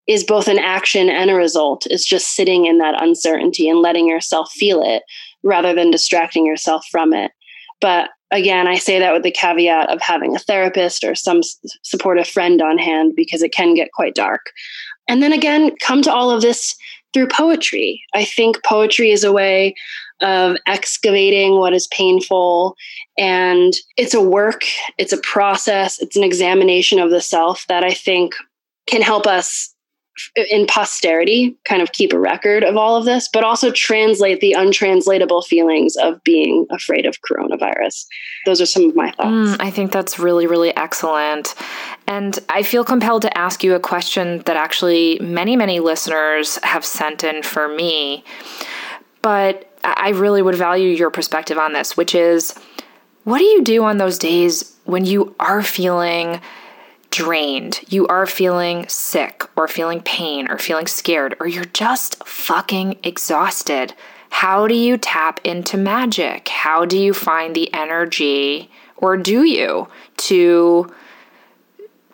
is 0.07 0.23
both 0.23 0.47
an 0.47 0.59
action 0.59 1.09
and 1.09 1.29
a 1.29 1.35
result, 1.35 1.85
is 1.89 2.05
just 2.05 2.35
sitting 2.35 2.65
in 2.65 2.77
that 2.77 3.01
uncertainty 3.01 3.67
and 3.67 3.79
letting 3.79 4.07
yourself 4.07 4.51
feel 4.51 4.81
it 4.83 5.03
rather 5.43 5.73
than 5.73 5.91
distracting 5.91 6.45
yourself 6.45 6.85
from 6.91 7.13
it. 7.13 7.31
But 7.79 8.09
again, 8.31 8.67
I 8.67 8.75
say 8.75 8.99
that 8.99 9.13
with 9.13 9.23
the 9.23 9.31
caveat 9.31 9.89
of 9.89 10.01
having 10.01 10.35
a 10.35 10.39
therapist 10.39 11.03
or 11.03 11.15
some 11.15 11.41
supportive 11.83 12.27
friend 12.27 12.61
on 12.61 12.77
hand 12.77 13.13
because 13.15 13.41
it 13.41 13.53
can 13.53 13.73
get 13.73 13.91
quite 13.91 14.15
dark. 14.15 14.51
And 15.07 15.21
then 15.21 15.33
again, 15.33 15.75
come 15.81 16.01
to 16.03 16.11
all 16.11 16.31
of 16.31 16.41
this 16.41 16.75
through 17.13 17.27
poetry. 17.27 18.01
I 18.13 18.23
think 18.23 18.63
poetry 18.63 19.11
is 19.11 19.23
a 19.23 19.33
way 19.33 19.75
of 20.21 20.55
excavating 20.67 21.57
what 21.57 21.73
is 21.73 21.87
painful. 21.87 22.75
And 23.17 23.73
it's 23.97 24.13
a 24.13 24.21
work, 24.21 24.61
it's 24.97 25.11
a 25.11 25.17
process, 25.17 25.99
it's 25.99 26.15
an 26.15 26.23
examination 26.23 26.99
of 26.99 27.09
the 27.09 27.21
self 27.21 27.65
that 27.67 27.83
I 27.83 27.91
think 27.91 28.33
can 28.87 29.01
help 29.01 29.27
us 29.27 29.73
in 30.35 30.65
posterity 30.67 31.57
kind 31.65 31.81
of 31.81 31.91
keep 31.91 32.13
a 32.13 32.19
record 32.19 32.63
of 32.63 32.75
all 32.75 32.95
of 32.95 33.05
this, 33.05 33.29
but 33.31 33.43
also 33.43 33.71
translate 33.71 34.39
the 34.39 34.53
untranslatable 34.53 35.41
feelings 35.41 35.95
of 35.95 36.23
being 36.23 36.67
afraid 36.69 37.05
of 37.05 37.17
coronavirus. 37.21 38.05
Those 38.45 38.61
are 38.61 38.65
some 38.65 38.89
of 38.89 38.95
my 38.95 39.11
thoughts. 39.11 39.29
Mm, 39.29 39.57
I 39.59 39.71
think 39.71 39.91
that's 39.91 40.19
really, 40.19 40.47
really 40.47 40.75
excellent. 40.75 41.55
And 42.07 42.37
I 42.49 42.63
feel 42.63 42.83
compelled 42.83 43.21
to 43.23 43.37
ask 43.37 43.63
you 43.63 43.73
a 43.73 43.79
question 43.79 44.39
that 44.45 44.57
actually 44.57 45.17
many, 45.19 45.55
many 45.55 45.79
listeners 45.79 46.59
have 46.63 46.85
sent 46.85 47.23
in 47.23 47.43
for 47.43 47.67
me. 47.67 48.23
But 49.21 49.71
I 49.83 50.09
really 50.09 50.41
would 50.41 50.55
value 50.55 50.89
your 50.89 51.09
perspective 51.09 51.57
on 51.57 51.73
this, 51.73 51.95
which 51.95 52.15
is 52.15 52.53
what 53.23 53.37
do 53.37 53.45
you 53.45 53.63
do 53.63 53.83
on 53.83 53.97
those 53.97 54.17
days 54.17 54.75
when 54.85 55.05
you 55.05 55.35
are 55.39 55.61
feeling 55.61 56.41
drained, 57.11 57.81
you 57.89 58.07
are 58.07 58.25
feeling 58.25 58.87
sick 58.87 59.43
or 59.55 59.67
feeling 59.67 60.01
pain 60.01 60.49
or 60.49 60.57
feeling 60.57 60.87
scared 60.87 61.35
or 61.39 61.47
you're 61.47 61.65
just 61.65 62.25
fucking 62.25 62.97
exhausted. 63.03 63.93
How 64.29 64.65
do 64.65 64.73
you 64.73 64.97
tap 64.97 65.39
into 65.43 65.77
magic? 65.77 66.47
How 66.47 66.85
do 66.85 66.97
you 66.97 67.13
find 67.13 67.53
the 67.53 67.71
energy 67.73 68.71
or 68.97 69.17
do 69.17 69.43
you 69.43 69.87
to 70.17 70.91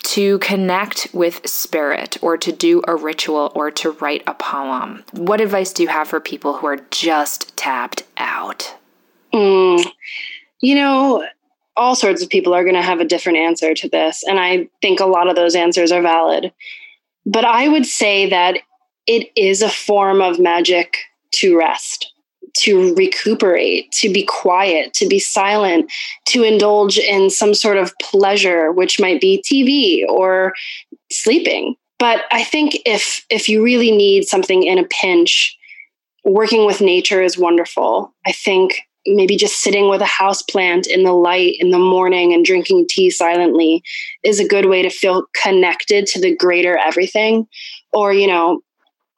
to 0.03 0.39
connect 0.39 1.09
with 1.13 1.45
spirit 1.45 2.17
or 2.21 2.37
to 2.37 2.51
do 2.51 2.81
a 2.87 2.95
ritual 2.95 3.51
or 3.53 3.69
to 3.69 3.91
write 3.91 4.23
a 4.25 4.33
poem? 4.33 5.03
What 5.11 5.41
advice 5.41 5.73
do 5.73 5.83
you 5.83 5.89
have 5.89 6.07
for 6.07 6.21
people 6.21 6.53
who 6.53 6.67
are 6.67 6.79
just 6.91 7.55
tapped 7.57 8.03
out? 8.15 8.73
Mm, 9.33 9.85
you 10.61 10.75
know, 10.75 11.27
all 11.78 11.95
sorts 11.95 12.21
of 12.21 12.30
people 12.30 12.53
are 12.53 12.63
going 12.63 12.75
to 12.75 12.82
have 12.82 12.99
a 12.99 13.05
different 13.05 13.38
answer 13.38 13.73
to 13.73 13.88
this. 13.88 14.23
And 14.28 14.39
I 14.39 14.67
think 14.82 14.99
a 14.99 15.05
lot 15.05 15.30
of 15.30 15.36
those 15.36 15.55
answers 15.55 15.91
are 15.91 16.01
valid. 16.01 16.51
But 17.25 17.45
I 17.45 17.67
would 17.67 17.86
say 17.86 18.30
that 18.30 18.59
it 19.05 19.32
is 19.36 19.61
a 19.61 19.69
form 19.69 20.21
of 20.21 20.39
magic 20.39 20.97
to 21.36 21.57
rest, 21.57 22.11
to 22.59 22.95
recuperate, 22.95 23.91
to 23.93 24.11
be 24.11 24.23
quiet, 24.23 24.93
to 24.95 25.07
be 25.07 25.19
silent, 25.19 25.91
to 26.25 26.43
indulge 26.43 26.97
in 26.97 27.30
some 27.30 27.53
sort 27.53 27.78
of 27.78 27.93
pleasure, 28.01 28.71
which 28.71 28.99
might 28.99 29.21
be 29.21 29.43
TV 29.45 30.09
or 30.09 30.53
sleeping. 31.11 31.75
But 31.99 32.25
I 32.32 32.43
think 32.43 32.78
if 32.86 33.25
if 33.30 33.49
you 33.49 33.63
really 33.63 33.91
need 33.91 34.25
something 34.25 34.63
in 34.63 34.78
a 34.78 34.84
pinch, 34.84 35.57
working 36.23 36.65
with 36.65 36.82
nature 36.82 37.21
is 37.21 37.38
wonderful. 37.38 38.13
I 38.25 38.32
think 38.32 38.82
maybe 39.07 39.35
just 39.35 39.61
sitting 39.61 39.89
with 39.89 40.01
a 40.01 40.05
house 40.05 40.41
plant 40.41 40.87
in 40.87 41.03
the 41.03 41.13
light 41.13 41.55
in 41.59 41.71
the 41.71 41.79
morning 41.79 42.33
and 42.33 42.45
drinking 42.45 42.85
tea 42.89 43.09
silently 43.09 43.81
is 44.23 44.39
a 44.39 44.47
good 44.47 44.65
way 44.65 44.81
to 44.81 44.89
feel 44.89 45.25
connected 45.41 46.05
to 46.07 46.19
the 46.19 46.35
greater 46.35 46.77
everything. 46.77 47.47
Or 47.93 48.13
you 48.13 48.27
know 48.27 48.61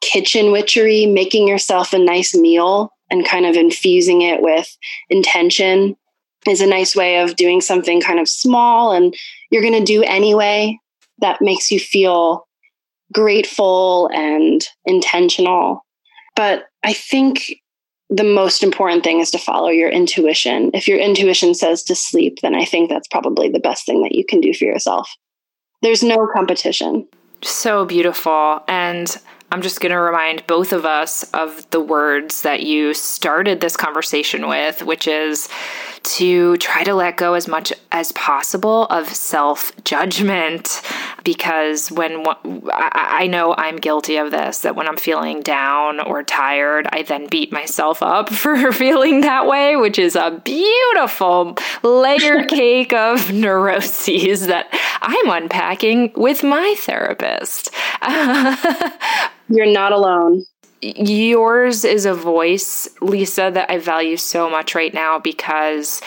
kitchen 0.00 0.50
witchery 0.50 1.06
making 1.06 1.46
yourself 1.46 1.92
a 1.92 1.98
nice 1.98 2.34
meal 2.34 2.92
and 3.10 3.26
kind 3.26 3.44
of 3.44 3.56
infusing 3.56 4.22
it 4.22 4.40
with 4.40 4.76
intention 5.10 5.96
is 6.48 6.60
a 6.60 6.66
nice 6.66 6.96
way 6.96 7.18
of 7.18 7.36
doing 7.36 7.60
something 7.60 8.00
kind 8.00 8.18
of 8.18 8.28
small 8.28 8.92
and 8.92 9.14
you're 9.50 9.62
going 9.62 9.78
to 9.78 9.84
do 9.84 10.02
anyway 10.02 10.78
that 11.18 11.42
makes 11.42 11.70
you 11.70 11.78
feel 11.78 12.46
grateful 13.12 14.08
and 14.14 14.66
intentional. 14.86 15.84
But 16.36 16.64
i 16.82 16.92
think 16.94 17.59
the 18.10 18.24
most 18.24 18.62
important 18.62 19.04
thing 19.04 19.20
is 19.20 19.30
to 19.30 19.38
follow 19.38 19.68
your 19.68 19.88
intuition. 19.88 20.72
If 20.74 20.88
your 20.88 20.98
intuition 20.98 21.54
says 21.54 21.84
to 21.84 21.94
sleep, 21.94 22.40
then 22.42 22.56
I 22.56 22.64
think 22.64 22.90
that's 22.90 23.08
probably 23.08 23.48
the 23.48 23.60
best 23.60 23.86
thing 23.86 24.02
that 24.02 24.14
you 24.14 24.24
can 24.24 24.40
do 24.40 24.52
for 24.52 24.64
yourself. 24.64 25.08
There's 25.82 26.02
no 26.02 26.26
competition. 26.34 27.06
So 27.42 27.86
beautiful. 27.86 28.62
And 28.66 29.16
I'm 29.52 29.62
just 29.62 29.80
going 29.80 29.90
to 29.90 29.98
remind 29.98 30.46
both 30.46 30.72
of 30.72 30.84
us 30.84 31.24
of 31.32 31.68
the 31.70 31.80
words 31.80 32.42
that 32.42 32.62
you 32.62 32.94
started 32.94 33.60
this 33.60 33.76
conversation 33.76 34.48
with, 34.48 34.82
which 34.82 35.08
is 35.08 35.48
to 36.02 36.56
try 36.58 36.82
to 36.84 36.94
let 36.94 37.16
go 37.16 37.34
as 37.34 37.46
much 37.46 37.72
as 37.92 38.12
possible 38.12 38.86
of 38.86 39.08
self 39.08 39.72
judgment. 39.84 40.82
Because 41.24 41.90
when 41.90 42.24
I 42.72 43.26
know 43.26 43.54
I'm 43.56 43.76
guilty 43.76 44.16
of 44.16 44.30
this, 44.30 44.60
that 44.60 44.76
when 44.76 44.88
I'm 44.88 44.96
feeling 44.96 45.42
down 45.42 46.00
or 46.00 46.22
tired, 46.22 46.88
I 46.90 47.02
then 47.02 47.26
beat 47.26 47.52
myself 47.52 48.02
up 48.02 48.28
for 48.32 48.72
feeling 48.72 49.22
that 49.22 49.46
way, 49.46 49.76
which 49.76 49.98
is 49.98 50.16
a 50.16 50.40
beautiful 50.44 51.56
layer 51.82 52.44
cake 52.46 52.92
of 52.92 53.32
neuroses 53.32 54.46
that 54.46 54.68
I'm 55.02 55.30
unpacking 55.42 56.12
with 56.14 56.42
my 56.42 56.74
therapist. 56.78 57.70
You're 59.50 59.66
not 59.66 59.92
alone 59.92 60.44
yours 60.82 61.84
is 61.84 62.06
a 62.06 62.14
voice, 62.14 62.88
Lisa, 63.00 63.50
that 63.52 63.70
I 63.70 63.78
value 63.78 64.16
so 64.16 64.48
much 64.48 64.74
right 64.74 64.92
now 64.92 65.18
because 65.18 66.00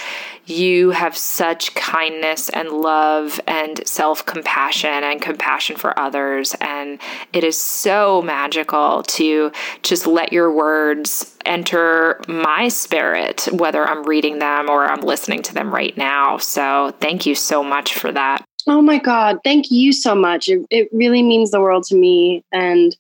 you 0.46 0.90
have 0.90 1.16
such 1.16 1.74
kindness 1.74 2.50
and 2.50 2.70
love 2.70 3.40
and 3.48 3.86
self 3.88 4.26
compassion 4.26 4.90
and 4.90 5.22
compassion 5.22 5.78
for 5.78 5.98
others. 5.98 6.54
And 6.60 7.00
it 7.32 7.44
is 7.44 7.58
so 7.58 8.22
magical 8.22 9.04
to 9.04 9.52
just 9.84 10.06
let 10.06 10.34
your 10.34 10.52
words 10.52 11.38
enter 11.46 12.20
my 12.28 12.68
spirit, 12.68 13.48
whether 13.54 13.88
I'm 13.88 14.04
reading 14.04 14.40
them 14.40 14.70
or 14.70 14.86
I'm 14.86 15.02
listening 15.02 15.44
to 15.44 15.54
them 15.54 15.74
right 15.74 15.96
now. 15.96 16.38
So 16.38 16.94
thank 17.00 17.26
you 17.26 17.36
so 17.36 17.64
much 17.64 17.94
for 17.94 18.12
that. 18.12 18.44
Oh 18.68 18.82
my 18.82 18.98
God. 18.98 19.40
Thank 19.44 19.72
you 19.72 19.94
so 19.94 20.16
much. 20.16 20.48
It, 20.48 20.66
it 20.70 20.90
really 20.92 21.22
means 21.22 21.52
the 21.52 21.62
world 21.62 21.84
to 21.86 21.96
me. 21.96 22.44
And 22.52 22.96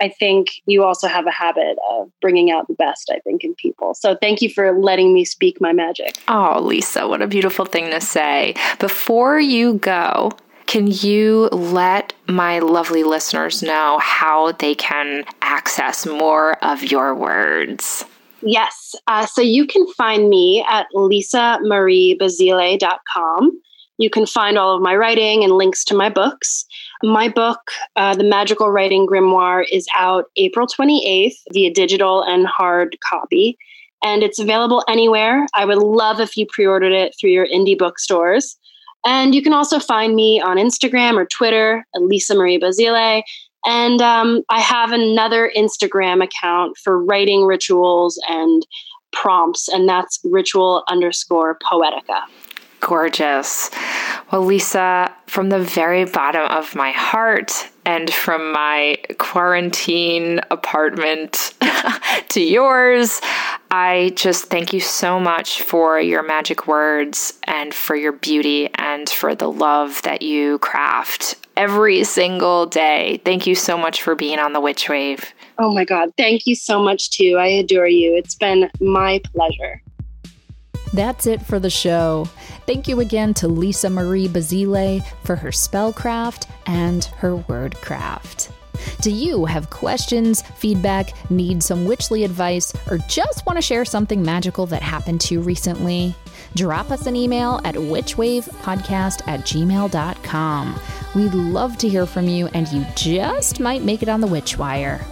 I 0.00 0.08
think 0.08 0.48
you 0.66 0.84
also 0.84 1.08
have 1.08 1.26
a 1.26 1.30
habit 1.30 1.76
of 1.90 2.10
bringing 2.20 2.50
out 2.50 2.68
the 2.68 2.74
best, 2.74 3.10
I 3.12 3.18
think, 3.20 3.44
in 3.44 3.54
people. 3.54 3.94
So 3.94 4.16
thank 4.16 4.42
you 4.42 4.50
for 4.50 4.78
letting 4.78 5.12
me 5.12 5.24
speak 5.24 5.60
my 5.60 5.72
magic. 5.72 6.16
Oh, 6.28 6.60
Lisa, 6.60 7.08
what 7.08 7.22
a 7.22 7.26
beautiful 7.26 7.64
thing 7.64 7.90
to 7.90 8.00
say. 8.00 8.54
Before 8.78 9.40
you 9.40 9.74
go, 9.74 10.32
can 10.66 10.86
you 10.86 11.48
let 11.50 12.12
my 12.26 12.58
lovely 12.58 13.02
listeners 13.02 13.62
know 13.62 13.98
how 14.00 14.52
they 14.52 14.74
can 14.74 15.24
access 15.40 16.04
more 16.04 16.62
of 16.62 16.84
your 16.84 17.14
words? 17.14 18.04
Yes. 18.42 18.94
Uh, 19.06 19.24
so 19.26 19.40
you 19.40 19.66
can 19.66 19.86
find 19.94 20.28
me 20.28 20.62
at 20.68 20.86
lisamariebasile.com. 20.94 23.62
You 23.96 24.10
can 24.10 24.26
find 24.26 24.58
all 24.58 24.76
of 24.76 24.82
my 24.82 24.94
writing 24.94 25.42
and 25.42 25.54
links 25.54 25.84
to 25.86 25.94
my 25.94 26.10
books. 26.10 26.66
My 27.02 27.28
book, 27.28 27.60
uh, 27.96 28.14
The 28.14 28.24
Magical 28.24 28.70
Writing 28.70 29.06
Grimoire, 29.06 29.64
is 29.70 29.86
out 29.94 30.26
April 30.36 30.66
28th 30.66 31.36
via 31.52 31.72
digital 31.72 32.22
and 32.22 32.46
hard 32.46 32.96
copy. 33.08 33.56
And 34.02 34.22
it's 34.22 34.38
available 34.38 34.84
anywhere. 34.88 35.46
I 35.54 35.64
would 35.64 35.78
love 35.78 36.20
if 36.20 36.36
you 36.36 36.46
pre 36.48 36.66
ordered 36.66 36.92
it 36.92 37.14
through 37.18 37.30
your 37.30 37.46
indie 37.46 37.78
bookstores. 37.78 38.56
And 39.06 39.34
you 39.34 39.42
can 39.42 39.52
also 39.52 39.78
find 39.78 40.14
me 40.14 40.40
on 40.40 40.56
Instagram 40.56 41.16
or 41.16 41.26
Twitter 41.26 41.86
Lisa 41.94 42.34
Marie 42.34 42.58
Basile. 42.58 43.22
And 43.64 44.00
um, 44.00 44.42
I 44.50 44.60
have 44.60 44.92
another 44.92 45.50
Instagram 45.56 46.22
account 46.22 46.76
for 46.82 47.02
writing 47.02 47.44
rituals 47.44 48.20
and 48.28 48.66
prompts, 49.12 49.68
and 49.68 49.88
that's 49.88 50.20
ritual 50.24 50.84
underscore 50.88 51.58
poetica 51.58 52.22
gorgeous. 52.80 53.70
Well, 54.30 54.44
Lisa, 54.44 55.14
from 55.26 55.48
the 55.48 55.58
very 55.58 56.04
bottom 56.04 56.42
of 56.50 56.74
my 56.74 56.90
heart 56.90 57.68
and 57.86 58.12
from 58.12 58.52
my 58.52 58.98
quarantine 59.16 60.40
apartment 60.50 61.54
to 62.28 62.40
yours, 62.42 63.22
I 63.70 64.12
just 64.16 64.46
thank 64.46 64.74
you 64.74 64.80
so 64.80 65.18
much 65.18 65.62
for 65.62 65.98
your 65.98 66.22
magic 66.22 66.66
words 66.66 67.38
and 67.44 67.72
for 67.72 67.96
your 67.96 68.12
beauty 68.12 68.68
and 68.74 69.08
for 69.08 69.34
the 69.34 69.50
love 69.50 70.02
that 70.02 70.20
you 70.20 70.58
craft 70.58 71.36
every 71.56 72.04
single 72.04 72.66
day. 72.66 73.22
Thank 73.24 73.46
you 73.46 73.54
so 73.54 73.78
much 73.78 74.02
for 74.02 74.14
being 74.14 74.38
on 74.38 74.52
the 74.52 74.60
Witch 74.60 74.90
Wave. 74.90 75.32
Oh 75.58 75.72
my 75.72 75.86
God. 75.86 76.10
Thank 76.18 76.46
you 76.46 76.54
so 76.54 76.82
much, 76.82 77.10
too. 77.10 77.36
I 77.38 77.46
adore 77.46 77.88
you. 77.88 78.14
It's 78.14 78.34
been 78.34 78.70
my 78.78 79.22
pleasure. 79.34 79.82
That's 80.92 81.26
it 81.26 81.42
for 81.42 81.58
the 81.58 81.70
show. 81.70 82.28
Thank 82.66 82.88
you 82.88 83.00
again 83.00 83.34
to 83.34 83.48
Lisa 83.48 83.90
Marie 83.90 84.28
Basile 84.28 85.00
for 85.24 85.36
her 85.36 85.50
spellcraft 85.50 86.48
and 86.66 87.04
her 87.04 87.36
wordcraft. 87.36 88.50
Do 89.00 89.10
you 89.10 89.44
have 89.44 89.70
questions, 89.70 90.42
feedback, 90.42 91.12
need 91.30 91.62
some 91.62 91.86
witchly 91.86 92.24
advice, 92.24 92.72
or 92.90 92.98
just 93.08 93.44
want 93.46 93.56
to 93.56 93.62
share 93.62 93.84
something 93.84 94.22
magical 94.22 94.66
that 94.66 94.82
happened 94.82 95.20
to 95.22 95.34
you 95.34 95.40
recently? 95.40 96.14
Drop 96.54 96.90
us 96.90 97.06
an 97.06 97.16
email 97.16 97.60
at 97.64 97.74
witchwavepodcast 97.74 99.26
at 99.26 99.40
gmail.com. 99.40 100.80
We'd 101.14 101.34
love 101.34 101.78
to 101.78 101.88
hear 101.88 102.06
from 102.06 102.28
you, 102.28 102.46
and 102.48 102.68
you 102.68 102.86
just 102.94 103.60
might 103.60 103.82
make 103.82 104.02
it 104.02 104.08
on 104.08 104.20
the 104.20 104.26
Witch 104.26 104.58
Wire. 104.58 105.04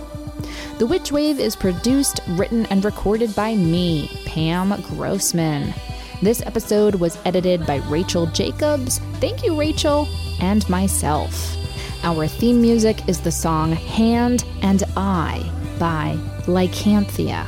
The 0.78 0.86
Witch 0.86 1.10
Wave 1.10 1.40
is 1.40 1.56
produced, 1.56 2.20
written, 2.28 2.66
and 2.66 2.84
recorded 2.84 3.34
by 3.34 3.54
me, 3.54 4.10
Pam 4.26 4.78
Grossman. 4.82 5.72
This 6.20 6.42
episode 6.42 6.96
was 6.96 7.16
edited 7.24 7.66
by 7.66 7.76
Rachel 7.88 8.26
Jacobs. 8.26 8.98
Thank 9.14 9.42
you, 9.42 9.58
Rachel, 9.58 10.06
and 10.38 10.68
myself. 10.68 11.56
Our 12.02 12.26
theme 12.26 12.60
music 12.60 13.08
is 13.08 13.22
the 13.22 13.32
song 13.32 13.72
Hand 13.72 14.44
and 14.60 14.82
I 14.98 15.50
by 15.78 16.18
Lycanthia. 16.42 17.46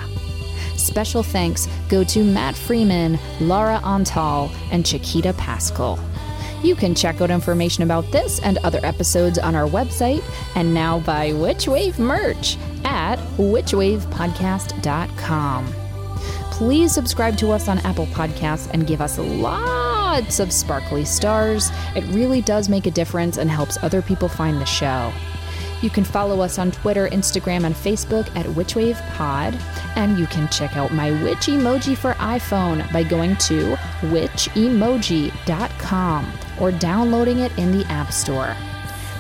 Special 0.78 1.22
thanks 1.22 1.68
go 1.90 2.04
to 2.04 2.24
Matt 2.24 2.56
Freeman, 2.56 3.18
Laura 3.42 3.78
Antal, 3.84 4.50
and 4.72 4.86
Chiquita 4.86 5.34
Pascal. 5.34 5.98
You 6.62 6.74
can 6.74 6.94
check 6.94 7.20
out 7.20 7.30
information 7.30 7.82
about 7.82 8.10
this 8.10 8.40
and 8.40 8.56
other 8.58 8.80
episodes 8.82 9.38
on 9.38 9.54
our 9.54 9.68
website 9.68 10.24
and 10.54 10.72
now 10.72 11.00
buy 11.00 11.30
Witchwave 11.30 11.98
merch 11.98 12.56
at 13.08 13.18
witchwavepodcast.com. 13.36 15.74
Please 16.50 16.92
subscribe 16.92 17.38
to 17.38 17.52
us 17.52 17.68
on 17.68 17.78
Apple 17.78 18.06
Podcasts 18.06 18.68
and 18.72 18.86
give 18.86 19.00
us 19.00 19.18
lots 19.18 20.40
of 20.40 20.52
sparkly 20.52 21.04
stars. 21.04 21.70
It 21.94 22.02
really 22.14 22.40
does 22.40 22.68
make 22.68 22.86
a 22.86 22.90
difference 22.90 23.38
and 23.38 23.48
helps 23.48 23.78
other 23.82 24.02
people 24.02 24.28
find 24.28 24.60
the 24.60 24.66
show. 24.66 25.12
You 25.80 25.90
can 25.90 26.02
follow 26.02 26.40
us 26.40 26.58
on 26.58 26.72
Twitter, 26.72 27.06
Instagram, 27.08 27.64
and 27.64 27.72
Facebook 27.74 28.26
at 28.36 28.46
WitchWavePod. 28.46 29.54
And 29.96 30.18
you 30.18 30.26
can 30.26 30.48
check 30.48 30.76
out 30.76 30.92
my 30.92 31.12
witch 31.22 31.46
emoji 31.46 31.96
for 31.96 32.14
iPhone 32.14 32.92
by 32.92 33.04
going 33.04 33.36
to 33.36 33.76
witchemoji.com 34.00 36.32
or 36.60 36.72
downloading 36.72 37.38
it 37.38 37.56
in 37.56 37.78
the 37.78 37.86
App 37.86 38.12
Store. 38.12 38.56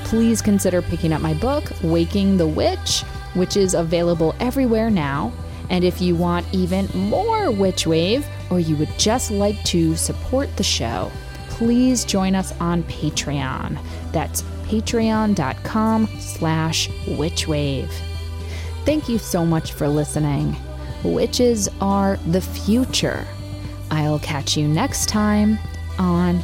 Please 0.04 0.42
consider 0.42 0.82
picking 0.82 1.12
up 1.12 1.20
my 1.20 1.34
book, 1.34 1.70
Waking 1.82 2.38
the 2.38 2.48
Witch, 2.48 3.04
which 3.34 3.56
is 3.56 3.74
available 3.74 4.34
everywhere 4.40 4.90
now. 4.90 5.32
And 5.70 5.84
if 5.84 6.00
you 6.00 6.16
want 6.16 6.46
even 6.52 6.88
more 6.94 7.50
Witch 7.50 7.86
Wave, 7.86 8.26
or 8.50 8.58
you 8.58 8.76
would 8.76 8.98
just 8.98 9.30
like 9.30 9.62
to 9.64 9.96
support 9.96 10.56
the 10.56 10.62
show, 10.62 11.10
please 11.50 12.04
join 12.04 12.34
us 12.34 12.58
on 12.60 12.82
Patreon. 12.84 13.78
That's 14.12 14.42
patreon.com 14.64 16.06
slash 16.18 16.88
witchwave. 17.06 17.90
Thank 18.84 19.08
you 19.08 19.18
so 19.18 19.44
much 19.44 19.72
for 19.72 19.88
listening. 19.88 20.56
Witches 21.04 21.68
are 21.80 22.16
the 22.28 22.40
future. 22.40 23.26
I'll 23.90 24.18
catch 24.18 24.56
you 24.56 24.66
next 24.68 25.08
time 25.08 25.58
on 25.98 26.42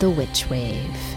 The 0.00 0.10
Witch 0.10 0.48
Wave. 0.48 1.13